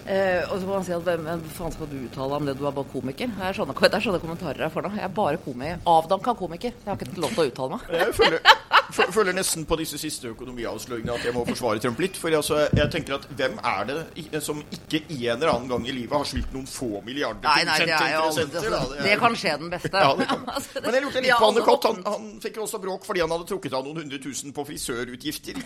uh, 0.08 0.52
Og 0.52 0.56
så 0.56 0.64
må 0.64 0.74
man 0.74 0.88
si 0.88 0.96
at 0.96 1.08
hvem 1.08 1.44
faen 1.58 1.76
skal 1.76 1.92
du 1.92 1.98
uttale 2.00 2.40
om 2.40 2.48
det, 2.50 2.58
du 2.60 2.66
er 2.68 2.78
bare 2.80 2.92
komiker? 2.94 3.34
Det 3.38 3.50
er 3.50 3.60
sånne, 3.60 3.78
det 3.78 4.00
er 4.00 4.08
sånne 4.08 4.24
kommentarer 4.24 4.66
jeg 4.68 4.76
får 4.76 4.88
nå. 4.88 4.94
Jeg 4.98 5.08
er 5.10 5.14
bare 5.22 5.44
komiker. 5.44 5.84
Avdanka 5.98 6.38
komiker. 6.40 6.80
Jeg 6.84 6.92
har 6.92 7.00
ikke 7.00 7.22
lov 7.24 7.36
til 7.36 7.46
å 7.46 7.52
uttale 7.52 7.78
meg. 7.78 7.94
Jeg 7.98 8.18
føler 8.18 8.42
føler 8.92 9.36
nesten 9.36 9.66
på 9.68 9.78
disse 9.80 10.00
siste 10.00 10.32
økonomiavsløringene 10.32 11.16
at 11.16 11.26
jeg 11.28 11.36
må 11.36 11.44
forsvare 11.48 11.82
Trump 11.84 12.00
litt. 12.02 12.18
For 12.20 12.34
altså, 12.34 12.60
jeg 12.76 12.92
tenker 12.94 13.18
at 13.18 13.28
hvem 13.38 13.58
er 13.60 13.90
det 13.90 14.42
som 14.44 14.62
ikke 14.64 15.04
en 15.08 15.38
eller 15.38 15.52
annen 15.54 15.70
gang 15.72 15.88
i 15.88 15.96
livet 15.96 16.16
har 16.18 16.28
skyldt 16.28 16.54
noen 16.56 16.68
få 16.70 17.02
milliarder 17.06 17.48
Nei, 17.48 17.64
nei, 17.68 17.78
det 17.84 17.96
er 17.96 18.14
jo 18.16 18.24
aldri 18.28 18.46
altså, 18.46 19.02
Det 19.04 19.18
kan 19.22 19.38
skje 19.42 19.56
den 19.64 19.74
beste. 19.74 19.94
Ja, 19.94 20.14
det 20.18 20.30
kan. 20.32 20.46
Altså, 20.58 20.82
Men 20.82 20.96
jeg 20.96 21.04
lurte 21.04 21.22
litt 21.22 21.36
på 21.38 21.50
Anne 21.52 21.64
Kott. 21.66 21.88
Han, 21.90 22.00
han 22.08 22.30
fikk 22.42 22.62
også 22.64 22.80
bråk 22.82 23.06
fordi 23.08 23.22
han 23.24 23.34
hadde 23.34 23.48
trukket 23.50 23.76
av 23.78 23.86
noen 23.86 24.02
hundre 24.02 24.20
tusen 24.24 24.56
på 24.56 24.66
frisørutgifter. 24.68 25.60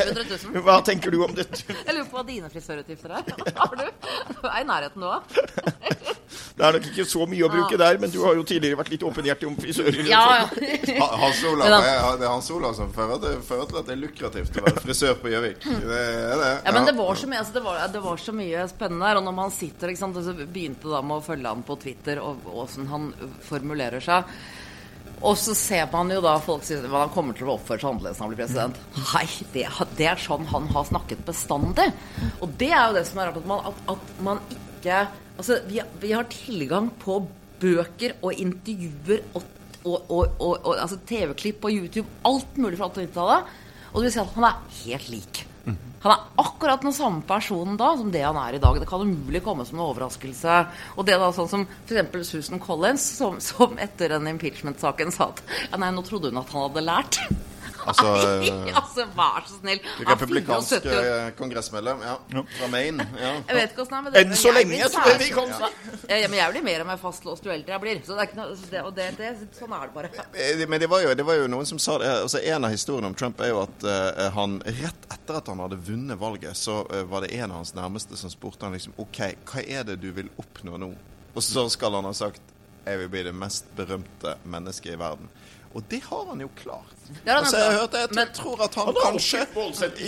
Hva 0.66 0.80
tenker 0.84 1.14
du 1.14 1.22
om 1.24 1.36
dette? 1.36 1.62
Jeg 1.70 1.94
lurer 1.94 2.08
på 2.10 2.18
hva 2.18 2.26
dine 2.28 2.50
frisørutgifter 2.52 3.16
er. 3.20 3.32
Har 3.56 3.78
du? 3.78 3.83
Du 4.30 4.46
er 4.48 4.60
i 4.60 4.66
nærheten 4.68 5.02
nå. 5.04 5.12
Det 6.54 6.62
er 6.62 6.76
nok 6.76 6.84
ikke 6.86 7.04
så 7.08 7.24
mye 7.26 7.46
å 7.46 7.50
bruke 7.50 7.78
der, 7.78 7.98
men 8.02 8.10
du 8.14 8.20
har 8.22 8.36
jo 8.38 8.44
tidligere 8.46 8.78
vært 8.78 8.92
litt 8.92 9.04
åpenhjertig 9.06 9.48
om 9.48 9.56
frisører. 9.58 9.98
Ja, 10.06 10.22
ja. 10.38 11.08
Hans 11.18 11.40
Olav, 11.50 11.66
det 11.66 12.26
er 12.26 12.30
Hans 12.30 12.50
Olav 12.54 12.76
som 12.78 12.92
fører 12.94 13.18
til, 13.22 13.78
at 13.80 13.88
det 13.88 13.94
er 13.96 14.00
lukrativt 14.00 14.58
å 14.60 14.64
være 14.68 14.84
frisør 14.84 15.16
på 15.22 15.32
Gjøvik. 15.32 15.66
Det 15.66 16.00
er 16.00 16.36
det. 16.38 16.52
Ja, 16.66 16.74
men 16.76 16.86
det 16.86 16.96
var 16.98 17.18
så 17.18 17.30
mye, 17.30 17.42
altså, 17.42 17.56
det 17.58 17.64
var, 17.66 17.80
det 17.94 18.02
var 18.04 18.22
så 18.22 18.34
mye 18.38 18.66
spennende 18.70 19.08
der. 19.10 19.20
Og 19.20 19.26
når 19.26 19.38
man 19.40 19.54
sitter 19.54 19.90
ikke 19.92 20.04
sant, 20.04 20.20
så 20.26 20.36
begynte 20.38 20.90
da 20.92 21.02
med 21.02 21.18
å 21.18 21.24
følge 21.26 21.54
ham 21.56 21.64
på 21.66 21.78
Twitter 21.82 22.22
og 22.22 22.46
åssen 22.64 22.86
han 22.92 23.10
formulerer 23.48 24.04
seg. 24.04 24.30
Og 25.22 25.36
så 25.40 25.54
ser 25.56 25.86
man 25.92 26.10
jo 26.12 26.20
da 26.24 26.34
folk 26.42 26.64
sier 26.66 26.84
at 26.84 26.94
han 26.94 27.12
kommer 27.14 27.36
til 27.36 27.48
å 27.48 27.56
oppføre 27.56 27.80
seg 27.80 27.90
annerledes 27.90 28.18
når 28.18 28.24
han 28.24 28.32
blir 28.32 28.42
president. 28.42 28.80
Nei, 28.98 29.26
det, 29.54 29.64
det 29.98 30.08
er 30.10 30.20
sånn 30.20 30.48
han 30.50 30.68
har 30.74 30.88
snakket 30.90 31.24
bestandig. 31.28 31.88
Og 32.44 32.56
det 32.60 32.70
er 32.72 32.88
jo 32.88 32.98
det 32.98 33.04
som 33.08 33.20
er 33.22 33.30
rart, 33.30 33.40
at 33.40 33.48
man, 33.50 33.68
at, 33.70 33.84
at 33.94 34.16
man 34.30 34.42
ikke 34.50 35.04
Altså, 35.34 35.56
vi, 35.66 35.80
vi 35.98 36.12
har 36.14 36.28
tilgang 36.30 36.92
på 37.02 37.16
bøker 37.58 38.12
og 38.22 38.38
intervjuer 38.38 39.24
og, 39.34 39.48
og, 39.82 39.96
og, 40.04 40.36
og, 40.38 40.52
og 40.60 40.76
altså 40.78 41.00
TV-klipp 41.08 41.58
på 41.64 41.72
YouTube, 41.74 42.06
alt 42.28 42.60
mulig 42.60 42.78
fra 42.78 42.86
1890-tallet. 42.92 43.56
Og 43.90 43.96
du 43.98 44.06
vil 44.06 44.14
si 44.14 44.22
at 44.22 44.36
han 44.36 44.46
er 44.46 44.62
helt 44.84 45.10
lik. 45.10 45.40
Han 46.04 46.12
er 46.12 46.24
akkurat 46.36 46.82
den 46.84 46.92
samme 46.92 47.22
personen 47.24 47.78
da 47.80 47.94
som 47.96 48.10
det 48.12 48.20
han 48.20 48.36
er 48.36 48.58
i 48.58 48.60
dag. 48.60 48.76
Det 48.76 48.88
kan 48.90 49.00
umulig 49.00 49.40
komme 49.44 49.64
som 49.64 49.78
en 49.78 49.86
overraskelse. 49.86 50.58
Og 50.98 51.06
det 51.08 51.16
da 51.20 51.30
sånn 51.32 51.48
som 51.48 51.64
f.eks. 51.86 52.28
Susan 52.28 52.60
Collins, 52.60 53.06
som, 53.16 53.38
som 53.40 53.78
etter 53.80 54.12
den 54.12 54.28
impeachment-saken 54.34 55.14
sa 55.14 55.30
at 55.32 55.80
nei, 55.80 55.88
nå 55.94 56.04
trodde 56.04 56.28
hun 56.28 56.42
at 56.42 56.52
han 56.52 56.66
hadde 56.66 56.84
lært. 56.84 57.22
Altså, 57.84 58.06
Nei, 58.16 58.48
eh, 58.48 58.76
altså, 58.78 59.04
vær 59.16 59.46
så 59.48 59.58
snill. 59.58 59.80
Er 59.84 60.08
Republikansk 60.10 60.74
74 60.74 60.94
år. 60.94 61.08
eh, 61.10 61.30
kongressmedlem, 61.38 62.04
ja. 62.04 62.42
Fra 62.58 62.68
Maine. 62.72 63.06
Ja. 63.20 63.32
Jeg 63.48 63.58
vet 63.58 63.74
ikke 63.74 63.84
hvordan 63.84 64.08
det 64.08 64.20
er. 64.20 64.24
Enn 64.24 64.38
så 64.40 64.52
lenge, 64.56 64.78
jeg 64.78 64.90
tror 64.94 65.10
jeg 65.10 65.20
vi 65.20 65.30
kom. 65.34 65.52
Ja, 66.08 66.18
ja, 66.20 66.28
men 66.28 66.38
jeg 66.38 66.54
blir 66.54 66.66
mer 66.68 66.84
og 66.84 66.90
mer 66.92 67.00
fastlåst 67.02 67.46
jo 67.46 67.52
eldre 67.54 67.76
jeg 67.76 67.84
blir. 67.84 68.02
Så 68.06 68.16
det 68.16 68.24
er 68.24 68.30
ikke 68.30 68.40
noe, 68.40 68.56
det, 68.74 68.82
og 68.84 68.94
det, 68.96 69.08
det, 69.20 69.32
sånn 69.58 69.76
er 69.76 69.88
det 69.88 69.96
bare. 69.96 70.12
Eh, 70.32 70.64
Men 70.68 70.80
det 70.80 70.88
var, 70.90 71.04
jo, 71.04 71.14
det 71.14 71.26
var 71.26 71.38
jo 71.40 71.50
noen 71.50 71.68
som 71.68 71.80
sa 71.82 71.98
det 72.00 72.08
altså 72.24 72.40
En 72.40 72.64
av 72.64 72.72
historiene 72.72 73.10
om 73.10 73.14
Trump 73.18 73.40
er 73.44 73.50
jo 73.52 73.60
at 73.62 73.84
uh, 73.86 74.28
han 74.34 74.58
rett 74.64 75.08
etter 75.12 75.38
at 75.38 75.48
han 75.50 75.60
hadde 75.62 75.78
vunnet 75.86 76.18
valget, 76.20 76.56
så 76.56 76.82
uh, 76.88 77.02
var 77.10 77.24
det 77.24 77.34
en 77.36 77.50
av 77.50 77.62
hans 77.62 77.74
nærmeste 77.76 78.16
som 78.18 78.32
spurte 78.32 78.66
han 78.66 78.74
liksom 78.76 78.96
OK, 79.00 79.20
hva 79.50 79.62
er 79.64 79.86
det 79.88 79.98
du 80.02 80.10
vil 80.16 80.30
oppnå 80.40 80.78
nå? 80.80 80.90
Og 81.34 81.42
så 81.42 81.66
skal 81.72 81.96
han 81.98 82.06
ha 82.08 82.12
sagt 82.16 82.42
jeg 82.84 83.00
vil 83.00 83.08
bli 83.08 83.22
det 83.24 83.32
mest 83.36 83.68
berømte 83.76 84.36
mennesket 84.44 84.92
i 84.92 84.98
verden. 85.00 85.30
Og 85.74 85.82
det 85.90 85.98
har 86.06 86.26
han 86.28 86.38
jo 86.40 86.46
klart. 86.54 86.90
Det 87.24 87.32
altså, 87.34 87.58
jeg, 87.58 87.72
hørte, 87.80 87.98
jeg 87.98 88.08
tror, 88.08 88.14
Men- 88.20 88.28
tror 88.36 88.60
at 88.64 88.74
han, 88.78 88.86
Han 88.86 88.94
kanskje. 89.02 89.40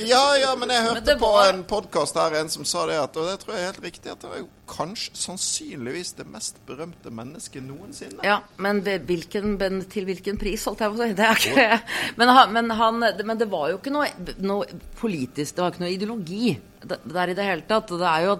Ja, 0.06 0.20
ja, 0.38 0.52
men 0.54 0.70
jeg 0.70 0.82
hørte 0.84 1.16
på 1.18 1.30
var- 1.32 1.48
en 1.52 1.64
podkast 1.64 2.14
her 2.14 2.36
en 2.40 2.48
som 2.48 2.64
sa 2.64 2.86
det, 2.86 2.94
at, 3.02 3.16
og 3.16 3.26
det 3.26 3.40
tror 3.42 3.54
jeg 3.56 3.62
er 3.62 3.72
helt 3.72 3.82
riktig, 3.84 4.12
at 4.12 4.20
det 4.22 4.30
er 4.30 4.38
jo 4.44 4.48
kanskje 4.70 5.10
sannsynligvis 5.18 6.12
det 6.20 6.26
mest 6.26 6.56
berømte 6.66 7.10
mennesket 7.10 7.62
noensinne. 7.66 8.22
Ja, 8.24 8.38
men, 8.58 8.84
ved 8.86 9.00
hvilken, 9.10 9.58
men 9.58 9.82
til 9.90 10.04
hvilken 10.06 10.38
pris, 10.38 10.64
holdt 10.64 10.80
jeg 10.80 10.90
på 10.94 11.00
å 11.00 11.02
si. 11.02 11.12
Det 11.18 11.26
er 11.26 11.42
ikke, 11.42 11.82
men, 12.22 12.28
han, 12.38 12.52
men, 12.52 12.70
han, 12.70 13.04
men 13.26 13.38
det 13.42 13.50
var 13.50 13.68
jo 13.74 13.80
ikke 13.82 13.92
noe, 13.92 14.06
noe 14.38 14.66
politisk, 15.00 15.56
det 15.56 15.62
var 15.66 15.74
ikke 15.74 15.84
noe 15.84 15.94
ideologi 15.98 16.56
der 16.86 17.32
i 17.32 17.36
det 17.36 17.46
hele 17.46 17.64
tatt. 17.68 17.90
Det 17.90 18.08
er 18.08 18.26
jo 18.26 18.36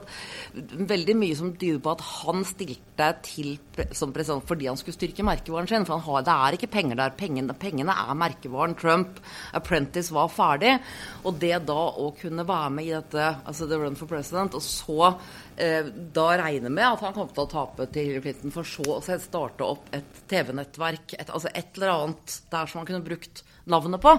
veldig 0.89 1.17
mye 1.19 1.37
som 1.39 1.53
tyder 1.57 1.81
på 1.83 1.95
at 1.97 2.05
han 2.11 2.45
stilte 2.49 3.09
til 3.27 3.57
som 3.97 4.13
president 4.15 4.47
fordi 4.49 4.69
han 4.71 4.79
skulle 4.81 4.97
styrke 4.97 5.25
merkevaren 5.27 5.69
sin. 5.71 5.87
For 5.89 6.03
har, 6.03 6.25
det 6.27 6.35
er 6.35 6.57
ikke 6.57 6.71
penger 6.73 7.01
der. 7.01 7.17
Pengene, 7.19 7.57
pengene 7.59 7.97
er 8.07 8.19
merkevaren. 8.19 8.77
Trump, 8.79 9.21
Apprentice 9.57 10.15
var 10.15 10.31
ferdig. 10.33 10.77
Og 11.25 11.41
det 11.43 11.55
da 11.69 11.81
å 12.03 12.11
kunne 12.17 12.47
være 12.47 12.73
med 12.79 12.89
i 12.89 12.95
dette, 12.95 13.27
altså 13.47 13.69
The 13.69 13.81
Run 13.83 13.99
for 13.99 14.11
President, 14.11 14.57
og 14.57 14.65
så 14.65 15.11
eh, 15.57 15.91
da 16.15 16.29
regne 16.41 16.73
med 16.73 16.87
at 16.87 17.05
han 17.05 17.17
kom 17.17 17.31
til 17.33 17.45
å 17.45 17.51
tape 17.51 17.89
til 17.91 18.11
Hillary 18.11 18.25
Clinton, 18.29 18.55
for 18.55 18.69
så 18.69 18.99
å 18.99 19.03
starte 19.03 19.67
opp 19.67 19.91
et 19.97 20.25
TV-nettverk, 20.31 21.19
altså 21.27 21.53
et 21.53 21.77
eller 21.77 21.95
annet 21.95 22.41
der 22.53 22.71
som 22.71 22.83
han 22.83 22.89
kunne 22.89 23.07
brukt 23.07 23.45
navnet 23.71 24.03
på. 24.03 24.17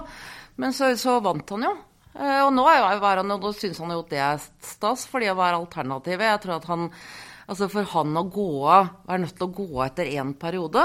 Men 0.60 0.74
så, 0.76 0.92
så 0.98 1.18
vant 1.24 1.54
han 1.54 1.68
jo. 1.68 1.76
Eh, 2.18 2.42
og 2.42 2.52
nå 2.54 2.66
er 2.70 2.82
han, 3.20 3.30
nå 3.30 3.54
syns 3.54 3.78
han 3.82 3.94
jo 3.94 4.02
at 4.02 4.12
det 4.12 4.22
er 4.24 4.42
stas, 4.42 5.06
fordi 5.10 5.30
å 5.30 5.38
være 5.38 5.60
alternativet. 5.62 6.26
Jeg 6.32 6.44
tror 6.44 6.58
at 6.58 6.70
han 6.72 6.92
Altså 7.48 7.64
For 7.72 7.86
han 7.94 8.12
å 8.20 8.26
gå 8.28 8.50
av, 8.68 8.90
være 9.08 9.22
nødt 9.22 9.38
til 9.38 9.46
å 9.46 9.54
gå 9.56 9.78
etter 9.80 10.10
én 10.20 10.34
periode 10.36 10.82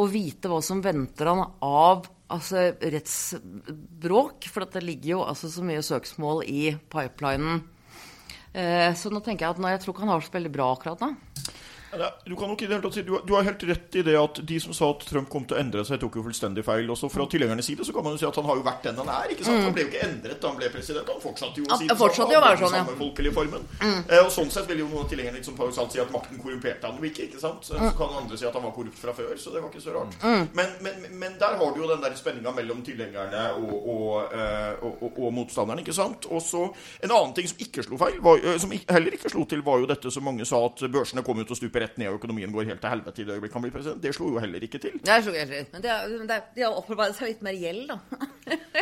og 0.00 0.06
vite 0.08 0.48
hva 0.48 0.62
som 0.64 0.80
venter 0.80 1.28
han 1.28 1.42
av 1.60 2.06
altså 2.32 2.62
rettsbråk, 2.80 4.48
for 4.48 4.64
det 4.72 4.86
ligger 4.86 5.10
jo 5.10 5.18
altså 5.26 5.50
så 5.52 5.64
mye 5.68 5.84
søksmål 5.84 6.46
i 6.48 6.62
pipelinen. 6.88 7.60
Eh, 8.56 8.88
så 8.96 9.12
nå 9.12 9.20
tenker 9.20 9.44
jeg 9.44 9.56
at 9.56 9.60
nå, 9.60 9.68
jeg 9.68 9.82
tror 9.84 9.94
ikke 9.94 10.06
han 10.06 10.14
har 10.14 10.22
det 10.22 10.30
så 10.30 10.36
veldig 10.38 10.54
bra 10.56 10.70
akkurat 10.72 11.04
nå. 11.04 11.12
Du 12.24 12.34
kan 12.36 12.48
nok 12.52 12.62
i 12.62 12.66
det 12.68 12.74
hele 12.76 12.84
tatt 12.84 12.94
si, 12.98 13.02
du, 13.06 13.14
har- 13.34 13.44
helt 13.48 13.62
rett 13.64 13.94
i 13.96 14.02
det 14.04 14.14
at 14.20 14.40
de 14.44 14.58
som 14.60 14.74
sa 14.76 14.90
at 14.92 15.04
Trump 15.08 15.28
kom 15.32 15.44
til 15.48 15.56
å 15.56 15.60
endre 15.60 15.84
seg, 15.88 16.00
tok 16.02 16.18
jo 16.18 16.24
fullstendig 16.26 16.64
feil. 16.66 16.88
Også 16.92 17.08
fra 17.08 17.24
tilhengernes 17.30 17.64
side 17.70 17.86
så 17.86 17.94
kan 17.96 18.04
man 18.04 18.12
jo 18.16 18.20
si 18.20 18.26
at 18.28 18.36
han 18.36 18.44
har 18.44 18.58
jo 18.58 18.64
vært 18.66 18.82
den 18.88 18.98
han 19.00 19.08
er. 19.08 19.30
ikke 19.32 19.46
sant? 19.46 19.62
Han 19.64 19.72
ble 19.76 19.86
jo 19.86 19.90
ikke 19.92 20.02
endret 20.04 20.40
da 20.42 20.50
han 20.50 20.58
ble 20.60 20.68
president. 20.74 21.08
Han 21.08 21.22
fortsatte 21.22 21.62
jo 21.62 21.64
å 21.64 21.78
si 21.78 21.88
det 21.88 21.96
samme, 21.96 22.34
han 22.34 22.44
hadde 22.44 22.60
sånn, 22.60 22.76
ja. 22.76 22.82
samme 22.84 22.98
folkelige 22.98 23.34
formen. 23.38 23.64
Eh, 23.80 24.20
og 24.20 24.30
sånn 24.34 24.50
sett 24.52 24.68
vil 24.68 24.82
jo 24.82 24.88
noen 24.90 25.06
av 25.06 25.08
tilhengerne 25.14 25.40
liksom 25.40 25.56
paradoksalt 25.56 25.96
si 25.96 26.02
at 26.02 26.12
makten 26.12 26.42
korrumperte 26.42 26.90
han 26.90 27.00
jo 27.00 27.08
ikke. 27.08 27.28
ikke 27.30 27.40
sant? 27.40 27.64
Så 27.64 27.78
kan 27.96 28.14
andre 28.20 28.36
si 28.36 28.46
at 28.50 28.58
han 28.58 28.66
var 28.68 28.74
korrupt 28.76 29.00
fra 29.00 29.14
før, 29.16 29.32
så 29.40 29.54
det 29.54 29.62
var 29.64 29.72
ikke 29.72 29.84
så 29.86 29.96
rart. 29.96 30.18
Men, 30.58 30.76
men, 30.84 31.08
men 31.22 31.38
der 31.40 31.56
har 31.62 31.72
du 31.74 31.80
jo 31.82 31.88
den 31.88 32.04
der 32.04 32.14
spenninga 32.20 32.52
mellom 32.56 32.82
tilhengerne 32.84 33.46
og, 33.62 33.72
og, 33.94 34.36
eh, 34.36 34.84
og, 34.84 35.02
og, 35.08 35.18
og 35.24 35.32
motstanderne, 35.40 35.80
ikke 35.86 35.96
sant? 35.96 36.28
Og 36.28 36.42
så 36.44 36.66
en 37.00 37.10
annen 37.16 37.34
ting 37.36 37.48
som 37.48 37.64
ikke 37.64 37.86
slo 37.86 37.96
feil, 38.00 38.20
var, 38.24 38.40
eh, 38.44 38.58
som 38.60 38.72
heller 38.76 39.16
ikke 39.16 39.32
slo 39.32 39.46
til, 39.48 39.62
var 39.64 39.80
jo 39.82 39.88
dette 39.88 40.12
som 40.12 40.24
mange 40.28 40.44
sa, 40.48 40.60
at 40.68 40.84
børsene 40.92 41.24
kom 41.24 41.40
til 41.40 41.56
å 41.56 41.60
stupe 41.62 41.77
rett 41.84 41.98
ned, 42.00 42.10
og 42.10 42.18
økonomien 42.20 42.52
går 42.54 42.70
helt 42.72 42.82
til 42.82 42.92
helvete 42.92 43.22
i 43.22 43.28
det 43.28 43.36
øyeblikket 43.36 43.58
han 43.58 43.66
blir 43.66 43.74
president. 43.74 44.02
Det 44.02 44.14
slo 44.16 44.32
jo 44.34 44.42
heller 44.42 44.66
ikke 44.68 44.80
til. 44.82 44.98
Det 45.04 45.20
slo 45.24 45.34
så 45.34 45.46
til. 45.52 45.70
men 45.72 45.84
det 45.84 45.94
det 46.28 46.36
er, 46.36 46.50
de 46.56 46.66
har 46.66 46.76
opparbeidet 46.78 47.18
seg 47.18 47.32
litt 47.32 47.46
mer 47.46 47.56
gjeld, 47.58 47.94
da. 47.94 48.27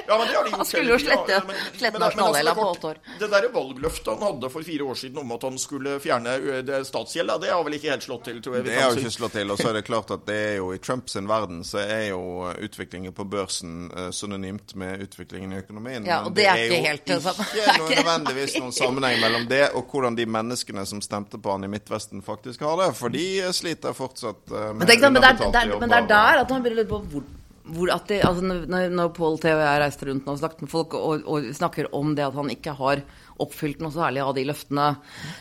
Ja, 0.06 0.18
men 0.18 0.26
det 0.28 0.36
har 0.36 0.44
de 0.44 0.50
Han 0.56 0.64
skulle 0.68 0.92
jo 0.92 0.98
slette- 0.98 1.32
ja, 1.32 1.40
men- 1.46 1.56
slette 1.78 1.98
men 1.98 2.02
altså, 2.08 2.32
det 2.32 2.46
er 2.46 2.54
på 2.54 2.66
åtte 2.70 2.90
år. 2.92 2.98
Det 3.18 3.30
derre 3.30 3.50
valgløftet 3.54 4.10
han 4.12 4.22
hadde 4.22 4.50
for 4.50 4.62
fire 4.62 4.84
år 4.84 4.94
siden 4.94 5.18
om 5.18 5.32
at 5.32 5.42
han 5.42 5.58
skulle 5.58 5.96
fjerne 6.00 6.36
det 6.66 6.80
statsgjelda, 6.86 7.38
det 7.42 7.50
har 7.50 7.64
vel 7.64 7.78
ikke 7.78 7.90
helt 7.90 8.02
slått 8.06 8.24
til, 8.24 8.40
tror 8.42 8.56
jeg. 8.58 8.64
vi 8.64 8.70
Det 8.70 8.80
har 8.82 8.90
jo 8.92 9.00
ikke 9.02 9.14
slått 9.16 9.32
til. 9.32 9.50
Og 9.50 9.58
så 9.58 9.68
er 9.70 9.78
det 9.80 9.84
klart 9.86 10.10
at 10.10 10.26
det 10.26 10.36
er 10.52 10.56
jo 10.60 10.72
i 10.72 10.78
Trumps 10.78 11.16
verden 11.16 11.62
så 11.64 11.78
er 11.82 12.08
jo 12.10 12.52
utviklingen 12.62 13.12
på 13.16 13.24
børsen 13.24 13.90
synonymt 14.12 14.74
med 14.76 15.02
utviklingen 15.06 15.52
i 15.52 15.60
økonomien. 15.62 16.04
Ja, 16.06 16.22
og 16.26 16.34
det 16.36 16.46
er 16.46 16.56
ikke 16.66 16.76
jo 16.76 16.84
helt 16.86 17.06
det 17.06 17.22
samme. 17.22 17.46
ikke 17.56 17.96
nødvendigvis 18.02 18.58
noen 18.60 18.72
sammenheng 18.72 19.20
mellom 19.20 19.46
det 19.48 19.62
og 19.74 19.86
hvordan 19.90 20.16
de 20.18 20.26
menneskene 20.26 20.86
som 20.86 21.00
stemte 21.04 21.38
på 21.42 21.50
han 21.56 21.64
i 21.64 21.70
Midtvesten, 21.72 22.22
faktisk 22.22 22.60
har 22.66 22.76
det. 22.76 22.90
For 22.96 23.08
de 23.12 23.26
sliter 23.52 23.92
fortsatt 23.96 24.46
med 24.50 24.74
Men, 24.82 24.86
tenk, 24.88 25.02
men, 25.02 25.14
det 25.20 25.24
er, 25.24 25.40
det 25.40 25.62
er, 25.62 25.78
men 25.80 25.88
det 25.88 25.98
er 26.02 26.06
der 26.12 26.42
at 26.44 26.50
man 26.50 26.62
begynner 26.62 26.82
å 26.82 26.84
lure 26.84 26.90
på 26.92 27.00
hvor, 27.12 27.22
hvor 27.22 27.24
at 27.26 27.35
det, 27.66 28.20
altså 28.22 28.44
når, 28.46 28.90
når 28.94 29.12
Paul 29.16 29.38
T 29.42 29.50
og 29.50 29.62
jeg 29.62 29.80
reiste 29.82 30.06
rundt 30.06 30.28
og 30.30 30.38
snakket 30.38 30.62
med 30.62 30.70
folk 30.70 30.94
og, 30.94 31.24
og 31.26 31.48
snakker 31.56 31.90
om 31.96 32.14
det 32.14 32.26
at 32.26 32.36
han 32.38 32.50
ikke 32.52 32.76
har 32.78 33.02
oppfylt 33.42 33.82
noe 33.84 33.94
særlig 33.94 34.22
av 34.24 34.34
de 34.36 34.44
løftene, 34.48 34.86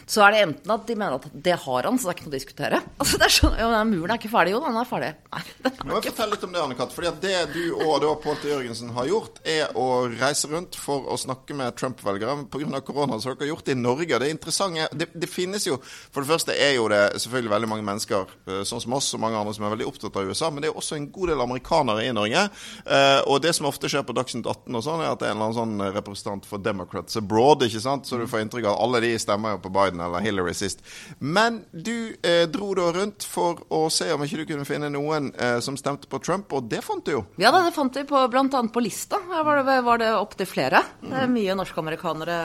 så 0.10 0.26
er 0.26 0.36
det 0.36 0.44
enten 0.46 0.74
at 0.76 0.86
de 0.88 0.98
mener 1.00 1.18
at 1.20 1.28
det 1.48 1.58
har 1.66 1.90
han, 1.90 2.00
så 2.00 2.10
det 2.10 2.14
er 2.14 2.18
ikke 2.18 2.28
noe 2.28 2.34
å 2.34 2.38
diskutere. 2.40 2.82
Altså 3.06 3.20
det 3.22 3.28
er 3.28 3.34
sånn, 3.36 3.56
ja, 3.60 3.68
den 3.70 3.92
Muren 3.92 4.14
er 4.14 4.20
ikke 4.20 4.32
ferdig. 4.32 4.54
Jo, 4.56 4.62
den 4.64 4.78
er 4.80 4.88
ferdig. 4.90 5.12
Nei, 5.36 5.42
den 5.66 5.72
er 5.72 5.90
Må 5.90 5.98
jeg 6.00 6.10
fortelle 6.10 6.36
litt 6.36 6.46
om 6.48 6.56
det, 6.56 6.62
Anne-Kat. 6.64 6.96
Fordi 6.96 7.10
at 7.12 7.20
det 7.22 7.36
du 7.54 7.62
og 7.76 8.00
da 8.02 8.14
Pål 8.24 8.40
T. 8.42 8.50
Jørgensen 8.50 8.94
har 8.96 9.10
gjort, 9.10 9.42
er 9.46 9.76
å 9.78 9.88
reise 10.10 10.50
rundt 10.52 10.78
for 10.80 11.10
å 11.12 11.18
snakke 11.20 11.58
med 11.58 11.76
Trump-velgere. 11.78 12.38
Pga. 12.52 12.82
korona 12.88 13.20
så 13.20 13.32
har 13.32 13.40
dere 13.40 13.52
gjort 13.52 13.68
det 13.68 13.76
i 13.76 13.80
Norge. 13.80 14.20
Det 14.22 14.32
interessante 14.32 14.88
det, 14.96 15.10
det 15.14 15.30
finnes 15.30 15.66
jo 15.68 15.78
For 15.84 16.24
det 16.24 16.32
første 16.32 16.56
er 16.56 16.76
jo 16.78 16.88
det 16.92 17.02
selvfølgelig 17.22 17.54
veldig 17.54 17.70
mange 17.70 17.86
mennesker, 17.88 18.34
eh, 18.50 18.64
sånn 18.68 18.82
som 18.84 18.96
oss 18.98 19.12
og 19.16 19.22
mange 19.24 19.40
andre, 19.40 19.54
som 19.58 19.68
er 19.68 19.76
veldig 19.76 19.90
opptatt 19.92 20.18
av 20.20 20.32
USA. 20.32 20.50
Men 20.50 20.64
det 20.64 20.72
er 20.72 20.80
også 20.80 20.98
en 20.98 21.10
god 21.14 21.32
del 21.34 21.44
amerikanere 21.46 22.08
i 22.08 22.14
Norge. 22.16 22.48
Eh, 22.86 23.22
og 23.30 23.42
det 23.46 23.54
som 23.58 23.70
ofte 23.70 23.92
skjer 23.92 24.06
på 24.08 24.16
Dagsnytt 24.18 24.48
18 24.48 24.80
og 24.80 24.86
sånn, 24.86 25.04
er 25.04 25.14
at 25.14 25.22
det 25.22 25.30
er 25.30 25.36
en 25.36 25.40
eller 25.40 25.52
annen 25.52 25.60
sånn 25.60 25.96
representant 25.96 26.50
for 26.50 26.64
Democrats 26.64 27.20
abroad, 27.20 27.66
ikke 27.68 27.84
sant? 27.86 28.08
Så 28.08 28.20
du 28.20 28.26
får 28.30 28.44
inntrykk 28.44 28.68
av 28.68 28.76
at 28.76 28.84
alle 28.86 29.02
de 29.06 29.14
stemmer 29.22 29.56
jo 29.56 29.62
på 29.64 29.72
Biden 29.76 30.02
eller 30.04 30.24
Hillary 30.26 30.56
sist. 30.58 30.84
Men 31.20 31.62
du 31.72 32.16
eh, 32.22 32.44
dro 32.52 32.74
da 32.78 32.90
rundt 32.96 33.26
for 33.30 33.64
å 33.74 33.86
se 33.94 34.10
om 34.14 34.26
ikke 34.26 34.42
du 34.42 34.46
kunne 34.50 34.68
finne 34.68 34.92
noen 34.94 35.32
eh, 35.34 35.58
som 35.64 35.78
stemte 35.80 36.10
på 36.12 36.20
Trump, 36.26 36.54
og 36.56 36.70
det 36.72 36.82
fant 36.86 37.06
du 37.06 37.16
jo. 37.16 37.24
Ja, 37.42 37.54
det 37.56 37.76
fant 37.76 37.96
vi 37.96 38.06
på, 38.10 38.26
blant 38.34 38.56
annet 38.58 38.74
på 38.76 38.84
lista. 38.84 39.22
Her 39.32 39.46
var 39.48 39.64
det, 39.64 39.80
var 39.86 40.02
det 40.02 40.12
opptil 40.18 40.50
flere. 40.50 40.84
Det 41.02 41.24
er 41.24 41.32
mye 41.32 41.58
norskamerikanere 41.58 42.40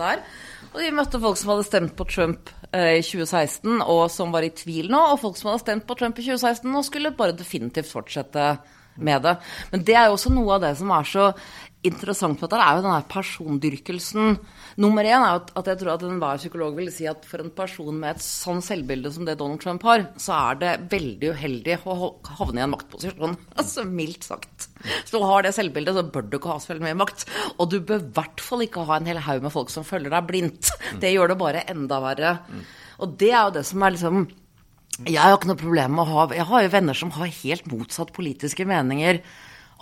der. 0.00 0.24
Og 0.74 0.80
de 0.82 0.92
møtte 0.94 1.20
folk 1.22 1.38
som 1.38 1.52
hadde 1.52 1.66
stemt 1.68 1.94
på 1.98 2.06
Trump 2.10 2.50
eh, 2.72 2.98
i 2.98 3.02
2016, 3.04 3.82
og 3.82 4.06
som 4.12 4.32
var 4.34 4.46
i 4.46 4.54
tvil 4.54 4.90
nå, 4.92 5.02
og 5.12 5.20
folk 5.22 5.38
som 5.38 5.52
hadde 5.52 5.64
stemt 5.66 5.86
på 5.88 5.98
Trump 6.00 6.18
i 6.18 6.24
2016 6.26 6.72
og 6.72 6.86
skulle 6.86 7.14
bare 7.14 7.36
definitivt 7.36 7.92
fortsette 7.92 8.54
med 8.94 9.22
det. 9.22 9.36
Men 9.72 9.84
det 9.86 9.96
er 9.98 10.08
jo 10.08 10.16
også 10.18 10.32
noe 10.34 10.56
av 10.56 10.66
det 10.66 10.74
som 10.78 10.90
er 10.94 11.08
så 11.08 11.28
interessant 11.84 12.40
med 12.40 12.48
dette, 12.48 12.60
er 12.64 12.78
jo 12.78 12.84
denne 12.84 13.06
persondyrkelsen. 13.10 14.36
Nummer 14.80 15.06
én 15.06 15.22
er 15.22 15.42
at 15.42 15.68
jeg 15.70 15.80
tror 15.80 15.92
at 15.94 16.04
enhver 16.06 16.40
psykolog 16.40 16.76
vil 16.78 16.90
si 16.92 17.06
at 17.10 17.26
for 17.28 17.44
en 17.44 17.52
person 17.54 17.92
med 17.92 18.16
et 18.16 18.24
sånn 18.24 18.62
selvbilde 18.64 19.12
som 19.14 19.26
det 19.28 19.36
Donald 19.40 19.62
Trump 19.62 19.84
har, 19.86 20.06
så 20.20 20.36
er 20.38 20.60
det 20.62 20.72
veldig 20.94 21.32
uheldig 21.36 21.78
å 21.90 21.96
havne 22.40 22.62
i 22.62 22.66
en 22.66 22.72
maktposisjon. 22.74 23.36
Altså 23.64 23.84
mildt 23.86 24.26
sagt. 24.26 24.68
Så 25.06 25.16
du 25.16 25.24
har 25.24 25.44
det 25.44 25.54
selvbildet, 25.56 25.96
så 25.96 26.04
bør 26.12 26.26
du 26.28 26.38
ikke 26.38 26.52
ha 26.52 26.60
så 26.60 26.72
veldig 26.72 26.84
mye 26.88 27.00
makt. 27.04 27.26
Og 27.56 27.70
du 27.72 27.78
bør 27.80 28.02
i 28.02 28.12
hvert 28.16 28.42
fall 28.44 28.64
ikke 28.64 28.84
ha 28.88 28.98
en 28.98 29.08
hel 29.08 29.20
haug 29.24 29.44
med 29.44 29.54
folk 29.54 29.72
som 29.72 29.86
følger 29.86 30.12
deg 30.12 30.26
blindt. 30.28 30.72
Det 31.00 31.12
gjør 31.14 31.32
det 31.32 31.40
bare 31.40 31.64
enda 31.70 32.00
verre. 32.02 32.34
Og 33.02 33.14
det 33.20 33.30
er 33.30 33.46
jo 33.46 33.54
det 33.56 33.64
som 33.68 33.82
er 33.82 33.94
liksom 33.94 34.26
Jeg 35.08 35.18
har 35.18 35.34
ikke 35.34 35.50
noe 35.50 35.58
problem 35.58 35.96
med 35.96 36.04
å 36.04 36.10
ha 36.12 36.26
Jeg 36.36 36.46
har 36.46 36.62
jo 36.62 36.70
venner 36.70 36.98
som 36.98 37.10
har 37.16 37.32
helt 37.40 37.66
motsatt 37.66 38.12
politiske 38.14 38.66
meninger 38.68 39.18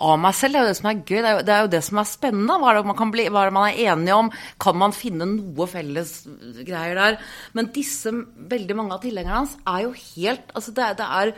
av 0.03 0.19
meg 0.21 0.35
selv. 0.37 0.55
Det 0.55 0.61
er 0.61 0.65
jo 0.65 0.71
det 0.71 0.79
som 0.79 0.89
er 0.91 1.01
gøy. 1.01 1.17
Det 1.17 1.29
er 1.29 1.35
jo 1.35 1.43
det, 1.47 1.55
er 1.55 1.65
jo 1.65 1.73
det 1.73 1.81
som 1.87 1.99
er 2.01 2.09
spennende. 2.09 2.57
Hva 2.59 2.71
er, 2.71 2.79
det 2.79 2.91
man 2.91 2.99
kan 2.99 3.13
bli, 3.13 3.27
hva 3.29 3.43
er 3.43 3.51
det 3.51 3.57
man 3.57 3.67
er 3.69 3.81
enige 3.93 4.19
om? 4.19 4.31
Kan 4.63 4.79
man 4.81 4.95
finne 4.95 5.27
noe 5.29 5.67
felles 5.71 6.15
greier 6.61 6.99
der? 6.99 7.19
Men 7.57 7.69
disse, 7.75 8.13
veldig 8.53 8.79
mange 8.79 8.97
av 8.97 9.03
tilhengerne 9.05 9.43
hans, 9.43 9.55
er 9.63 9.85
jo 9.87 9.93
helt 9.93 10.51
Altså, 10.53 10.73
det, 10.75 10.89
det 10.99 11.11
er 11.19 11.37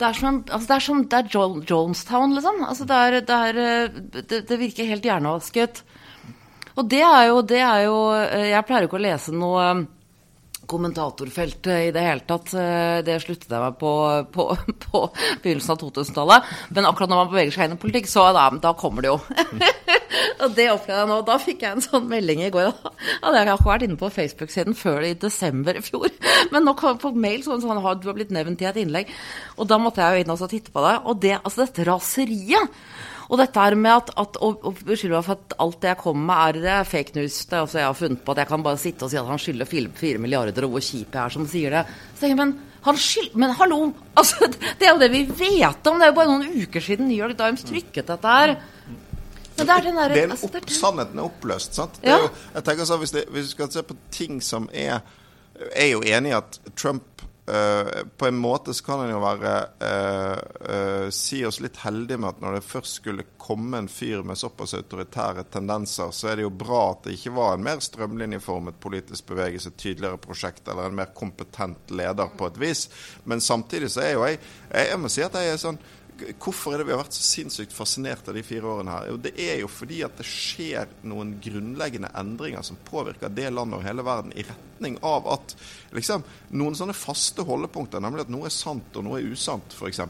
det 0.00 0.06
er 0.08 0.16
som, 0.16 0.36
altså 0.48 0.64
det 0.64 0.74
er, 0.74 0.82
som, 0.86 1.00
det 1.12 1.18
er 1.18 1.64
Jonestown, 1.68 2.32
liksom. 2.32 2.62
Altså 2.64 2.86
det, 2.88 2.96
er, 2.96 3.16
det, 3.20 3.34
er, 3.36 4.22
det, 4.30 4.38
det 4.48 4.56
virker 4.62 4.88
helt 4.88 5.04
hjernevasket. 5.04 5.82
Og 6.80 6.86
det 6.88 7.02
er 7.04 7.26
jo, 7.28 7.42
det 7.44 7.60
er 7.60 7.82
jo 7.84 7.96
Jeg 8.14 8.64
pleier 8.64 8.86
ikke 8.86 8.96
å 8.96 9.02
lese 9.04 9.34
noe 9.36 9.66
kommentatorfeltet 10.70 11.88
i 11.88 11.92
det 11.94 12.04
hele 12.04 12.24
tatt. 12.28 12.52
Eh, 12.54 13.00
det 13.06 13.18
sluttet 13.24 13.50
jeg 13.50 13.62
meg 13.62 13.78
på 13.80 13.90
på, 14.32 14.46
på 14.86 15.02
begynnelsen 15.42 15.74
av 15.74 15.80
2000-tallet. 15.82 16.52
Men 16.76 16.88
akkurat 16.88 17.12
når 17.12 17.22
man 17.22 17.32
beveger 17.32 17.56
seg 17.56 17.68
inn 17.68 17.76
i 17.76 17.80
politikk, 17.82 18.10
så 18.10 18.28
da, 18.36 18.46
da 18.62 18.72
kommer 18.78 19.04
det 19.04 19.12
jo. 19.12 19.18
og 20.44 20.56
det 20.56 20.68
opplevde 20.72 21.00
jeg 21.02 21.10
nå. 21.12 21.18
Da 21.28 21.38
fikk 21.42 21.66
jeg 21.66 21.76
en 21.76 21.84
sånn 21.84 22.08
melding 22.10 22.44
i 22.46 22.52
går. 22.54 22.70
Hadde 23.20 23.36
jeg 23.36 23.50
ikke 23.50 23.70
vært 23.70 23.86
inne 23.86 24.00
på 24.00 24.12
Facebook-siden 24.14 24.78
før 24.78 25.06
i 25.10 25.14
desember 25.26 25.78
i 25.78 25.84
fjor. 25.84 26.08
Men 26.54 26.66
nå 26.66 26.76
kom 26.78 26.94
jeg 26.94 27.02
på 27.04 27.14
mail 27.26 27.44
sånn, 27.46 27.62
sånn 27.64 27.80
du 27.80 28.10
har 28.10 28.16
blitt 28.16 28.34
nevnt 28.34 28.62
i 28.64 28.70
et 28.70 28.82
innlegg. 28.82 29.12
Og 29.58 29.68
da 29.70 29.80
måtte 29.82 30.04
jeg 30.04 30.20
jo 30.20 30.24
inn 30.24 30.34
og 30.34 30.48
titte 30.50 30.74
på 30.74 30.84
det. 30.86 30.96
Og 31.04 31.22
det, 31.22 31.36
altså 31.40 31.64
dette 31.64 31.86
raseriet 31.88 32.80
og 33.30 33.38
dette 33.38 33.62
her 33.62 33.76
med 33.78 33.92
at, 33.94 34.08
at 34.18 34.38
å, 34.42 34.48
å 34.66 34.72
beskylde 34.74 35.14
meg 35.14 35.26
for 35.26 35.38
at 35.38 35.54
alt 35.62 35.76
det 35.82 35.92
jeg 35.92 36.00
kommer 36.00 36.24
med, 36.32 36.64
er, 36.64 36.80
er 36.80 36.88
fake 36.88 37.14
news 37.14 37.36
det 37.46 37.54
er 37.54 37.62
altså 37.62 37.78
Jeg 37.78 37.86
har 37.86 37.98
funnet 38.00 38.24
på 38.26 38.34
at 38.34 38.40
jeg 38.42 38.50
kan 38.50 38.64
bare 38.66 38.80
sitte 38.82 39.06
og 39.06 39.12
si 39.12 39.20
at 39.20 39.28
han 39.28 39.42
skylder 39.42 39.70
fire 39.70 40.22
milliarder, 40.22 40.66
og 40.66 40.74
hvor 40.74 40.82
kjip 40.84 41.14
jeg 41.14 41.22
er 41.22 41.36
som 41.36 41.46
sier 41.50 41.76
det. 41.76 41.84
Så 42.16 42.24
tenker 42.24 42.34
jeg, 42.34 42.40
men, 42.42 42.56
men 43.44 43.54
hallo! 43.60 43.80
Altså, 44.20 44.50
det 44.50 44.88
er 44.88 44.90
jo 44.90 45.00
det 45.00 45.10
vi 45.14 45.22
vet 45.28 45.86
om. 45.88 46.00
Det 46.00 46.08
er 46.08 46.10
jo 46.10 46.16
bare 46.18 46.32
noen 46.32 46.66
uker 46.66 46.84
siden 46.84 47.06
New 47.08 47.16
York 47.16 47.38
Dimes 47.38 47.62
trykket 47.64 48.10
dette 48.10 48.34
her. 48.34 48.56
Men 49.60 49.68
det 49.68 49.76
er 49.76 49.86
den 49.86 50.00
der, 50.00 50.12
det 50.12 50.24
er 50.24 50.34
opp, 50.34 50.70
Sannheten 50.72 51.20
er 51.20 51.28
oppløst. 51.28 51.78
sant? 51.78 52.00
Ja. 52.02 52.18
Jo, 52.18 52.28
jeg 52.56 52.66
tenker 52.66 52.88
så, 52.88 52.98
hvis, 53.00 53.14
det, 53.14 53.26
hvis, 53.30 53.48
vi 53.50 53.54
skal 53.54 53.70
se 53.72 53.84
på 53.86 53.96
ting 54.10 54.42
som 54.42 54.68
er 54.72 55.00
Jeg 55.60 55.72
er 55.76 55.90
jo 55.92 56.00
enig 56.02 56.32
i 56.32 56.36
at 56.38 56.60
Trump 56.76 57.22
Uh, 57.50 58.06
på 58.16 58.26
en 58.26 58.36
måte 58.36 58.74
så 58.74 58.84
kan 58.84 59.00
en 59.02 59.10
jo 59.10 59.18
være 59.18 59.52
uh, 59.82 60.36
uh, 60.70 61.06
Si 61.10 61.40
oss 61.48 61.58
litt 61.64 61.80
heldig 61.82 62.18
med 62.20 62.28
at 62.28 62.42
når 62.44 62.58
det 62.58 62.68
først 62.68 63.00
skulle 63.00 63.24
komme 63.40 63.80
en 63.80 63.88
fyr 63.90 64.22
med 64.22 64.38
såpass 64.38 64.76
autoritære 64.78 65.48
tendenser, 65.50 66.12
så 66.14 66.30
er 66.30 66.38
det 66.38 66.44
jo 66.46 66.52
bra 66.54 66.82
at 66.92 67.08
det 67.08 67.16
ikke 67.16 67.34
var 67.34 67.56
en 67.56 67.64
mer 67.66 67.82
strømlinjeformet 67.82 68.78
politisk 68.78 69.32
bevegelse, 69.32 69.72
tydeligere 69.74 70.20
prosjekt 70.22 70.68
eller 70.68 70.90
en 70.90 71.00
mer 71.00 71.10
kompetent 71.16 71.90
leder 71.90 72.30
på 72.38 72.52
et 72.52 72.60
vis. 72.60 72.84
Men 73.24 73.42
samtidig 73.42 73.90
så 73.90 74.04
er 74.04 74.12
jo 74.14 74.26
jeg 74.28 74.38
Jeg, 74.70 74.86
jeg 74.92 75.00
må 75.00 75.08
si 75.10 75.22
at 75.26 75.34
jeg 75.34 75.50
er 75.50 75.58
sånn 75.58 75.80
Hvorfor 76.40 76.74
er 76.74 76.80
det 76.80 76.88
vi 76.88 76.94
har 76.94 77.00
vært 77.02 77.16
så 77.16 77.24
sinnssykt 77.24 77.74
fascinert 77.74 78.28
av 78.28 78.36
de 78.36 78.42
fire 78.44 78.68
årene 78.68 78.92
her? 78.94 79.10
Jo, 79.10 79.18
det 79.24 79.32
er 79.40 79.60
jo 79.62 79.68
fordi 79.70 80.00
at 80.06 80.16
det 80.18 80.26
skjer 80.28 80.90
noen 81.08 81.34
grunnleggende 81.42 82.10
endringer 82.18 82.64
som 82.66 82.78
påvirker 82.86 83.32
det 83.34 83.48
landet 83.52 83.78
og 83.80 83.86
hele 83.86 84.04
verden 84.06 84.34
i 84.34 84.44
retning 84.46 84.98
av 85.06 85.28
at 85.34 85.54
liksom, 85.96 86.24
noen 86.56 86.78
sånne 86.78 86.96
faste 86.96 87.44
holdepunkter, 87.46 88.02
nemlig 88.02 88.26
at 88.26 88.32
noe 88.32 88.48
er 88.48 88.54
sant 88.54 88.96
og 88.96 89.06
noe 89.06 89.20
er 89.20 89.28
usant, 89.30 89.76
f.eks., 89.76 90.02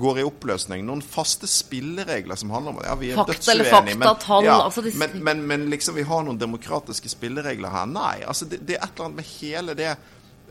går 0.00 0.20
i 0.20 0.26
oppløsning. 0.28 0.84
Noen 0.86 1.02
faste 1.04 1.48
spilleregler 1.50 2.40
som 2.40 2.52
handler 2.54 2.76
om 2.76 2.80
at 2.82 2.90
ja, 2.90 2.96
vi 3.00 3.10
er 3.12 3.20
fakta 3.20 3.56
dødsuenige, 3.56 3.98
men, 4.00 4.08
ja, 4.46 4.60
altså 4.60 4.84
det... 4.86 4.94
men, 5.00 5.18
men, 5.24 5.44
men, 5.50 5.68
liksom 5.72 5.98
vi 5.98 6.06
har 6.08 6.24
noen 6.26 6.40
demokratiske 6.40 7.12
spilleregler 7.12 7.74
her. 7.74 7.90
Nei, 7.90 8.16
altså 8.24 8.48
det, 8.50 8.64
det 8.68 8.78
er 8.78 8.86
et 8.86 8.96
eller 8.96 9.10
annet 9.10 9.22
med 9.22 9.30
hele 9.38 9.76
det 9.78 9.92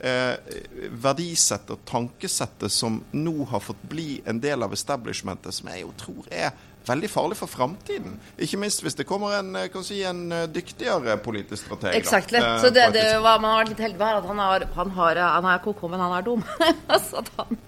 eh, 0.02 0.58
verdisettet 1.04 1.76
og 1.76 1.86
tankesettet 1.90 2.74
som 2.74 3.02
nå 3.12 3.36
har 3.52 3.64
fått 3.64 3.82
bli 3.92 4.22
en 4.26 4.42
del 4.42 4.64
av 4.66 4.74
establishmentet, 4.76 5.56
som 5.56 5.72
jeg 5.72 5.86
jo 5.86 5.94
tror 6.00 6.28
er 6.32 6.52
veldig 6.90 7.10
farlig 7.12 7.38
for 7.40 7.52
framtiden. 7.52 8.16
Ikke 8.42 8.60
minst 8.62 8.84
hvis 8.84 8.98
det 8.98 9.06
kommer 9.10 9.36
en, 9.40 9.56
eh, 9.56 9.82
si, 9.86 10.02
en 10.08 10.32
eh, 10.32 10.48
dyktigere 10.50 11.18
politisk 11.24 11.66
strateg. 11.68 11.98
Exakt. 12.00 12.34
Eh, 12.34 12.48
så 12.64 12.72
det, 12.74 12.90
det 12.96 13.06
var, 13.24 13.42
man 13.42 13.54
har 13.54 13.64
vært 13.64 13.74
litt 13.76 13.84
heldig 13.88 14.00
med, 14.00 14.22
at 14.22 14.30
han, 14.32 14.44
har, 14.46 14.68
han, 14.78 14.94
har, 14.98 15.24
han 15.38 15.50
er 15.54 15.64
koko, 15.66 15.92
men 15.92 16.04
han 16.04 16.16
er 16.18 16.26
dum. 16.26 16.46
altså, 16.96 17.24
han, 17.38 17.60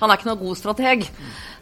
han, 0.00 0.10
er 0.10 0.16
ikke 0.16 0.30
noen 0.30 0.42
god 0.42 0.62
strateg. 0.62 1.06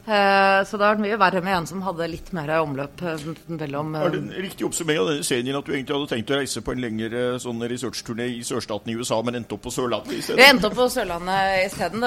Eh, 0.05 0.59
så 0.69 0.77
det 0.77 0.85
har 0.85 0.99
vært 0.99 1.01
mye 1.01 1.17
verre 1.17 1.40
med 1.40 1.55
en 1.57 1.67
som 1.69 1.81
hadde 1.87 2.07
litt 2.12 2.27
mer 2.37 2.51
omløp 2.59 3.01
eh, 3.09 3.23
mellom 3.57 3.95
Er 3.97 4.11
det 4.12 4.19
en 4.21 4.35
riktig 4.37 4.67
oppsummering 4.69 5.01
av 5.01 5.09
denne 5.09 5.25
serien 5.25 5.57
at 5.57 5.64
du 5.64 5.73
egentlig 5.73 5.97
hadde 5.97 6.11
tenkt 6.11 6.33
å 6.35 6.40
reise 6.43 6.61
på 6.61 6.75
en 6.75 6.83
lengre 6.85 7.23
sånn 7.40 7.64
researchturné 7.73 8.27
i 8.35 8.43
sørstaten 8.45 8.93
i 8.93 8.99
USA, 8.99 9.23
men 9.25 9.38
endte 9.40 9.57
opp 9.57 9.64
på 9.64 9.73
Sørlandet 9.73 10.19
isteden? 10.19 10.43
Vi 10.43 10.49
endte 10.51 10.69
opp 10.69 10.77
på 10.77 10.90
Sørlandet 10.93 11.71
isteden. 11.71 12.05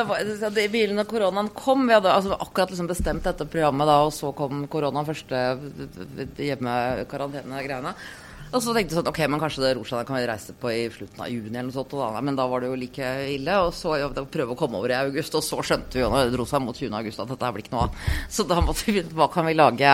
I 0.61 0.67
bilen 0.69 1.01
da 1.01 1.07
koronaen 1.09 1.49
kom 1.57 1.87
Vi 1.89 1.95
hadde 1.97 2.13
altså, 2.13 2.37
akkurat 2.37 2.75
liksom 2.75 2.91
bestemt 2.91 3.25
dette 3.25 3.49
programmet 3.49 3.89
da, 3.89 3.97
og 4.05 4.13
så 4.13 4.29
kom 4.37 4.67
koronaen, 4.69 5.09
første 5.09 5.41
hjemmekarantene-greiene. 6.37 7.97
Og 8.47 8.61
så 8.63 8.71
tenkte 8.71 8.93
jeg 8.93 8.99
sånn, 9.01 9.09
ok, 9.11 9.19
men 9.27 9.41
kanskje 9.41 9.63
det 9.65 9.73
Roshan 9.75 10.05
kan 10.07 10.15
vi 10.15 10.27
reise 10.29 10.53
på 10.55 10.71
i 10.71 10.85
slutten 10.93 11.23
av 11.25 11.31
juni, 11.31 11.51
eller 11.51 11.67
noe 11.67 11.75
sånt, 11.75 11.95
men 12.23 12.37
da 12.37 12.45
var 12.47 12.63
det 12.63 12.69
jo 12.69 12.77
like 12.79 13.09
ille. 13.33 13.57
Og 13.65 13.73
så 13.75 13.97
ja, 13.99 14.07
prøve 14.07 14.55
å 14.55 14.59
komme 14.59 14.79
over 14.79 14.93
i 14.93 14.97
august, 15.01 15.35
og 15.35 15.43
så 15.43 15.59
skjønte 15.65 15.99
vi 15.99 16.03
jo 16.05 16.11
når 16.13 16.29
det 16.29 16.35
dro 16.37 16.47
seg 16.47 16.63
mot 16.63 16.77
20. 16.77 16.95
august 17.01 17.23
at 17.23 17.33
dette 17.33 17.51
blir 17.55 17.65
ikke 17.65 17.75
noe 17.75 17.87
av. 17.89 18.01
Så 18.31 18.47
da 18.47 18.61
måtte 18.63 18.87
vi 18.87 19.03
hva 19.17 19.27
kan 19.33 19.47
vi 19.47 19.55
lage 19.57 19.93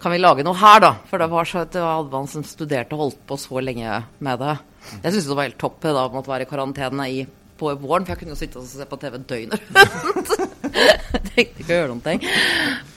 Kan 0.00 0.12
vi 0.14 0.20
lage 0.20 0.44
noe 0.46 0.56
her, 0.58 0.80
da? 0.84 0.92
For 1.10 1.20
det 1.20 1.28
var 1.32 1.48
så 1.48 1.64
at 1.64 1.74
det 1.76 1.84
var 1.84 2.08
man 2.12 2.30
som 2.30 2.44
studerte 2.46 2.96
og 2.96 3.04
holdt 3.04 3.24
på 3.28 3.38
så 3.40 3.60
lenge 3.60 4.00
med 4.24 4.40
det. 4.40 4.56
Jeg 5.02 5.12
syntes 5.12 5.28
det 5.28 5.38
var 5.38 5.48
helt 5.48 5.60
topp 5.60 5.80
da 5.84 6.04
å 6.06 6.12
måtte 6.12 6.32
være 6.32 6.46
i 6.48 6.50
karantene 6.50 7.08
i 7.12 7.24
på 7.58 7.70
våren, 7.78 8.04
for 8.04 8.14
jeg 8.14 8.22
kunne 8.22 8.34
jo 8.34 8.40
sitte 8.40 8.60
og 8.60 8.66
se 8.68 8.86
på 8.88 8.98
TV 9.00 9.18
døgnet 9.22 9.74
rundt. 10.04 10.34
Trengte 11.34 11.62
ikke 11.62 11.68
å 11.68 11.76
gjøre 11.76 11.90
noen 11.92 12.02
ting. 12.04 12.24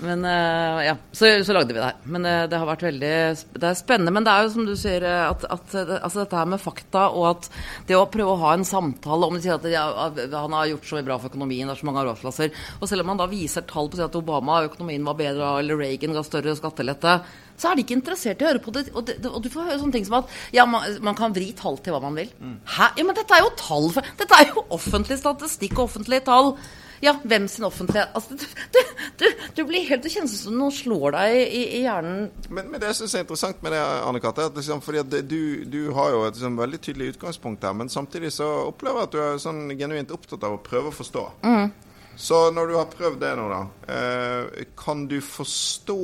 Men 0.02 0.26
uh, 0.26 0.80
ja, 0.86 0.96
så, 1.12 1.30
så, 1.46 1.54
lagde 1.56 1.74
vi 1.74 1.80
det 1.80 1.88
her. 1.90 1.98
Men 2.10 2.26
uh, 2.26 2.46
det 2.50 2.60
har 2.60 2.70
vært 2.70 2.86
veldig 2.88 3.12
Det 3.54 3.70
er 3.70 3.78
spennende. 3.78 4.14
Men 4.14 4.26
det 4.26 4.34
er 4.34 4.46
jo 4.46 4.54
som 4.56 4.68
du 4.68 4.74
sier, 4.80 5.06
eh, 5.06 5.24
at, 5.28 5.46
at 5.46 5.76
altså 6.00 6.24
dette 6.24 6.40
her 6.40 6.50
med 6.50 6.62
fakta, 6.62 7.08
og 7.14 7.28
at 7.32 7.50
det 7.90 7.98
å 7.98 8.06
prøve 8.12 8.34
å 8.34 8.42
ha 8.46 8.54
en 8.58 8.68
samtale 8.68 9.30
om 9.30 9.38
de 9.38 9.44
sier 9.46 9.58
at 9.58 9.68
ja, 9.72 9.86
han 10.34 10.58
har 10.58 10.72
gjort 10.74 10.90
så 10.90 10.98
mye 10.98 11.08
bra 11.08 11.20
for 11.22 11.32
økonomien, 11.32 11.68
det 11.68 11.76
er 11.76 11.82
så 11.82 11.90
mange 11.90 12.04
arbeidsplasser. 12.04 12.54
Og 12.80 12.90
selv 12.90 13.06
om 13.06 13.12
man 13.14 13.22
da 13.22 13.30
viser 13.32 13.66
tall 13.70 13.92
på 13.94 14.02
at 14.04 14.20
Obama 14.20 14.64
økonomien 14.68 15.06
var 15.08 15.20
bedre, 15.20 15.58
eller 15.62 15.82
Reagan 15.82 16.18
ga 16.18 16.26
større 16.26 16.56
skattelette, 16.58 17.20
så 17.58 17.70
er 17.70 17.78
de 17.78 17.86
ikke 17.86 17.98
interessert 17.98 18.42
i 18.42 18.46
å 18.46 18.52
høre 18.52 18.64
på 18.64 18.74
det. 18.76 18.88
Og, 18.94 19.06
det, 19.08 19.20
og 19.26 19.40
du 19.44 19.50
får 19.54 19.70
høre 19.72 19.80
sånne 19.82 19.98
ting 19.98 20.08
som 20.08 20.20
at 20.22 20.34
ja, 20.56 20.68
man, 20.70 20.86
man, 21.04 21.18
kan 21.18 21.36
vri 21.36 21.50
tall 21.58 21.80
til 21.82 21.96
hva 21.96 22.02
man 22.04 22.18
vil. 22.18 22.30
Hæ? 22.78 22.92
Ja, 23.00 23.06
men 23.06 23.18
dette 23.18 23.34
er 23.34 23.46
jo 23.46 23.54
tall 23.60 23.90
for 23.96 24.18
Dette 24.20 24.38
er 24.38 24.52
jo 24.52 24.68
offentlig 24.76 25.18
statistikk 25.22 25.78
og 25.80 25.88
offentlige 25.88 26.28
tall. 26.28 26.54
Ja, 27.02 27.14
hvem 27.24 27.48
sin 27.48 27.66
offentlighet 27.68 28.10
altså, 28.18 28.34
du, 28.74 28.80
du, 29.20 29.26
du, 29.56 29.64
blir 29.70 29.86
helt 29.86 30.02
Det 30.02 30.10
kjennes 30.10 30.34
som 30.42 30.56
noen 30.58 30.74
slår 30.74 31.14
deg 31.14 31.36
i, 31.44 31.64
i 31.78 31.82
hjernen. 31.84 32.24
Men, 32.50 32.72
men 32.72 32.82
det 32.82 32.90
jeg 32.90 33.02
syns 33.02 33.18
er 33.18 33.26
interessant 33.26 33.62
med 33.66 33.76
det, 33.76 33.82
Anne 33.82 34.22
Katte, 34.24 34.48
at 34.50 34.58
liksom, 34.58 34.82
fordi 34.86 35.04
at 35.04 35.18
du, 35.30 35.42
du, 35.70 35.82
har 35.98 36.14
jo 36.16 36.24
et 36.26 36.38
liksom, 36.38 36.58
veldig 36.58 36.80
tydelig 36.82 37.12
utgangspunkt 37.14 37.68
her, 37.68 37.76
men 37.78 37.92
samtidig 37.94 38.34
så 38.34 38.48
opplever 38.72 39.04
jeg 39.04 39.10
at 39.10 39.14
du 39.14 39.20
er 39.26 39.44
sånn 39.44 39.62
genuint 39.78 40.14
opptatt 40.16 40.48
av 40.48 40.58
å 40.58 40.64
prøve 40.64 40.90
å 40.90 40.98
forstå. 40.98 41.28
Mm. 41.46 41.70
Så 42.18 42.40
når 42.50 42.72
du 42.72 42.76
har 42.80 42.90
prøvd 42.90 43.22
det 43.22 43.34
nå, 43.38 43.46
da, 43.52 43.62
eh, 43.94 44.66
kan 44.80 45.06
du 45.10 45.20
forstå 45.22 46.02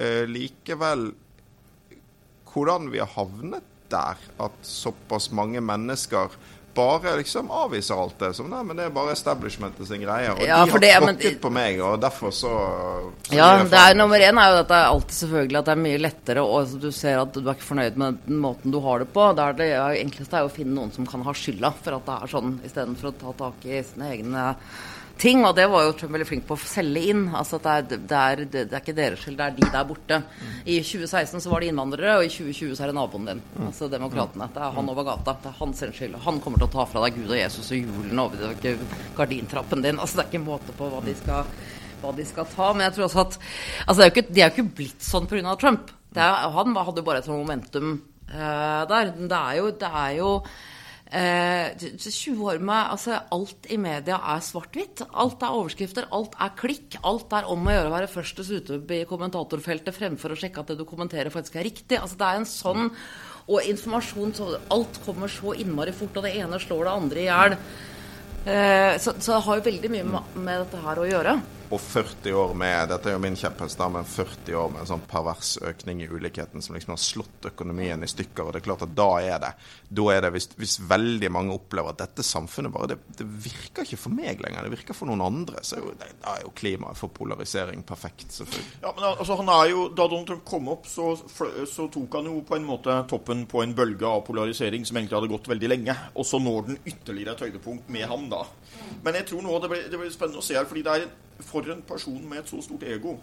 eh, 0.00 0.24
likevel 0.30 1.10
hvordan 2.50 2.88
vi 2.90 3.02
har 3.02 3.12
havnet 3.14 3.66
der 3.90 4.18
at 4.42 4.64
såpass 4.66 5.30
mange 5.34 5.60
mennesker 5.62 6.34
bare 6.74 7.16
liksom 7.18 7.50
avviser 7.50 7.98
alt 7.98 8.18
det 8.20 8.30
som 8.36 8.46
nei, 8.50 8.60
men 8.66 8.78
det 8.78 8.84
er 8.86 8.92
bare 8.94 9.14
establishmentet 9.16 9.88
sin 9.88 10.04
greie. 10.04 10.30
Og 10.30 10.42
ja, 10.44 10.60
de 10.62 10.70
har 10.70 10.82
det, 10.82 10.90
tråkket 11.00 11.24
men, 11.26 11.40
på 11.42 11.50
meg, 11.54 11.80
og 11.82 11.96
derfor 12.02 12.34
så, 12.34 12.52
så 13.26 13.34
Ja, 13.34 13.48
det 13.66 13.80
er 13.80 13.98
nummer 13.98 14.22
én 14.22 14.38
er 14.38 14.54
jo 14.54 14.60
at 14.62 14.70
det 14.70 14.78
er 14.78 14.92
alltid 14.92 15.16
selvfølgelig 15.18 15.60
at 15.60 15.66
det 15.66 15.74
er 15.74 15.82
mye 15.82 16.02
lettere, 16.04 16.44
og 16.46 16.60
altså, 16.60 16.78
du 16.84 16.88
ser 16.94 17.24
at 17.24 17.34
du 17.34 17.42
er 17.42 17.58
ikke 17.58 17.68
fornøyd 17.72 17.98
med 18.00 18.22
den 18.28 18.40
måten 18.44 18.74
du 18.74 18.78
har 18.86 19.02
det 19.02 19.10
på. 19.10 19.26
Det 19.34 19.48
er 19.48 19.58
det 19.58 19.70
enkleste 20.04 20.38
er 20.38 20.46
jo 20.46 20.52
å 20.52 20.56
finne 20.60 20.76
noen 20.78 20.94
som 20.94 21.10
kan 21.10 21.26
ha 21.26 21.34
skylda 21.34 21.74
for 21.82 21.98
at 21.98 22.06
det 22.06 22.16
er 22.16 22.34
sånn, 22.36 22.56
istedenfor 22.70 23.10
å 23.10 23.16
ta 23.24 23.36
tak 23.44 23.66
i 23.66 23.82
sine 23.90 24.14
egne 24.14 24.46
ting, 25.20 25.42
og 25.44 25.54
det 25.56 25.66
var 25.70 25.84
jo 25.84 25.94
Trump 25.98 26.14
veldig 26.16 26.26
flink 26.28 26.46
på 26.48 26.56
å 26.56 26.62
selge 26.64 27.02
inn. 27.12 27.26
Altså 27.36 27.60
det 27.62 27.72
er, 27.72 27.86
det 27.90 28.20
er, 28.20 28.44
det 28.52 28.62
er 28.66 28.80
ikke 28.80 28.96
deres 28.96 29.24
skyld, 29.24 29.36
det 29.38 29.46
er 29.46 29.56
de 29.58 29.72
der 29.74 29.88
borte. 29.88 30.20
I 30.64 30.78
2016 30.86 31.44
så 31.44 31.52
var 31.52 31.62
det 31.62 31.70
innvandrere, 31.70 32.16
og 32.18 32.26
i 32.26 32.32
2020 32.32 32.76
så 32.78 32.84
er 32.84 32.92
det 32.92 32.96
naboen 32.98 33.28
din. 33.30 33.42
Altså 33.66 33.90
demokratene. 33.92 34.48
Det 34.54 34.64
er 34.64 34.78
han 34.78 34.92
over 34.92 35.08
gata. 35.10 35.36
Det 35.42 35.52
er 35.52 35.58
hans 35.60 35.84
skyld. 35.98 36.16
Han 36.26 36.40
kommer 36.44 36.62
til 36.62 36.70
å 36.70 36.74
ta 36.78 36.86
fra 36.88 37.04
deg 37.06 37.20
Gud 37.20 37.34
og 37.34 37.38
Jesus 37.40 37.68
og 37.70 37.84
julen 37.84 38.24
over 38.24 38.56
gardintrappen 39.18 39.84
din. 39.86 40.00
Altså 40.00 40.20
det 40.20 40.26
er 40.26 40.32
ikke 40.32 40.48
måte 40.48 40.76
på 40.78 40.90
hva 40.92 41.04
de 41.04 41.16
skal 41.18 41.52
hva 42.00 42.14
de 42.16 42.24
skal 42.24 42.48
ta. 42.48 42.70
Men 42.72 42.86
jeg 42.88 42.96
tror 42.96 43.08
også 43.10 43.24
at 43.26 43.38
altså 43.84 43.98
det 44.00 44.04
er 44.04 44.10
jo 44.10 44.14
ikke, 44.14 44.28
De 44.30 44.40
er 44.40 44.48
jo 44.48 44.54
ikke 44.56 44.76
blitt 44.80 45.04
sånn 45.04 45.28
pga. 45.30 45.56
Trump. 45.60 45.92
Er, 46.16 46.48
han 46.56 46.74
hadde 46.74 47.02
jo 47.02 47.06
bare 47.06 47.22
et 47.22 47.30
momentum 47.30 47.92
uh, 48.32 48.82
der. 48.90 49.12
Det 49.20 49.40
er 49.40 49.60
jo, 49.60 49.70
det 49.84 49.90
er 50.04 50.16
jo 50.18 50.30
20 51.10 52.44
år 52.46 52.60
med 52.62 52.92
altså 52.94 53.16
Alt 53.34 53.66
i 53.72 53.78
media 53.80 54.20
er 54.32 54.42
svart-hvitt. 54.46 55.02
Alt 55.10 55.42
er 55.42 55.56
overskrifter, 55.58 56.06
alt 56.14 56.36
er 56.38 56.52
klikk. 56.58 56.98
Alt 57.02 57.34
er 57.34 57.48
om 57.50 57.66
å 57.66 57.74
gjøre 57.74 57.90
å 57.90 57.94
være 57.96 58.10
førstest 58.12 58.54
ute 58.54 58.78
i 58.94 59.02
kommentatorfeltet 59.10 59.96
fremfor 59.96 60.34
å 60.34 60.38
sjekke 60.38 60.62
at 60.62 60.70
det 60.70 60.78
du 60.78 60.86
kommenterer, 60.86 61.32
faktisk 61.34 61.58
er 61.58 61.66
riktig. 61.66 61.98
Altså 61.98 62.20
Det 62.20 62.28
er 62.28 62.40
en 62.40 62.48
sånn 62.48 62.90
Og 63.50 63.66
informasjon 63.66 64.34
så 64.36 64.50
Alt 64.70 65.00
kommer 65.02 65.30
så 65.32 65.56
innmari 65.58 65.92
fort, 65.96 66.14
og 66.16 66.28
det 66.28 66.36
ene 66.38 66.60
slår 66.62 66.84
det 66.86 66.92
andre 66.92 67.20
i 67.20 67.26
hjel. 67.26 67.56
Uh, 68.40 68.94
så, 68.96 69.12
så 69.18 69.34
det 69.34 69.44
har 69.44 69.58
jo 69.58 69.66
veldig 69.66 69.90
mye 69.92 70.20
med 70.38 70.62
dette 70.62 70.78
her 70.80 71.00
å 71.00 71.08
gjøre 71.08 71.40
og 71.70 71.78
40 71.80 72.34
år 72.34 72.54
med 72.58 72.88
dette 72.90 73.10
er 73.10 73.14
jo 73.14 73.22
min 73.22 73.36
kjepphest 73.38 73.78
men 73.94 74.06
40 74.08 74.56
år 74.58 74.70
med 74.72 74.82
en 74.82 74.88
sånn 74.90 75.04
pervers 75.06 75.52
økning 75.62 76.02
i 76.02 76.08
ulikheten 76.10 76.62
som 76.64 76.74
liksom 76.74 76.96
har 76.96 77.00
slått 77.02 77.46
økonomien 77.52 78.02
i 78.02 78.08
stykker. 78.10 78.42
og 78.42 78.52
det 78.52 78.60
er 78.60 78.66
klart 78.66 78.82
at 78.86 78.94
Da 78.98 79.08
er 79.22 79.38
det, 79.42 79.52
da 79.88 80.06
er 80.10 80.24
det 80.24 80.32
hvis, 80.34 80.48
hvis 80.58 80.74
veldig 80.90 81.30
mange 81.30 81.54
opplever 81.54 81.94
at 81.94 82.02
dette 82.02 82.26
samfunnet 82.26 82.74
bare 82.74 82.90
det, 82.92 82.98
det, 83.20 83.28
virker 83.44 83.86
ikke 83.86 84.00
for 84.02 84.16
meg 84.16 84.42
lenger, 84.42 84.66
det 84.66 84.74
virker 84.74 84.98
for 84.98 85.10
noen 85.10 85.22
andre, 85.22 85.62
så 85.62 85.78
er 85.78 85.84
jo, 85.84 85.94
det, 86.00 86.10
da 86.24 86.34
er 86.34 86.44
jo 86.48 86.52
klimaet 86.58 86.98
for 86.98 87.14
polarisering 87.14 87.86
perfekt, 87.86 88.26
selvfølgelig. 88.34 88.74
Ja, 88.82 88.92
men 88.96 89.06
altså 89.12 89.38
han 89.38 89.54
er 89.54 89.70
jo, 89.70 89.86
Da 89.94 90.10
Donald 90.10 90.26
Trump 90.26 90.44
kom 90.50 90.68
opp, 90.74 90.90
så, 90.90 91.14
så 91.70 91.86
tok 91.92 92.18
han 92.18 92.30
jo 92.32 92.42
på 92.46 92.58
en 92.58 92.66
måte 92.66 92.98
toppen 93.10 93.46
på 93.50 93.62
en 93.62 93.78
bølge 93.78 94.10
av 94.10 94.24
polarisering 94.26 94.84
som 94.88 94.98
egentlig 94.98 95.20
hadde 95.20 95.32
gått 95.36 95.50
veldig 95.54 95.70
lenge. 95.70 95.96
Og 96.18 96.26
så 96.26 96.42
når 96.42 96.66
den 96.66 96.82
ytterligere 96.82 97.38
et 97.38 97.46
høydepunkt 97.46 97.90
med 97.94 98.10
ham 98.10 98.26
da. 98.32 98.42
Men 99.04 99.20
jeg 99.20 99.30
tror 99.30 99.46
nå 99.46 99.58
det 99.62 99.70
blir, 99.70 99.90
det 99.92 100.00
blir 100.00 100.14
spennende 100.14 100.42
å 100.42 100.44
se 100.44 100.58
her, 100.58 100.66
fordi 100.68 100.84
det 100.86 100.96
er 100.96 101.06
en 101.06 101.18
for 101.42 101.60
en 101.60 101.82
person 101.82 102.28
med 102.28 102.38
et 102.38 102.48
så 102.48 102.62
stort 102.62 102.82
ego, 102.82 103.16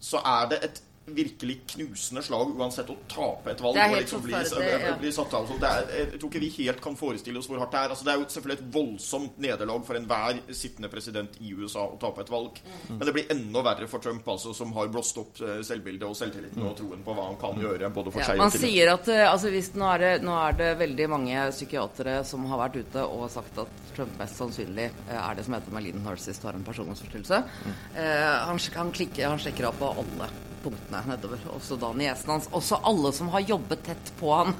så 0.00 0.16
er 0.16 0.48
det 0.48 0.58
et 0.64 0.82
virkelig 1.14 1.56
knusende 1.74 2.22
slag 2.24 2.54
uansett 2.58 2.90
å 2.92 2.96
tape 3.10 3.54
et 3.54 3.62
valg. 3.62 3.76
Det 3.76 3.84
er 3.84 3.94
helt 3.94 4.04
liksom 4.04 4.24
bli, 4.24 4.34
ja. 4.36 4.94
bli 5.00 5.12
satt 5.14 5.34
av. 5.36 5.50
Er, 5.60 5.90
jeg 5.96 6.18
tror 6.18 6.30
ikke 6.30 6.42
vi 6.44 6.50
helt 6.60 6.82
kan 6.84 6.98
forestille 6.98 7.40
oss 7.40 7.48
hvor 7.50 7.60
hardt 7.62 7.74
det 7.74 7.82
er. 7.82 7.94
Altså, 7.94 8.06
det 8.06 8.14
er 8.14 8.20
jo 8.20 8.28
selvfølgelig 8.34 8.60
et 8.60 8.74
voldsomt 8.74 9.40
nederlag 9.42 9.84
for 9.88 9.98
enhver 10.00 10.40
sittende 10.56 10.90
president 10.92 11.38
i 11.40 11.54
USA 11.56 11.86
å 11.86 11.98
tape 12.00 12.24
et 12.24 12.32
valg. 12.32 12.60
Mm. 12.64 12.96
Men 12.96 13.04
det 13.08 13.16
blir 13.16 13.34
enda 13.36 13.64
verre 13.70 13.90
for 13.90 14.04
Trump, 14.04 14.28
altså, 14.34 14.54
som 14.56 14.74
har 14.76 14.90
blåst 14.92 15.20
opp 15.22 15.42
eh, 15.44 15.60
selvbildet 15.66 16.06
og 16.08 16.16
selvtilliten 16.18 16.66
og 16.66 16.76
troen 16.78 17.04
på 17.06 17.16
hva 17.16 17.28
han 17.30 17.38
kan 17.40 17.60
gjøre. 17.60 17.92
både 17.94 18.14
for 18.14 18.22
ja, 18.22 18.30
seg 18.32 18.42
Man 18.42 18.54
sier 18.54 18.92
at 18.94 19.10
eh, 19.12 19.26
altså, 19.26 19.52
hvis 19.52 19.72
nå 19.78 19.88
er, 19.94 20.04
det, 20.04 20.12
nå 20.26 20.36
er 20.40 20.58
det 20.60 20.70
veldig 20.80 21.10
mange 21.16 21.46
psykiatere 21.54 22.20
som 22.28 22.46
har 22.50 22.64
vært 22.66 22.80
ute 22.84 23.06
og 23.06 23.26
sagt 23.32 23.58
at 23.62 23.80
Trump 23.96 24.14
mest 24.20 24.38
sannsynlig 24.40 24.88
eh, 24.90 25.16
er 25.16 25.36
det 25.36 25.46
som 25.46 25.56
heter 25.56 25.74
Malin 25.74 26.04
Narcissist, 26.04 26.44
har 26.46 26.56
en 26.56 26.66
personlighetsforstyrrelse. 26.66 27.42
Mm. 27.64 27.74
Eh, 27.96 28.30
han, 28.50 28.62
han, 28.76 28.94
klikker, 28.96 29.28
han 29.28 29.42
sjekker 29.42 29.70
av 29.70 29.80
på 29.80 29.92
alle 30.02 30.30
punktene 30.62 31.02
nedover. 31.08 31.42
Også 31.54 31.78
da 31.80 31.92
niesen 31.96 32.30
hans. 32.34 32.48
Også 32.56 32.80
alle 32.86 33.12
som 33.16 33.30
har 33.34 33.46
jobbet 33.48 33.84
tett 33.86 34.12
på 34.20 34.32
han. 34.34 34.54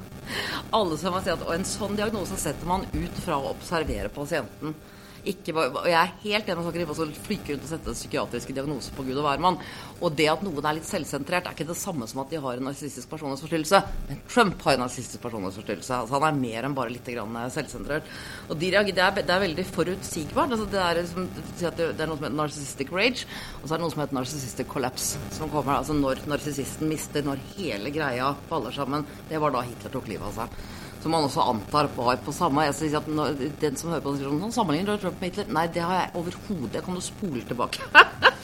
Alle 0.71 0.97
som 0.97 1.13
har 1.13 1.25
sett 1.25 1.41
at 1.41 1.53
En 1.55 1.67
sånn 1.67 1.97
diagnose 1.99 2.37
setter 2.39 2.67
man 2.69 2.85
ut 2.93 3.21
fra 3.25 3.39
å 3.39 3.51
observere 3.53 4.11
pasienten. 4.13 4.75
Ikke, 5.21 5.53
og 5.53 5.85
jeg 5.85 5.97
er 5.99 6.13
helt 6.23 6.47
enig 6.49 6.57
med 6.57 6.65
Sakariv 6.65 6.91
som 6.97 7.11
flyker 7.27 7.53
rundt 7.53 7.65
og 7.67 7.69
setter 7.69 7.97
psykiatriske 7.97 8.55
diagnoser 8.57 8.95
på 8.97 9.05
Gud 9.05 9.19
og 9.19 9.27
hvermann. 9.27 9.59
Og 10.01 10.15
det 10.17 10.25
at 10.31 10.41
noen 10.45 10.65
er 10.65 10.79
litt 10.79 10.87
selvsentrert, 10.89 11.45
er 11.45 11.53
ikke 11.53 11.67
det 11.69 11.77
samme 11.77 12.07
som 12.09 12.23
at 12.23 12.33
de 12.33 12.39
har 12.41 12.57
en 12.57 12.65
narsissistisk 12.65 13.11
personlighetsforstyrrelse. 13.11 13.81
Men 14.07 14.23
Trump 14.31 14.65
har 14.65 14.77
en 14.77 14.83
narsissistisk 14.85 15.21
personlighetsforstyrrelse. 15.21 15.99
Altså, 15.99 16.17
han 16.17 16.27
er 16.31 16.41
mer 16.41 16.67
enn 16.67 16.77
bare 16.77 16.95
litt 16.95 17.05
selvsentrert. 17.05 18.09
Og 18.49 18.57
de, 18.57 18.71
det, 18.73 18.97
er, 18.97 19.13
det, 19.21 19.29
er, 19.29 19.45
veldig 19.45 19.67
forutsigbart. 19.69 20.57
Altså, 20.57 20.69
det, 20.73 20.81
er, 20.81 21.01
liksom, 21.03 21.29
det, 21.61 21.87
er, 21.91 22.05
noe 22.09 22.17
som 22.17 22.27
heter 22.27 22.39
narcissistic 22.41 22.93
rage, 22.95 23.29
og 23.61 23.67
så 23.67 23.75
er 23.75 23.77
det 23.77 23.85
noe 23.85 23.93
som 23.93 24.05
heter 24.05 24.21
narcissistic 24.21 24.71
collapse. 24.73 25.21
Som 25.37 25.53
kommer 25.53 25.77
altså 25.77 25.97
når 25.97 26.25
narsissisten 26.31 26.89
mister, 26.89 27.25
når 27.25 27.45
hele 27.55 27.93
greia 27.93 28.33
faller 28.49 28.73
sammen. 28.73 29.05
Det 29.29 29.41
var 29.41 29.53
da 29.53 29.67
Hitler 29.69 29.93
tok 29.93 30.09
livet 30.09 30.31
av 30.31 30.39
seg 30.41 30.79
som 31.01 31.13
man 31.15 31.25
også 31.25 31.43
antar 31.49 31.89
var 31.95 32.19
på 32.21 32.33
samme 32.35 32.67
jeg 32.67 32.77
synes 32.77 32.97
at 32.99 33.07
når, 33.09 33.39
Den 33.61 33.77
som 33.79 33.89
hører 33.89 34.03
på 34.05 34.13
sånn 34.19 34.53
Sammenligner 34.53 34.99
Trump 35.01 35.21
med 35.21 35.31
Hitler? 35.31 35.49
Nei, 35.53 35.67
det 35.73 35.81
har 35.85 35.97
jeg 35.97 36.11
overhodet. 36.21 36.75
Jeg 36.77 36.85
Kan 36.85 36.97
jo 36.97 37.05
spole 37.05 37.45
tilbake? 37.47 37.87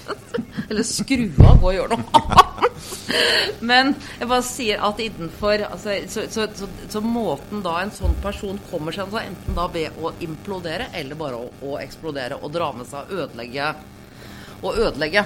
Eller 0.69 0.83
skru 0.83 1.27
av, 1.45 1.59
gå 1.61 1.69
og 1.69 1.75
gjøre 1.75 1.97
noe 1.97 2.21
annet. 2.21 2.57
Men 3.63 3.93
jeg 4.19 4.29
bare 4.29 4.45
sier 4.45 4.83
at 4.85 4.99
innenfor 5.01 5.63
altså, 5.69 5.95
så, 6.11 6.25
så, 6.33 6.47
så, 6.57 6.67
så, 6.91 7.01
måten 7.01 7.63
da 7.65 7.77
en 7.81 7.93
sånn 7.95 8.15
person 8.23 8.59
kommer 8.71 8.95
seg 8.95 9.07
altså, 9.07 9.23
enten 9.23 9.57
da 9.57 9.67
ved 9.73 9.97
å 10.01 10.11
implodere 10.23 10.89
eller 10.97 11.19
bare 11.19 11.39
å, 11.39 11.49
å 11.65 11.77
eksplodere 11.81 12.39
og 12.41 12.53
dra 12.53 12.71
med 12.75 12.89
seg 12.89 13.13
ødelegge 13.15 13.71
og 14.63 14.73
ødelegge. 14.73 15.25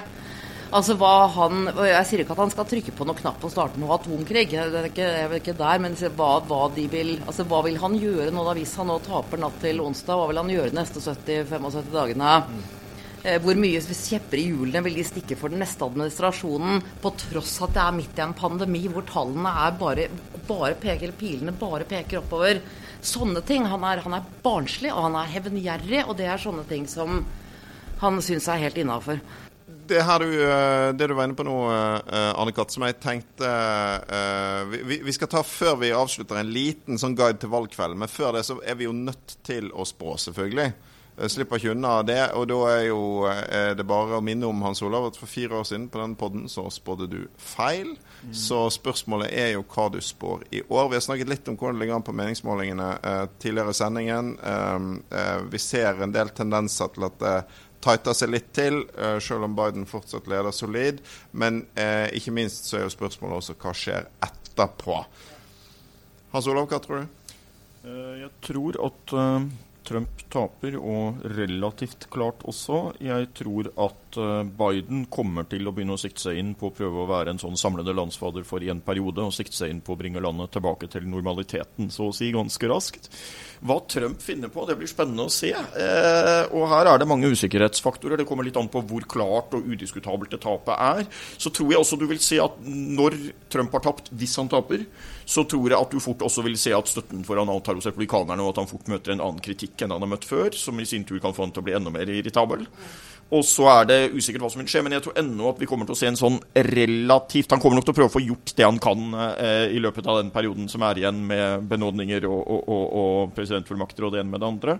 Altså 0.72 0.94
hva 0.96 1.26
han 1.34 1.66
Jeg 1.84 2.04
sier 2.08 2.22
ikke 2.22 2.32
at 2.32 2.40
han 2.46 2.52
skal 2.52 2.68
trykke 2.68 2.94
på 2.96 3.04
noen 3.04 3.18
knapp 3.18 3.42
og 3.44 3.50
starte 3.52 3.80
noe 3.80 3.92
atomkrig. 3.98 4.46
Det 4.48 4.78
er 4.78 4.86
ikke, 4.88 5.04
jeg 5.04 5.24
er 5.26 5.34
ikke 5.36 5.56
der, 5.58 5.82
men 5.84 5.96
hva, 6.16 6.30
hva, 6.48 6.60
de 6.72 6.86
vil 6.92 7.18
Altså 7.26 7.44
hva 7.48 7.60
vil 7.66 7.76
han 7.82 7.98
gjøre 8.00 8.30
nå 8.32 8.44
da 8.46 8.54
hvis 8.56 8.72
han 8.80 8.88
nå 8.88 8.96
taper 9.04 9.42
natt 9.42 9.58
til 9.60 9.82
onsdag? 9.84 10.16
Hva 10.16 10.30
vil 10.30 10.40
han 10.40 10.54
gjøre 10.54 10.72
de 10.72 10.78
neste 10.78 11.02
70-75 11.04 11.92
dagene? 11.92 12.30
Eh, 13.22 13.36
hvor 13.44 13.60
mye 13.60 13.84
kjepper 13.84 14.40
i 14.40 14.46
hjulene 14.48 14.82
vil 14.88 14.96
de 14.96 15.04
stikke 15.06 15.36
for 15.38 15.52
den 15.52 15.60
neste 15.62 15.84
administrasjonen, 15.86 16.80
på 17.04 17.12
tross 17.20 17.52
at 17.62 17.76
det 17.76 17.84
er 17.84 17.94
midt 18.00 18.16
i 18.18 18.24
en 18.24 18.34
pandemi 18.34 18.82
hvor 18.88 19.04
tallene 19.12 19.52
er 19.66 19.76
bare, 19.78 20.08
bare 20.48 20.74
peker, 20.80 21.12
pilene 21.20 21.52
bare 21.60 21.84
peker 21.86 22.22
oppover. 22.24 22.64
Sånne 23.04 23.44
ting. 23.44 23.68
Han 23.68 23.84
er, 23.84 24.00
han 24.08 24.16
er 24.16 24.34
barnslig, 24.42 24.90
og 24.96 25.10
han 25.10 25.20
er 25.20 25.30
hevngjerrig, 25.36 26.02
og 26.06 26.16
det 26.16 26.32
er 26.32 26.40
sånne 26.40 26.64
ting 26.72 26.88
som 26.90 27.20
han 28.00 28.24
syns 28.24 28.48
er 28.50 28.64
helt 28.64 28.80
innafor 28.80 29.20
det 29.88 30.02
her 30.06 30.22
du, 30.22 30.30
eh, 30.44 30.88
det 30.96 31.08
du 31.10 31.14
var 31.14 31.28
inne 31.28 31.36
på 31.38 31.46
nå, 31.46 31.56
eh, 31.72 32.30
Anne-Kat., 32.38 32.72
som 32.74 32.84
jeg 32.86 32.98
tenkte 33.02 33.48
uh, 33.48 34.62
vi, 34.70 35.00
vi, 35.04 35.14
skal 35.14 35.30
ta 35.30 35.42
før 35.46 35.76
vi 35.82 35.92
avslutter 35.96 36.40
en 36.40 36.52
liten 36.54 37.00
sånn 37.00 37.16
guide 37.18 37.40
til 37.42 37.52
valgkvelden. 37.52 38.00
Men 38.02 38.10
før 38.10 38.36
det 38.36 38.46
så 38.48 38.58
er 38.64 38.78
vi 38.78 38.88
jo 38.88 38.96
nødt 38.96 39.36
til 39.46 39.70
å 39.72 39.86
spå, 39.88 40.16
selvfølgelig. 40.20 40.72
Slipper 41.28 41.60
ikke 41.60 41.74
unna 41.74 41.98
det. 42.06 42.20
Og 42.38 42.46
da 42.48 42.58
er 42.72 42.86
jo 42.88 43.02
er 43.28 43.74
det 43.76 43.84
bare 43.86 44.16
å 44.16 44.24
minne 44.24 44.48
om 44.48 44.62
Hans 44.64 44.80
Olav 44.82 45.10
at 45.10 45.18
for 45.20 45.30
fire 45.30 45.60
år 45.60 45.66
siden 45.68 45.90
på 45.92 46.00
den 46.00 46.14
podden 46.18 46.46
så 46.50 46.64
spådde 46.72 47.08
du 47.12 47.18
feil. 47.36 47.92
Mm. 48.22 48.32
Så 48.34 48.62
spørsmålet 48.72 49.32
er 49.34 49.52
jo 49.56 49.64
hva 49.66 49.88
du 49.92 50.00
spår 50.02 50.46
i 50.50 50.62
år. 50.62 50.88
Vi 50.88 50.96
har 50.96 51.04
snakket 51.04 51.30
litt 51.30 51.50
om 51.50 51.58
hvordan 51.58 51.76
det 51.76 51.84
ligger 51.84 51.98
an 51.98 52.06
på 52.06 52.16
meningsmålingene 52.16 52.88
eh, 53.10 53.24
tidligere 53.42 53.74
i 53.74 53.78
sendingen. 53.82 54.32
Eh, 54.38 54.88
eh, 55.18 55.44
vi 55.52 55.60
ser 55.60 56.00
en 56.00 56.14
del 56.14 56.32
tendenser 56.32 56.94
til 56.94 57.08
at 57.10 57.28
det 57.82 57.88
tighter 57.88 58.14
seg 58.14 58.30
litt 58.30 58.52
til, 58.54 58.84
uh, 58.94 59.18
selv 59.18 59.48
om 59.48 59.56
Biden 59.58 59.86
fortsatt 59.86 60.28
leder 60.30 60.54
solid. 60.54 61.00
Men 61.32 61.64
uh, 61.74 62.06
ikke 62.14 62.34
minst 62.34 62.68
så 62.68 62.78
er 62.78 62.86
jo 62.86 62.94
spørsmålet 62.94 63.40
også 63.40 63.56
hva 63.58 63.74
skjer 63.74 64.06
etterpå. 64.22 65.00
Hans 66.32 66.48
Olav, 66.48 66.68
hva 66.70 66.78
tror 66.82 67.02
du? 67.02 67.34
Uh, 67.82 68.14
jeg 68.22 68.30
tror 68.46 68.78
at 68.86 69.16
Trump 69.82 70.22
taper, 70.30 70.78
og 70.78 71.24
relativt 71.34 72.06
klart 72.12 72.44
også. 72.46 72.92
Jeg 73.02 73.32
tror 73.34 73.72
at 73.88 74.01
Biden 74.16 75.06
kommer 75.12 75.46
til 75.50 75.66
å 75.68 75.72
begynne 75.74 75.96
å 75.96 76.00
sikte 76.00 76.26
seg 76.26 76.40
inn 76.40 76.52
på 76.58 76.68
å 76.68 76.74
prøve 76.74 77.02
å 77.02 77.08
være 77.10 77.34
en 77.34 77.40
sånn 77.42 77.58
samlende 77.60 77.94
landsfader 77.96 78.44
for 78.48 78.64
i 78.64 78.70
en 78.72 78.82
periode, 78.84 79.24
og 79.24 79.34
sikte 79.34 79.56
seg 79.56 79.72
inn 79.72 79.82
på 79.84 79.94
å 79.94 80.00
bringe 80.00 80.22
landet 80.22 80.52
tilbake 80.56 80.90
til 80.92 81.06
normaliteten, 81.08 81.90
så 81.92 82.10
å 82.10 82.16
si, 82.16 82.30
ganske 82.34 82.70
raskt. 82.70 83.10
Hva 83.62 83.76
Trump 83.86 84.18
finner 84.22 84.50
på, 84.50 84.64
det 84.66 84.74
blir 84.80 84.90
spennende 84.90 85.28
å 85.28 85.32
se. 85.32 85.52
Eh, 85.54 86.48
og 86.50 86.66
her 86.72 86.90
er 86.90 86.98
det 86.98 87.06
mange 87.06 87.30
usikkerhetsfaktorer. 87.30 88.18
Det 88.18 88.26
kommer 88.26 88.46
litt 88.46 88.58
an 88.58 88.70
på 88.72 88.82
hvor 88.90 89.06
klart 89.06 89.54
og 89.54 89.68
udiskutabelt 89.70 90.34
det 90.34 90.40
tapet 90.42 90.74
er. 90.74 91.06
Så 91.38 91.52
tror 91.54 91.70
jeg 91.70 91.82
også 91.84 92.00
du 92.00 92.08
vil 92.10 92.22
se 92.22 92.40
at 92.42 92.58
når 92.66 93.18
Trump 93.52 93.76
har 93.78 93.84
tapt, 93.86 94.10
hvis 94.18 94.34
han 94.40 94.50
taper, 94.50 94.82
så 95.22 95.46
tror 95.46 95.70
jeg 95.70 95.78
at 95.78 95.94
du 95.94 96.02
fort 96.02 96.26
også 96.26 96.42
vil 96.48 96.58
se 96.58 96.74
at 96.74 96.90
støtten 96.90 97.22
for 97.26 97.38
han 97.38 97.52
avtar 97.54 97.78
hos 97.78 97.86
republikanerne, 97.86 98.42
og 98.42 98.50
at 98.50 98.64
han 98.64 98.70
fort 98.72 98.90
møter 98.90 99.14
en 99.14 99.22
annen 99.22 99.42
kritikk 99.44 99.86
enn 99.86 99.94
han 99.94 100.02
har 100.02 100.10
møtt 100.16 100.26
før, 100.26 100.50
som 100.58 100.82
i 100.82 100.88
sin 100.88 101.06
tur 101.06 101.22
kan 101.22 101.36
få 101.36 101.46
han 101.46 101.54
til 101.54 101.62
å 101.62 101.68
bli 101.68 101.78
enda 101.78 101.94
mer 101.94 102.10
irritabel. 102.10 102.66
Og 103.32 103.44
så 103.48 103.64
er 103.72 103.86
det 103.88 103.98
usikkert 104.12 104.44
hva 104.44 104.50
som 104.52 104.60
vil 104.60 104.68
skje, 104.68 104.82
men 104.84 104.92
jeg 104.96 105.06
tror 105.06 105.16
ennå 105.22 105.48
at 105.48 105.60
vi 105.62 105.68
kommer 105.68 105.88
til 105.88 105.96
å 105.96 106.00
se 106.00 106.10
en 106.10 106.18
sånn 106.18 106.36
relativt 106.52 107.54
Han 107.54 107.62
kommer 107.62 107.78
nok 107.78 107.86
til 107.88 107.94
å 107.94 107.96
prøve 107.96 108.12
å 108.12 108.16
få 108.18 108.24
gjort 108.24 108.52
det 108.58 108.66
han 108.66 108.80
kan 108.82 109.16
eh, 109.16 109.72
i 109.72 109.80
løpet 109.80 110.08
av 110.08 110.20
den 110.20 110.32
perioden 110.34 110.68
som 110.68 110.84
er 110.84 111.00
igjen 111.00 111.22
med 111.30 111.64
benådninger 111.70 112.28
og, 112.28 112.40
og, 112.42 112.68
og, 112.68 112.84
og 113.02 113.34
presidentfullmakter 113.36 114.04
og 114.04 114.14
det 114.14 114.20
ene 114.20 114.34
med 114.34 114.44
det 114.44 114.50
andre. 114.50 114.76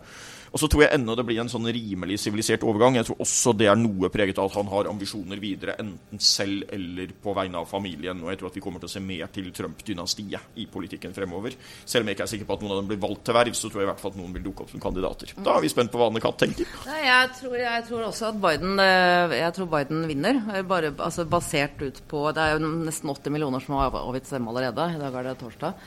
Og 0.52 0.60
så 0.60 0.68
tror 0.68 0.84
jeg 0.84 0.92
ennå 0.98 1.14
det 1.16 1.24
blir 1.24 1.40
en 1.40 1.50
sånn 1.50 1.68
rimelig 1.72 2.18
sivilisert 2.20 2.64
overgang. 2.68 2.98
Jeg 2.98 3.08
tror 3.08 3.22
også 3.24 3.54
det 3.56 3.70
er 3.72 3.78
noe 3.80 4.10
preget 4.12 4.36
av 4.40 4.50
at 4.50 4.58
han 4.58 4.68
har 4.68 4.90
ambisjoner 4.90 5.40
videre, 5.40 5.78
enten 5.80 6.20
selv 6.20 6.68
eller 6.76 7.14
på 7.24 7.32
vegne 7.36 7.62
av 7.62 7.70
familien. 7.70 8.20
Og 8.20 8.32
jeg 8.32 8.40
tror 8.40 8.52
at 8.52 8.58
vi 8.58 8.64
kommer 8.64 8.82
til 8.82 8.90
å 8.90 8.92
se 8.92 9.02
mer 9.04 9.30
til 9.32 9.48
Trump-dynastiet 9.56 10.60
i 10.60 10.68
politikken 10.72 11.16
fremover. 11.16 11.56
Selv 11.88 12.04
om 12.04 12.12
jeg 12.12 12.18
ikke 12.18 12.26
er 12.28 12.32
sikker 12.34 12.50
på 12.50 12.58
at 12.58 12.66
noen 12.66 12.74
av 12.76 12.82
dem 12.82 12.92
blir 12.92 13.00
valgt 13.00 13.24
til 13.28 13.38
verv, 13.38 13.56
så 13.56 13.72
tror 13.72 13.82
jeg 13.82 13.88
i 13.88 13.92
hvert 13.92 14.04
fall 14.04 14.12
at 14.12 14.20
noen 14.20 14.36
vil 14.36 14.46
dukke 14.50 14.66
opp 14.66 14.74
som 14.74 14.84
kandidater. 14.84 15.34
Da 15.40 15.56
er 15.56 15.64
vi 15.64 15.72
spent 15.72 15.94
på 15.94 16.02
hva 16.02 16.10
Anne 16.12 16.24
Katt 16.24 16.40
tenker. 16.44 16.76
Nei, 16.90 17.00
jeg, 17.08 17.32
tror, 17.40 17.58
jeg 17.62 17.88
tror 17.88 18.06
også 18.10 18.28
at 18.28 18.40
Biden, 18.44 18.76
eh, 18.84 19.36
jeg 19.40 19.56
tror 19.56 19.72
Biden 19.72 20.06
vinner. 20.10 20.44
Bare 20.68 20.92
altså, 20.92 21.24
basert 21.28 21.80
ut 21.80 22.04
på 22.08 22.28
Det 22.36 22.44
er 22.44 22.58
jo 22.58 22.72
nesten 22.84 23.08
80 23.08 23.32
millioner 23.32 23.64
som 23.64 23.80
har 23.80 24.02
avgitt 24.04 24.28
stemme 24.28 24.52
allerede. 24.52 24.92
I 24.92 25.00
dag 25.00 25.16
er 25.16 25.30
det 25.30 25.38
torsdag. 25.40 25.80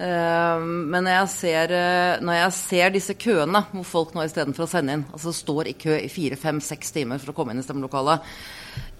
Eh, 0.00 0.62
men 0.64 1.04
når 1.04 1.12
jeg, 1.12 1.30
ser, 1.34 1.72
eh, 1.76 2.22
når 2.24 2.38
jeg 2.38 2.52
ser 2.56 2.92
disse 2.94 3.16
køene 3.20 3.60
hvor 3.74 3.84
folk 3.84 4.14
nå 4.16 4.24
istedenfor 4.24 4.64
å 4.64 4.70
sende 4.70 4.96
inn, 4.96 5.04
altså 5.12 5.34
står 5.36 5.68
i 5.68 5.76
kø 5.76 5.98
i 5.98 6.08
fire, 6.12 6.38
fem, 6.40 6.60
seks 6.64 6.94
timer 6.96 7.20
for 7.20 7.32
å 7.32 7.36
komme 7.36 7.52
inn 7.52 7.60
i 7.60 7.66
stemmelokalet 7.66 8.24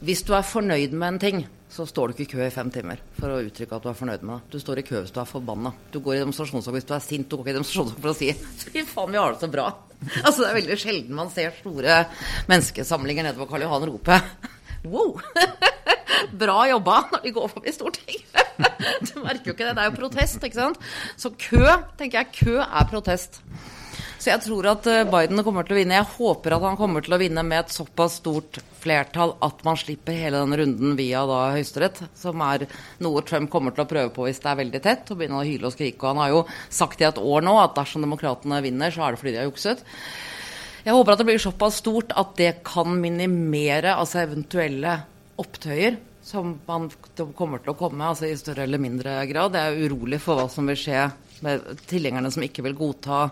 Hvis 0.05 0.25
du 0.29 0.35
er 0.37 0.45
fornøyd 0.45 0.93
med 0.93 1.15
en 1.15 1.23
ting, 1.23 1.41
så 1.73 1.87
står 1.89 2.11
du 2.11 2.15
ikke 2.19 2.27
i 2.27 2.33
kø 2.35 2.45
i 2.45 2.53
fem 2.53 2.73
timer 2.75 3.01
for 3.17 3.33
å 3.33 3.41
uttrykke 3.47 3.79
at 3.79 3.87
du 3.87 3.89
er 3.89 3.97
fornøyd 3.97 4.27
med 4.27 4.35
det. 4.35 4.53
Du 4.53 4.61
står 4.61 4.83
i 4.83 4.87
kø 4.91 5.01
hvis 5.01 5.15
du 5.15 5.21
er 5.23 5.29
forbanna. 5.31 5.73
Du 5.95 6.01
går 6.05 6.19
i 6.19 6.23
demonstrasjonstog 6.25 6.77
hvis 6.77 6.89
du 6.89 6.95
er 6.97 7.05
sint. 7.05 7.29
Du 7.31 7.37
går 7.37 7.47
ikke 7.47 7.55
i 7.55 7.59
demonstrasjonstog 7.61 8.05
for 8.05 8.13
å 8.13 8.19
si 8.19 8.33
'fy 8.61 8.85
faen, 8.85 9.13
vi 9.15 9.23
har 9.23 9.33
det 9.33 9.41
så 9.45 9.53
bra'. 9.53 9.71
Altså, 10.27 10.43
det 10.43 10.49
er 10.51 10.59
veldig 10.61 10.81
sjelden 10.81 11.17
man 11.17 11.33
ser 11.33 11.53
store 11.61 12.03
menneskesamlinger 12.49 13.29
nede 13.29 13.41
på 13.41 13.49
Karl 13.49 13.69
Johan 13.69 13.89
rope 13.89 14.21
'wow'. 14.85 15.21
Bra 16.43 16.69
jobba 16.69 17.03
når 17.13 17.23
de 17.25 17.35
går 17.37 17.49
forbi 17.49 17.73
Stortinget. 17.73 18.47
Du 19.09 19.23
merker 19.25 19.51
jo 19.51 19.55
ikke 19.55 19.67
det. 19.67 19.77
Det 19.77 19.83
er 19.83 19.89
jo 19.89 19.97
protest, 19.97 20.43
ikke 20.45 20.59
sant. 20.59 20.81
Så 21.17 21.33
kø, 21.33 21.65
tenker 21.97 22.21
jeg, 22.21 22.33
kø 22.43 22.57
er 22.61 22.89
protest. 22.91 23.41
Så 24.21 24.29
jeg 24.29 24.43
tror 24.45 24.67
at 24.69 24.85
eh, 24.91 25.07
Biden 25.09 25.41
kommer 25.47 25.65
til 25.65 25.73
å 25.73 25.79
vinne. 25.79 25.97
Jeg 25.97 26.13
håper 26.19 26.53
at 26.53 26.65
han 26.67 26.77
kommer 26.77 27.01
til 27.05 27.15
å 27.17 27.19
vinne 27.23 27.41
med 27.47 27.63
et 27.63 27.73
såpass 27.73 28.19
stort 28.21 28.59
flertall 28.81 29.33
at 29.45 29.63
man 29.65 29.79
slipper 29.81 30.17
hele 30.17 30.43
den 30.43 30.59
runden 30.61 30.97
via 30.99 31.23
da 31.29 31.39
Høyesterett, 31.55 32.03
som 32.21 32.45
er 32.45 32.67
noe 33.05 33.23
Trump 33.25 33.49
kommer 33.53 33.73
til 33.73 33.87
å 33.87 33.89
prøve 33.89 34.13
på 34.13 34.27
hvis 34.27 34.43
det 34.45 34.51
er 34.53 34.61
veldig 34.61 34.83
tett, 34.85 35.09
og 35.09 35.23
begynne 35.23 35.41
å 35.41 35.47
hyle 35.49 35.71
og 35.71 35.77
skrike. 35.77 36.05
Og 36.05 36.13
han 36.13 36.21
har 36.21 36.35
jo 36.35 36.43
sagt 36.69 37.01
i 37.01 37.09
et 37.09 37.23
år 37.23 37.49
nå 37.49 37.57
at 37.63 37.79
dersom 37.81 38.05
demokratene 38.05 38.61
vinner, 38.65 38.93
så 38.93 39.07
er 39.07 39.17
det 39.17 39.23
fordi 39.23 39.35
de 39.37 39.41
har 39.41 39.49
jukset. 39.49 39.85
Jeg 40.81 40.97
håper 40.97 41.13
at 41.13 41.21
det 41.21 41.27
blir 41.29 41.41
såpass 41.43 41.81
stort 41.83 42.15
at 42.17 42.37
det 42.39 42.53
kan 42.65 42.95
minimere 43.03 43.93
altså 44.01 44.23
eventuelle 44.23 44.95
opptøyer 45.41 45.99
som 46.25 46.55
man 46.67 46.89
kommer 47.37 47.61
til 47.61 47.73
å 47.73 47.79
komme, 47.79 48.07
altså 48.07 48.29
i 48.29 48.39
større 48.39 48.65
eller 48.67 48.81
mindre 48.81 49.19
grad. 49.29 49.57
Jeg 49.57 49.75
er 49.75 49.91
urolig 49.91 50.21
for 50.23 50.39
hva 50.39 50.47
som 50.53 50.69
vil 50.71 50.79
skje 50.79 51.05
med 51.45 51.85
tilhengerne 51.91 52.31
som 52.33 52.45
ikke 52.45 52.65
vil 52.65 52.77
godta 52.79 53.23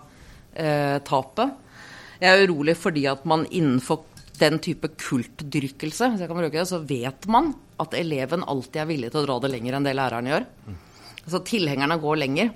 eh, 0.57 0.99
tapet. 1.07 1.57
Jeg 2.19 2.29
er 2.33 2.45
urolig 2.49 2.75
fordi 2.81 3.07
at 3.09 3.25
man 3.29 3.47
innenfor 3.47 4.05
den 4.39 4.61
type 4.63 4.91
kultdyrkelse, 4.99 6.13
hvis 6.13 6.23
jeg 6.23 6.31
kan 6.31 6.39
bruke 6.39 6.55
det, 6.55 6.69
så 6.69 6.83
vet 6.85 7.27
man 7.31 7.53
at 7.81 7.95
eleven 7.97 8.45
alltid 8.45 8.83
er 8.83 8.91
villig 8.91 9.13
til 9.13 9.23
å 9.23 9.27
dra 9.29 9.41
det 9.43 9.53
lenger 9.55 9.79
enn 9.79 9.89
det 9.89 9.97
læreren 9.99 10.31
gjør. 10.31 10.49
Altså 11.25 11.45
tilhengerne 11.47 12.01
går 12.03 12.23
lenger. 12.25 12.55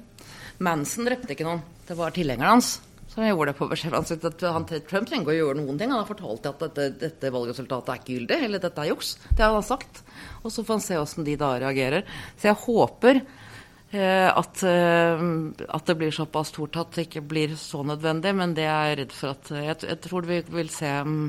Manson 0.63 1.09
drepte 1.09 1.35
ikke 1.35 1.47
noen, 1.47 1.63
det 1.89 1.99
var 1.99 2.15
tilhengerne 2.15 2.57
hans 2.57 2.77
som 3.13 3.27
gjorde 3.27 3.53
det 3.53 3.59
på 3.59 3.69
beskjed. 3.69 3.93
Han, 3.93 4.07
han, 4.55 4.67
Trump 4.89 5.09
trenger 5.09 5.33
å 5.33 5.37
gjøre 5.37 5.59
noen 5.61 5.77
ting. 5.77 5.93
Han 5.93 6.01
har 6.01 6.09
fortalt 6.09 6.49
at 6.49 6.63
dette, 6.65 6.89
dette 7.03 7.33
valgresultatet 7.35 7.93
er 7.93 8.01
ikke 8.01 8.15
gyldig, 8.17 8.39
eller 8.47 8.63
dette 8.63 8.81
er 8.81 8.89
juks. 8.89 9.15
Det 9.29 9.45
har 9.45 9.53
han 9.53 9.67
sagt. 9.67 10.01
Og 10.41 10.55
så 10.55 10.65
får 10.65 10.79
han 10.79 10.85
se 10.87 10.97
hvordan 10.97 11.29
de 11.29 11.37
da 11.43 11.51
reagerer. 11.61 12.09
Så 12.41 12.49
jeg 12.49 12.61
håper 12.65 13.21
eh, 13.21 14.31
at, 14.33 14.65
eh, 14.65 15.27
at, 15.69 15.87
det 15.91 15.99
blir 16.01 16.17
såpass 16.17 16.55
stort 16.55 16.81
at 16.81 16.97
det 16.97 17.09
ikke 17.11 17.27
blir 17.35 17.57
så 17.61 17.85
nødvendig. 17.85 18.33
Men 18.41 18.57
det 18.57 18.65
er 18.65 18.93
jeg 18.93 19.03
redd 19.03 19.17
for 19.19 19.37
at 19.37 19.57
Jeg, 19.61 19.81
jeg 19.93 20.03
tror 20.09 20.33
vi 20.33 20.43
vil 20.57 20.73
se 20.73 20.93
um, 21.05 21.27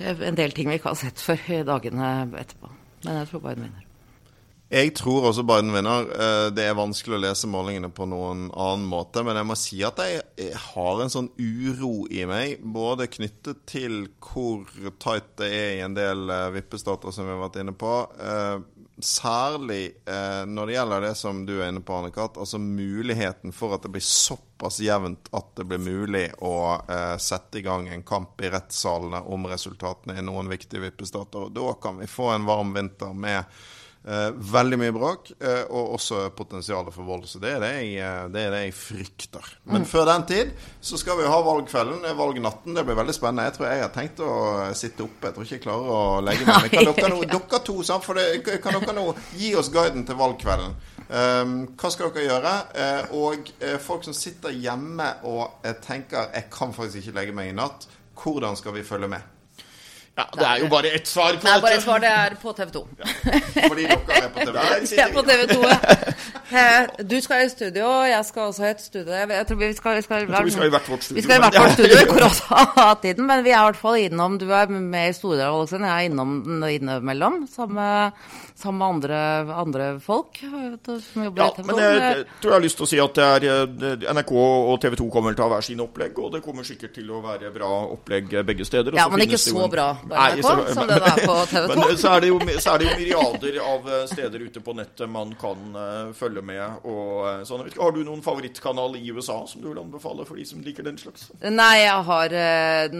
en 0.00 0.42
del 0.44 0.52
ting 0.52 0.68
vi 0.68 0.76
ikke 0.76 0.92
har 0.92 1.04
sett 1.08 1.24
før 1.24 1.54
i 1.56 1.62
dagene 1.72 2.10
etterpå. 2.36 2.74
Men 3.06 3.22
jeg 3.22 3.32
tror 3.32 3.48
Biden 3.48 3.70
vinner. 3.70 3.89
Jeg 4.70 4.92
tror 4.94 5.24
også 5.26 5.42
Biden 5.42 5.72
vinner. 5.74 6.04
Eh, 6.14 6.48
det 6.54 6.62
er 6.62 6.76
vanskelig 6.78 7.16
å 7.16 7.22
lese 7.24 7.48
målingene 7.50 7.88
på 7.90 8.04
noen 8.06 8.44
annen 8.54 8.84
måte. 8.86 9.24
Men 9.26 9.40
jeg 9.40 9.48
må 9.48 9.56
si 9.58 9.80
at 9.82 9.98
jeg 9.98 10.52
har 10.70 11.00
en 11.02 11.10
sånn 11.10 11.30
uro 11.42 12.04
i 12.06 12.22
meg, 12.30 12.60
både 12.62 13.08
knyttet 13.10 13.64
til 13.66 14.04
hvor 14.22 14.62
tight 15.02 15.32
det 15.42 15.48
er 15.50 15.72
i 15.72 15.80
en 15.82 15.96
del 15.98 16.30
eh, 16.30 16.52
vippestater, 16.54 17.10
som 17.10 17.26
vi 17.26 17.34
har 17.34 17.42
vært 17.42 17.58
inne 17.64 17.74
på. 17.74 17.96
Eh, 18.22 18.60
særlig 19.00 19.94
når 20.44 20.68
det 20.68 20.74
gjelder 20.74 21.04
det 21.06 21.12
som 21.16 21.38
du 21.48 21.54
er 21.54 21.70
inne 21.70 21.80
på, 21.80 21.94
Anne-Kat. 21.96 22.36
Altså 22.36 22.58
muligheten 22.60 23.54
for 23.56 23.72
at 23.72 23.86
det 23.86 23.94
blir 23.94 24.04
såpass 24.04 24.76
jevnt 24.84 25.30
at 25.32 25.54
det 25.56 25.64
blir 25.70 25.80
mulig 25.80 26.26
å 26.44 26.52
sette 27.16 27.62
i 27.62 27.64
gang 27.64 27.88
en 27.88 28.04
kamp 28.04 28.44
i 28.44 28.50
rettssalene 28.52 29.22
om 29.32 29.48
resultatene 29.48 30.18
i 30.20 30.26
noen 30.26 30.52
viktige 30.52 30.84
vippestater. 30.84 31.48
Og 31.48 31.56
da 31.56 31.72
kan 31.80 31.96
vi 32.02 32.10
få 32.12 32.28
en 32.34 32.44
varm 32.50 32.76
vinter 32.76 33.16
med 33.16 33.48
veldig 34.02 34.78
mye 34.80 34.92
bråk, 34.96 35.30
eh, 35.44 35.66
og 35.68 35.94
også 35.98 36.30
potensialet 36.36 36.94
for 36.94 37.04
vold. 37.04 37.26
Så 37.28 37.40
det 37.42 37.52
er 37.56 37.60
det 37.60 37.70
jeg, 37.76 37.90
eh, 38.00 38.28
det 38.32 38.44
er 38.46 38.54
det 38.54 38.60
jeg 38.64 38.76
frykter. 38.76 39.48
Men 39.68 39.84
mm. 39.84 39.88
før 39.90 40.06
den 40.08 40.24
tid 40.30 40.52
så 40.80 40.96
skal 41.00 41.18
vi 41.18 41.28
ha 41.28 41.40
valgkvelden, 41.44 42.04
eh, 42.08 42.16
valgnatten. 42.16 42.74
Det 42.74 42.84
blir 42.86 42.96
veldig 42.96 43.14
spennende. 43.14 43.48
Jeg 43.50 43.58
tror 43.58 43.68
jeg 43.68 43.82
har 43.84 43.92
tenkt 43.94 44.22
å 44.24 44.30
sitte 44.78 45.04
oppe. 45.04 45.28
Jeg 45.28 45.36
tror 45.36 45.44
ikke 45.44 45.58
jeg 45.58 45.64
klarer 45.66 45.92
å 45.92 46.00
legge 46.24 46.46
meg. 46.48 46.62
Men 46.64 46.72
kan 46.72 46.88
dere, 46.88 47.10
no, 47.12 47.20
dere 47.34 47.60
to, 47.66 47.76
det, 48.16 48.60
kan 48.64 48.78
dere 48.78 48.96
nå 48.96 49.06
gi 49.36 49.52
oss 49.60 49.72
guiden 49.74 50.06
til 50.08 50.18
valgkvelden? 50.20 50.78
Um, 51.10 51.54
hva 51.74 51.90
skal 51.90 52.12
dere 52.14 52.28
gjøre? 52.28 52.54
Uh, 52.70 53.14
og 53.18 53.52
uh, 53.64 53.76
folk 53.82 54.06
som 54.06 54.14
sitter 54.16 54.54
hjemme 54.54 55.08
og 55.26 55.60
uh, 55.66 55.74
tenker 55.82 56.30
'jeg 56.30 56.48
kan 56.54 56.72
faktisk 56.72 57.02
ikke 57.02 57.18
legge 57.18 57.34
meg 57.34 57.50
i 57.50 57.56
natt', 57.58 57.88
hvordan 58.14 58.56
skal 58.56 58.76
vi 58.78 58.86
følge 58.86 59.08
med? 59.10 59.39
Ja, 60.18 60.24
Det 60.34 60.46
er 60.46 60.56
jo 60.60 60.68
bare 60.68 60.88
ett 60.88 61.06
svar 61.08 61.32
på 61.32 61.46
dette. 61.46 61.60
Bare 61.62 61.74
ett 61.74 61.82
svar, 61.82 62.00
det 62.00 62.08
er 62.08 62.34
på 62.42 62.52
TV 62.52 62.70
2. 62.70 62.86
Ja. 62.98 63.04
Fordi 63.68 63.84
dere 63.86 64.24
er 64.24 64.32
på 64.34 64.40
TV 64.40 64.52
2. 64.52 64.90
Jeg 64.90 65.02
er 65.06 65.12
på 65.14 65.22
TV 65.22 65.46
2. 65.54 67.04
Du 67.12 67.16
skal 67.20 67.44
i 67.46 67.48
studio, 67.48 67.86
jeg 68.10 68.24
skal 68.24 68.42
også 68.50 68.66
i 68.66 68.70
et 68.70 68.82
studio. 68.82 69.12
Jeg 69.14 69.46
tror 69.48 69.56
vi 69.62 69.72
skal, 69.78 69.96
vi 69.96 70.02
skal, 70.02 70.26
tror 70.26 70.44
vi 70.44 70.50
skal 70.56 70.66
i 70.66 70.74
hvert 70.74 70.90
vårt 70.90 71.04
studio. 71.04 71.20
Vi 71.20 71.22
skal 71.22 71.36
i 71.36 71.44
hvert 71.46 71.58
vårt 71.62 71.78
studio 71.78 72.02
i 72.02 72.10
koronatiden, 72.10 73.26
men 73.26 73.44
vi 73.46 73.54
er 73.54 73.62
i 73.62 73.70
hvert 73.70 73.80
fall 73.80 73.98
innom 74.02 74.38
Du 74.38 74.50
er 74.50 74.66
med 74.68 75.08
i 75.08 75.16
Store 75.16 75.46
Aleksen, 75.46 75.86
jeg 75.86 76.04
er 76.04 76.10
innom 76.10 76.36
innimellom. 76.68 77.44
Sammen 77.54 78.12
sammen 78.60 78.78
med 78.78 78.88
andre, 78.88 79.18
andre 79.54 79.86
folk 80.00 80.38
som 80.40 81.24
jobber 81.24 81.42
ja, 81.42 81.48
i 81.48 81.54
TV 81.56 81.62
2. 81.62 81.66
Men 81.70 81.80
jeg, 81.80 82.24
tror 82.42 82.50
jeg 82.50 82.56
har 82.56 82.64
lyst 82.64 82.78
til 82.80 82.86
å 82.86 82.90
si 82.90 83.00
at 83.02 83.20
det 83.20 83.50
er, 83.50 84.06
NRK 84.16 84.32
og 84.36 84.74
TV 84.82 84.96
2 85.00 85.08
kommer 85.12 85.36
til 85.36 85.44
å 85.44 85.48
ha 85.48 85.54
hver 85.54 85.66
sine 85.66 85.84
opplegg, 85.86 86.18
og 86.20 86.34
det 86.34 86.42
kommer 86.44 86.66
sikkert 86.68 86.94
til 86.98 87.08
å 87.14 87.22
være 87.24 87.52
bra 87.54 87.70
opplegg 87.94 88.34
begge 88.46 88.66
steder. 88.68 88.96
Ja, 88.98 89.08
men 89.12 89.24
ikke 89.24 89.40
så 89.40 89.66
bra 89.72 89.88
på 90.08 90.14
NRK 90.14 90.42
så, 90.46 90.74
som 90.74 90.88
den 90.88 91.04
er 91.10 91.20
på 91.26 91.36
TV 91.50 91.74
2. 91.74 91.86
Så 92.00 92.12
er, 92.12 92.24
det 92.24 92.30
jo, 92.30 92.38
så 92.60 92.74
er 92.74 92.82
det 92.82 92.88
jo 92.88 92.96
myriader 93.00 93.58
av 93.64 93.88
eh, 93.90 94.04
steder 94.10 94.44
ute 94.46 94.62
på 94.64 94.74
nettet 94.76 95.10
man 95.10 95.34
kan 95.40 95.76
uh, 95.76 96.12
følge 96.16 96.42
med. 96.44 96.80
Og, 96.88 97.12
uh, 97.26 97.42
sånn. 97.48 97.66
Har 97.76 97.94
du 97.96 98.02
noen 98.06 98.22
favorittkanal 98.24 98.96
i 99.00 99.04
USA 99.10 99.40
som 99.50 99.62
du 99.62 99.70
vil 99.70 99.82
anbefale 99.82 100.26
for 100.28 100.40
de 100.40 100.46
som 100.48 100.62
liker 100.64 100.86
den 100.86 100.98
slags? 101.00 101.28
Nei, 101.42 101.74
jeg 101.82 102.06
har 102.10 102.36
uh, 102.36 102.98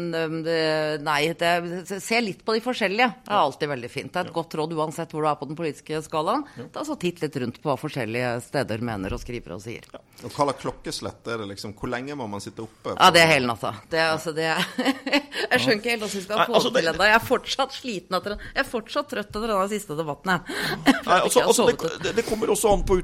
Nei, 1.10 1.20
det, 1.40 1.52
se 1.90 2.20
litt 2.22 2.44
på 2.46 2.56
de 2.56 2.64
forskjellige. 2.64 3.10
Det 3.26 3.34
er 3.34 3.40
alltid 3.40 3.72
veldig 3.74 3.92
fint. 3.92 4.12
Det 4.12 4.22
er 4.22 4.28
et 4.28 4.32
ja. 4.32 4.38
godt 4.40 4.58
råd 4.60 4.76
uansett 4.78 5.14
hvor 5.14 5.26
du 5.26 5.30
er 5.30 5.40
på 5.40 5.50
den 5.50 5.58
politiske 5.58 6.02
skalaen. 6.06 6.46
Ja. 6.58 6.68
Da 6.76 6.86
så 6.86 6.98
titt 7.00 7.22
litt 7.24 7.36
rundt 7.40 7.60
på 7.62 7.72
hva 7.72 7.78
forskjellige 7.80 8.36
steder 8.46 8.84
mener 8.84 9.16
og 9.16 9.22
skriver 9.22 9.56
og 9.56 9.64
sier. 9.64 9.86
Ja. 9.92 10.02
Og 10.20 10.28
Hva 10.34 10.50
slags 10.50 10.60
klokkeslett 10.60 11.28
er 11.32 11.40
det? 11.40 11.46
liksom? 11.54 11.72
Hvor 11.76 11.90
lenge 11.92 12.14
må 12.18 12.26
man 12.28 12.42
sitte 12.44 12.64
oppe? 12.66 12.92
Ja, 12.92 13.10
Det 13.10 13.22
er 13.22 13.30
hele 13.32 13.48
natta. 13.48 13.72
Det, 13.90 14.00
altså, 14.00 14.32
det 14.36 14.46
er 14.52 14.60
jeg 15.50 15.60
skjønner 15.60 15.78
ikke 15.80 15.92
helt 15.94 16.04
hvordan 16.04 16.16
vi 16.18 16.24
skal 16.24 16.42
få 16.44 16.56
altså, 16.58 16.72
det 16.74 16.84
ennå. 16.92 17.06
Jeg 17.08 17.16
er 17.16 17.26
fortsatt 17.26 17.76
sliten 17.76 18.18
etter 18.18 18.34
den. 18.34 18.46
Jeg 18.54 18.64
er 18.64 18.70
fortsatt 18.70 19.10
trøtt 19.12 19.30
etter 19.30 19.46
denne 19.46 19.68
siste 19.72 19.96
debatten. 19.98 20.34
Jeg. 20.34 20.58
Nei, 21.06 21.20
altså, 21.26 21.44
altså 21.44 21.68
det, 21.70 22.14
det, 22.16 22.26
kommer 22.28 22.52
også 22.52 22.74
an 22.74 22.84
på, 22.88 23.00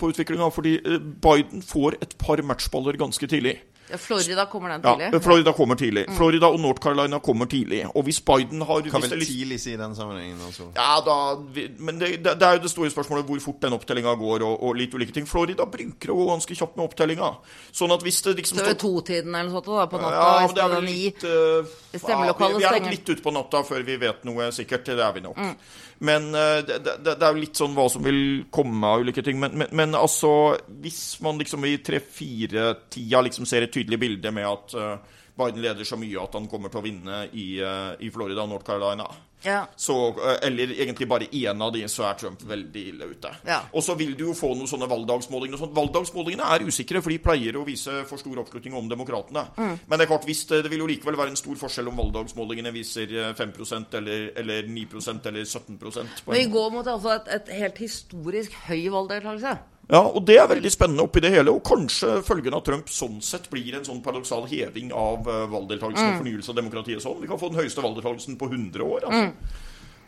på 0.00 0.12
utviklinga, 0.12 0.50
fordi 0.54 0.76
eh, 0.82 1.00
Biden 1.00 1.64
får 1.64 1.98
et 2.02 2.16
par 2.20 2.42
matchballer 2.46 2.98
ganske 3.00 3.30
tidlig. 3.30 3.58
Florida 3.86 4.46
kommer 4.46 4.68
den 4.68 4.82
tidlig. 4.82 5.08
Ja, 5.12 5.20
Florida 5.20 5.52
kommer 5.52 5.74
tidlig. 5.74 6.04
Mm. 6.08 6.16
Florida 6.16 6.46
og 6.46 6.60
North 6.60 6.82
Carolina 6.82 7.18
kommer 7.18 7.46
tidlig. 7.46 7.84
Og 7.94 8.02
hvis 8.04 8.20
Biden 8.20 8.62
har 8.62 8.82
Kan 8.90 9.02
vel 9.02 9.20
tidlig 9.26 9.60
si 9.60 9.76
den 9.76 9.94
sammenhengen, 9.94 10.40
altså? 10.46 10.66
Ja, 10.74 11.00
da 11.06 11.36
Men 11.78 12.00
det, 12.00 12.24
det, 12.24 12.42
er 12.42 12.58
jo 12.58 12.62
det 12.62 12.70
store 12.70 12.90
spørsmålet 12.90 13.24
hvor 13.24 13.40
fort 13.40 13.62
den 13.62 13.72
opptellinga 13.72 14.14
går, 14.14 14.42
og, 14.42 14.62
og, 14.62 14.74
litt 14.76 14.94
ulike 14.94 15.12
ting. 15.12 15.26
Florida 15.26 15.66
bruker 15.70 16.10
å 16.10 16.18
gå 16.18 16.28
ganske 16.32 16.58
kjapt 16.58 16.76
med 16.76 16.88
opptellinga. 16.88 17.32
Sånn 17.72 17.94
at 17.94 18.02
hvis 18.02 18.22
det 18.26 18.36
liksom 18.42 18.58
Så 18.58 18.74
to-tiden 18.74 19.34
eller 19.34 19.50
noe 19.50 19.60
sånt 19.60 19.70
da, 19.70 19.86
på 19.90 20.02
natta? 20.02 20.26
Ja, 20.42 20.52
det 20.52 20.64
er 20.64 20.74
vel 20.74 20.88
litt 20.90 21.26
uh, 21.26 21.74
ja, 21.96 22.00
vi, 22.02 22.56
vi, 22.58 22.64
er 22.66 22.80
nok 22.80 22.90
litt 22.90 23.10
ute 23.10 23.22
på 23.22 23.34
natta 23.34 23.62
før 23.66 23.86
vi 23.86 23.98
vet 24.02 24.26
noe 24.26 24.50
sikkert. 24.54 24.90
Det 24.90 25.02
er 25.02 25.14
vi 25.14 25.24
nok. 25.24 25.38
Mm. 25.38 25.54
Men 25.98 26.28
uh, 26.34 26.60
det, 26.66 26.78
det, 26.84 26.96
det, 27.04 27.16
er 27.16 27.32
jo 27.32 27.40
litt 27.40 27.58
sånn 27.58 27.76
hva 27.76 27.86
som 27.92 28.04
vil 28.04 28.46
komme 28.52 28.88
av 28.88 29.04
ulike 29.04 29.24
ting. 29.24 29.38
Men, 29.40 29.56
men, 29.56 29.70
men 29.76 29.96
altså, 29.96 30.30
hvis 30.82 31.18
man 31.24 31.40
liksom 31.40 31.64
i 31.64 31.78
tre-fire-tida 31.84 33.22
liksom 33.24 33.48
ser 33.48 33.66
et 33.66 33.72
tydelig 33.72 34.00
bilde 34.02 34.32
med 34.34 34.48
at 34.48 34.76
uh, 34.76 35.22
Biden 35.36 35.62
leder 35.64 35.88
så 35.88 35.98
mye 36.00 36.20
at 36.20 36.36
han 36.36 36.48
kommer 36.50 36.72
til 36.72 36.82
å 36.82 36.84
vinne 36.84 37.22
i, 37.32 37.48
uh, 37.64 37.94
i 38.00 38.12
Florida 38.12 38.44
og 38.44 38.52
North 38.52 38.68
Carolina. 38.68 39.08
Ja. 39.44 39.66
Så, 39.76 39.94
uh, 40.16 40.36
eller 40.42 40.72
egentlig 40.72 41.08
bare 41.08 41.28
én 41.28 41.62
av 41.62 41.72
de, 41.74 41.84
så 41.90 42.06
er 42.08 42.18
Trump 42.20 42.42
veldig 42.48 42.84
ille 42.92 43.10
ute. 43.12 43.32
Ja. 43.46 43.60
Og 43.72 43.84
så 43.84 43.94
vil 43.98 44.14
du 44.18 44.26
jo 44.28 44.36
få 44.36 44.54
noen 44.56 44.70
sånne 44.70 44.88
valgdagsmålinger. 44.90 45.60
Sånn. 45.60 45.74
Valgdagsmålingene 45.76 46.48
er 46.54 46.66
usikre, 46.66 47.02
for 47.04 47.14
de 47.14 47.20
pleier 47.22 47.58
å 47.58 47.66
vise 47.66 48.02
for 48.08 48.22
stor 48.22 48.42
oppslutning 48.42 48.76
om 48.78 48.90
demokratene. 48.90 49.46
Mm. 49.56 49.76
Men 49.86 49.98
det 49.98 50.06
er 50.06 50.12
klart, 50.14 50.26
hvis 50.28 50.44
det, 50.50 50.64
vil 50.72 50.84
jo 50.84 50.90
likevel 50.90 51.20
være 51.20 51.34
en 51.34 51.40
stor 51.40 51.60
forskjell 51.60 51.92
om 51.92 52.02
valgdagsmålingene 52.02 52.74
viser 52.74 53.14
5 53.36 53.54
eller, 54.00 54.30
eller 54.40 54.68
9% 54.70 55.30
eller 55.30 55.46
17% 55.46 56.26
Vi 56.32 56.44
går 56.50 56.74
mot 56.74 56.86
altså 56.86 57.16
et, 57.16 57.32
et 57.38 57.54
helt 57.60 57.78
historisk 57.78 58.56
høy 58.66 58.88
valgdeltakelse. 58.92 59.56
Ja, 59.86 60.00
og 60.02 60.24
Det 60.26 60.34
er 60.38 60.48
veldig 60.50 60.70
spennende 60.72 61.04
oppi 61.06 61.22
det 61.22 61.30
hele. 61.34 61.54
Og 61.54 61.62
kanskje 61.66 62.18
følgen 62.26 62.56
av 62.58 62.64
Trump 62.66 62.90
sånn 62.90 63.20
sett 63.22 63.46
blir 63.52 63.78
en 63.78 63.86
sånn 63.86 64.02
paradoksal 64.02 64.48
heving 64.50 64.90
av 64.90 65.28
uh, 65.28 65.44
valgdeltakelsen 65.52 66.08
mm. 66.08 66.16
og 66.16 66.24
fornyelse 66.24 66.52
av 66.52 66.58
demokratiet. 66.58 67.04
sånn. 67.04 67.22
Vi 67.22 67.30
kan 67.30 67.40
få 67.40 67.52
den 67.52 67.62
høyeste 67.62 67.84
valgdeltakelsen 67.84 68.40
på 68.40 68.50
100 68.50 68.82
år. 68.82 69.06
altså. 69.06 69.30
Mm. 69.30 69.62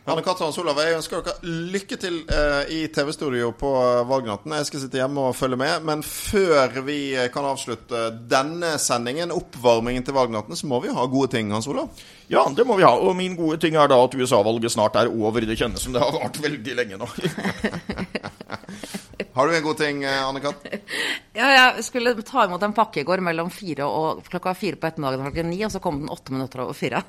Anne 0.09 0.23
Katrin 0.25 0.55
Olav, 0.63 0.79
jeg 0.81 0.95
ønsker 0.97 1.19
dere 1.21 1.51
lykke 1.69 1.97
til 2.01 2.15
eh, 2.33 2.69
i 2.73 2.77
TV-studio 2.89 3.51
på 3.59 3.69
uh, 3.77 4.07
valgnatten. 4.09 4.55
Jeg 4.57 4.65
skal 4.65 4.81
sitte 4.81 4.97
hjemme 4.97 5.27
og 5.27 5.35
følge 5.37 5.59
med. 5.59 5.83
Men 5.85 6.01
før 6.01 6.79
vi 6.87 7.13
kan 7.33 7.45
avslutte 7.45 8.07
denne 8.31 8.73
sendingen, 8.81 9.29
oppvarmingen 9.35 10.07
til 10.07 10.17
valgnatten, 10.17 10.57
så 10.57 10.69
må 10.71 10.79
vi 10.81 10.89
jo 10.89 10.95
ha 10.97 11.05
gode 11.11 11.29
ting, 11.35 11.51
Hans 11.53 11.69
Olav? 11.69 11.91
Ja, 12.31 12.47
det 12.55 12.65
må 12.65 12.79
vi 12.79 12.87
ha. 12.87 12.95
Og 12.97 13.13
min 13.19 13.37
gode 13.37 13.59
ting 13.61 13.77
er 13.77 13.91
da 13.91 13.99
at 14.01 14.17
USA-valget 14.17 14.73
snart 14.73 14.97
er 14.97 15.11
over. 15.13 15.45
Det 15.45 15.59
kjennes 15.59 15.83
som 15.83 15.93
det 15.93 16.01
har 16.01 16.15
vart 16.15 16.41
veldig 16.41 16.79
lenge 16.79 16.99
nå. 17.03 17.11
Har 19.33 19.47
du 19.47 19.55
en 19.55 19.63
god 19.63 19.77
ting, 19.77 20.03
eh, 20.03 20.27
Anne 20.27 20.39
Katt? 20.39 20.65
Ja, 21.39 21.47
jeg 21.53 21.83
skulle 21.85 22.11
ta 22.25 22.43
imot 22.45 22.63
en 22.65 22.73
pakke 22.75 23.01
i 23.01 23.05
går 23.07 23.21
mellom 23.23 23.51
fire 23.53 23.85
og 23.87 24.25
klokka 24.27 24.51
fire 24.57 24.79
på 24.79 24.89
ettermiddagen 24.89 25.27
klokken 25.27 25.47
ni, 25.53 25.59
og 25.63 25.71
så 25.71 25.79
kom 25.83 26.01
den 26.01 26.11
åtte 26.11 26.33
minutter 26.35 26.63
over 26.65 26.75
fire. 26.75 26.99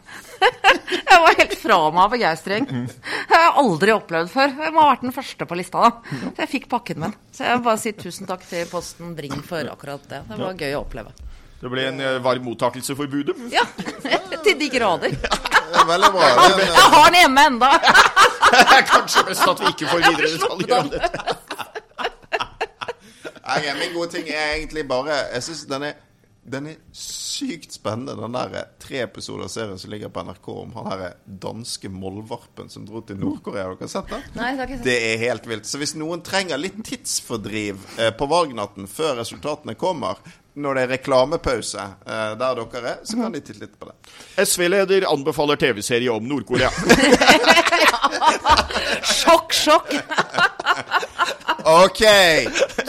jeg 1.11 1.23
var 1.25 1.39
helt 1.41 1.57
fra 1.59 1.79
meg 1.91 2.03
av 2.05 2.13
begeistring. 2.15 2.69
Det 2.71 3.33
har 3.33 3.47
jeg 3.49 3.57
aldri 3.65 3.95
opplevd 3.97 4.31
før. 4.31 4.55
Jeg 4.67 4.75
må 4.77 4.85
ha 4.85 4.93
vært 4.93 5.07
den 5.07 5.17
første 5.17 5.49
på 5.51 5.59
lista, 5.59 5.83
da. 5.89 6.21
Så 6.21 6.45
jeg 6.45 6.53
fikk 6.53 6.69
pakken 6.71 7.03
min. 7.03 7.17
Så 7.35 7.49
jeg 7.49 7.59
vil 7.59 7.67
bare 7.67 7.83
si 7.83 7.95
tusen 7.99 8.31
takk 8.31 8.47
til 8.47 8.71
Posten 8.71 9.17
Bring 9.19 9.43
for 9.47 9.73
akkurat 9.73 10.07
det. 10.13 10.23
Det 10.31 10.39
var 10.45 10.63
gøy 10.63 10.77
å 10.79 10.85
oppleve. 10.85 11.17
Det 11.61 11.69
ble 11.69 11.89
en 11.91 12.01
eh, 12.01 12.21
varm 12.25 12.47
mottakelse 12.47 12.95
for 12.97 13.11
budet? 13.11 13.37
Ja, 13.53 13.67
til 14.47 14.57
de 14.63 14.71
grader. 14.73 15.13
Ja, 15.75 15.83
veldig 15.91 16.13
bra. 16.15 16.31
Jeg 16.63 16.87
har 16.95 17.11
den 17.11 17.19
hjemme 17.21 17.49
enda. 17.51 17.75
Kanskje 18.95 19.27
best 19.29 19.45
at 19.47 19.61
vi 19.61 19.75
ikke 19.75 19.91
får 19.91 20.07
videre 20.07 20.33
detaljer 20.39 20.79
om 20.79 20.95
dette. 20.95 21.80
Nei, 23.51 23.75
min 23.81 23.97
gode 23.97 24.15
ting 24.15 24.31
er 24.31 24.55
egentlig 24.55 24.87
bare 24.89 25.17
Jeg 25.35 25.43
syns 25.49 25.67
den 25.71 25.91
er 25.91 25.99
den 26.51 26.67
er 26.71 26.77
sykt 26.97 27.75
spennende, 27.77 28.15
den 28.17 28.35
der 28.35 28.55
eh, 28.57 28.69
tre 28.81 29.03
episoder 29.05 29.49
serien 29.53 29.79
som 29.79 29.93
ligger 29.93 30.09
på 30.13 30.23
NRK 30.25 30.49
om 30.55 30.73
han 30.79 30.89
her 30.89 31.03
danske 31.25 31.91
mollvarpen 31.93 32.71
som 32.73 32.87
dro 32.89 33.03
til 33.07 33.21
Nord-Korea. 33.21 33.69
Har 33.69 33.77
dere 33.77 33.91
sett? 33.93 34.15
Nei, 34.39 34.55
det, 34.57 34.69
sett. 34.73 34.85
det 34.87 34.97
er 35.13 35.25
helt 35.27 35.49
vilt. 35.51 35.69
Så 35.69 35.81
hvis 35.81 35.95
noen 36.01 36.25
trenger 36.27 36.61
litt 36.61 36.79
tidsfordriv 36.87 37.85
eh, 38.01 38.13
på 38.17 38.29
valgnatten 38.31 38.89
før 38.91 39.21
resultatene 39.21 39.77
kommer, 39.79 40.23
når 40.61 40.77
det 40.77 40.85
er 40.85 40.93
reklamepause 40.97 41.83
eh, 41.85 42.33
der 42.41 42.63
dere 42.63 42.95
er, 42.95 43.03
så 43.05 43.21
kan 43.21 43.37
de 43.37 43.43
titte 43.45 43.67
litt 43.67 43.77
på 43.79 43.91
det. 43.91 43.99
SV-leder 44.41 45.07
anbefaler 45.13 45.61
TV-serie 45.61 46.11
om 46.15 46.25
Nord-Korea. 46.31 46.73
sjokk, 49.21 49.55
sjokk! 49.55 49.95
OK. 51.71 52.03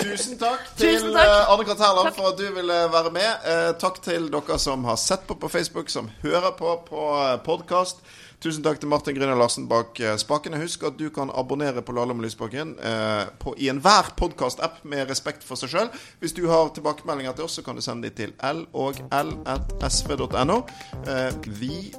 Tusen 0.01 0.39
takk 0.41 0.63
til 0.77 0.95
Tusen 0.95 1.13
takk. 1.13 1.29
uh, 1.29 1.51
Anne 1.53 1.65
Kat. 1.67 1.83
Herland 1.83 2.15
for 2.17 2.31
at 2.31 2.39
du 2.39 2.47
ville 2.55 2.79
være 2.93 3.11
med. 3.13 3.45
Uh, 3.45 3.69
takk 3.81 4.01
til 4.01 4.25
dere 4.33 4.57
som 4.61 4.85
har 4.89 4.97
sett 4.97 5.27
på 5.29 5.37
på 5.37 5.49
Facebook, 5.51 5.89
som 5.93 6.09
hører 6.23 6.51
på 6.57 6.73
på 6.87 7.05
uh, 7.13 7.35
podkast. 7.45 8.01
Tusen 8.41 8.63
takk 8.65 8.79
til 8.81 8.89
Martin 8.89 9.13
Grüner 9.13 9.37
Larsen 9.37 9.67
bak 9.69 9.99
uh, 10.01 10.15
spakene. 10.17 10.57
Husk 10.63 10.83
at 10.89 10.97
du 10.97 11.11
kan 11.13 11.29
abonnere 11.29 11.83
på 11.85 11.93
Lahlum 11.93 12.23
Lysbakken 12.25 12.73
uh, 12.81 13.29
på, 13.43 13.53
i 13.61 13.69
enhver 13.69 14.15
podkast-app 14.17 14.81
med 14.83 15.05
respekt 15.13 15.45
for 15.45 15.61
seg 15.61 15.75
sjøl. 15.75 15.91
Hvis 16.23 16.33
du 16.33 16.47
har 16.49 16.73
tilbakemeldinger 16.73 17.37
til 17.37 17.45
oss, 17.45 17.59
så 17.59 17.65
kan 17.67 17.77
du 17.77 17.85
sende 17.85 18.09
de 18.09 18.15
til 18.17 18.33
l 18.41 18.65
og 18.73 18.97
l.sv.no. 19.13 20.57
Uh, 21.05 21.29
vi 21.61 21.93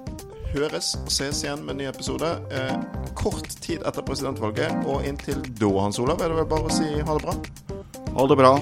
høres 0.55 0.93
og 1.01 1.11
ses 1.13 1.43
igjen 1.45 1.65
med 1.65 1.77
en 1.77 1.83
ny 1.83 1.89
episode 1.91 2.31
eh, 2.53 2.75
kort 3.19 3.49
tid 3.65 3.85
etter 3.89 4.05
presidentvalget. 4.07 4.85
Og 4.87 5.07
inntil 5.09 5.43
da, 5.59 5.73
Hans 5.81 6.01
Olav, 6.03 6.23
er 6.23 6.33
det 6.33 6.41
vel 6.43 6.51
bare 6.53 6.69
å 6.69 6.75
si 6.75 6.89
ha 6.93 7.19
det 7.19 7.27
bra? 7.27 7.37
Ha 8.13 8.29
det 8.29 8.41
bra. 8.43 8.57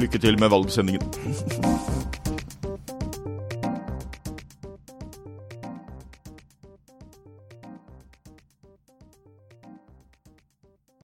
Lykke 0.00 0.22
til 0.26 0.40
med 0.42 0.52
valgsendingen. 0.52 2.16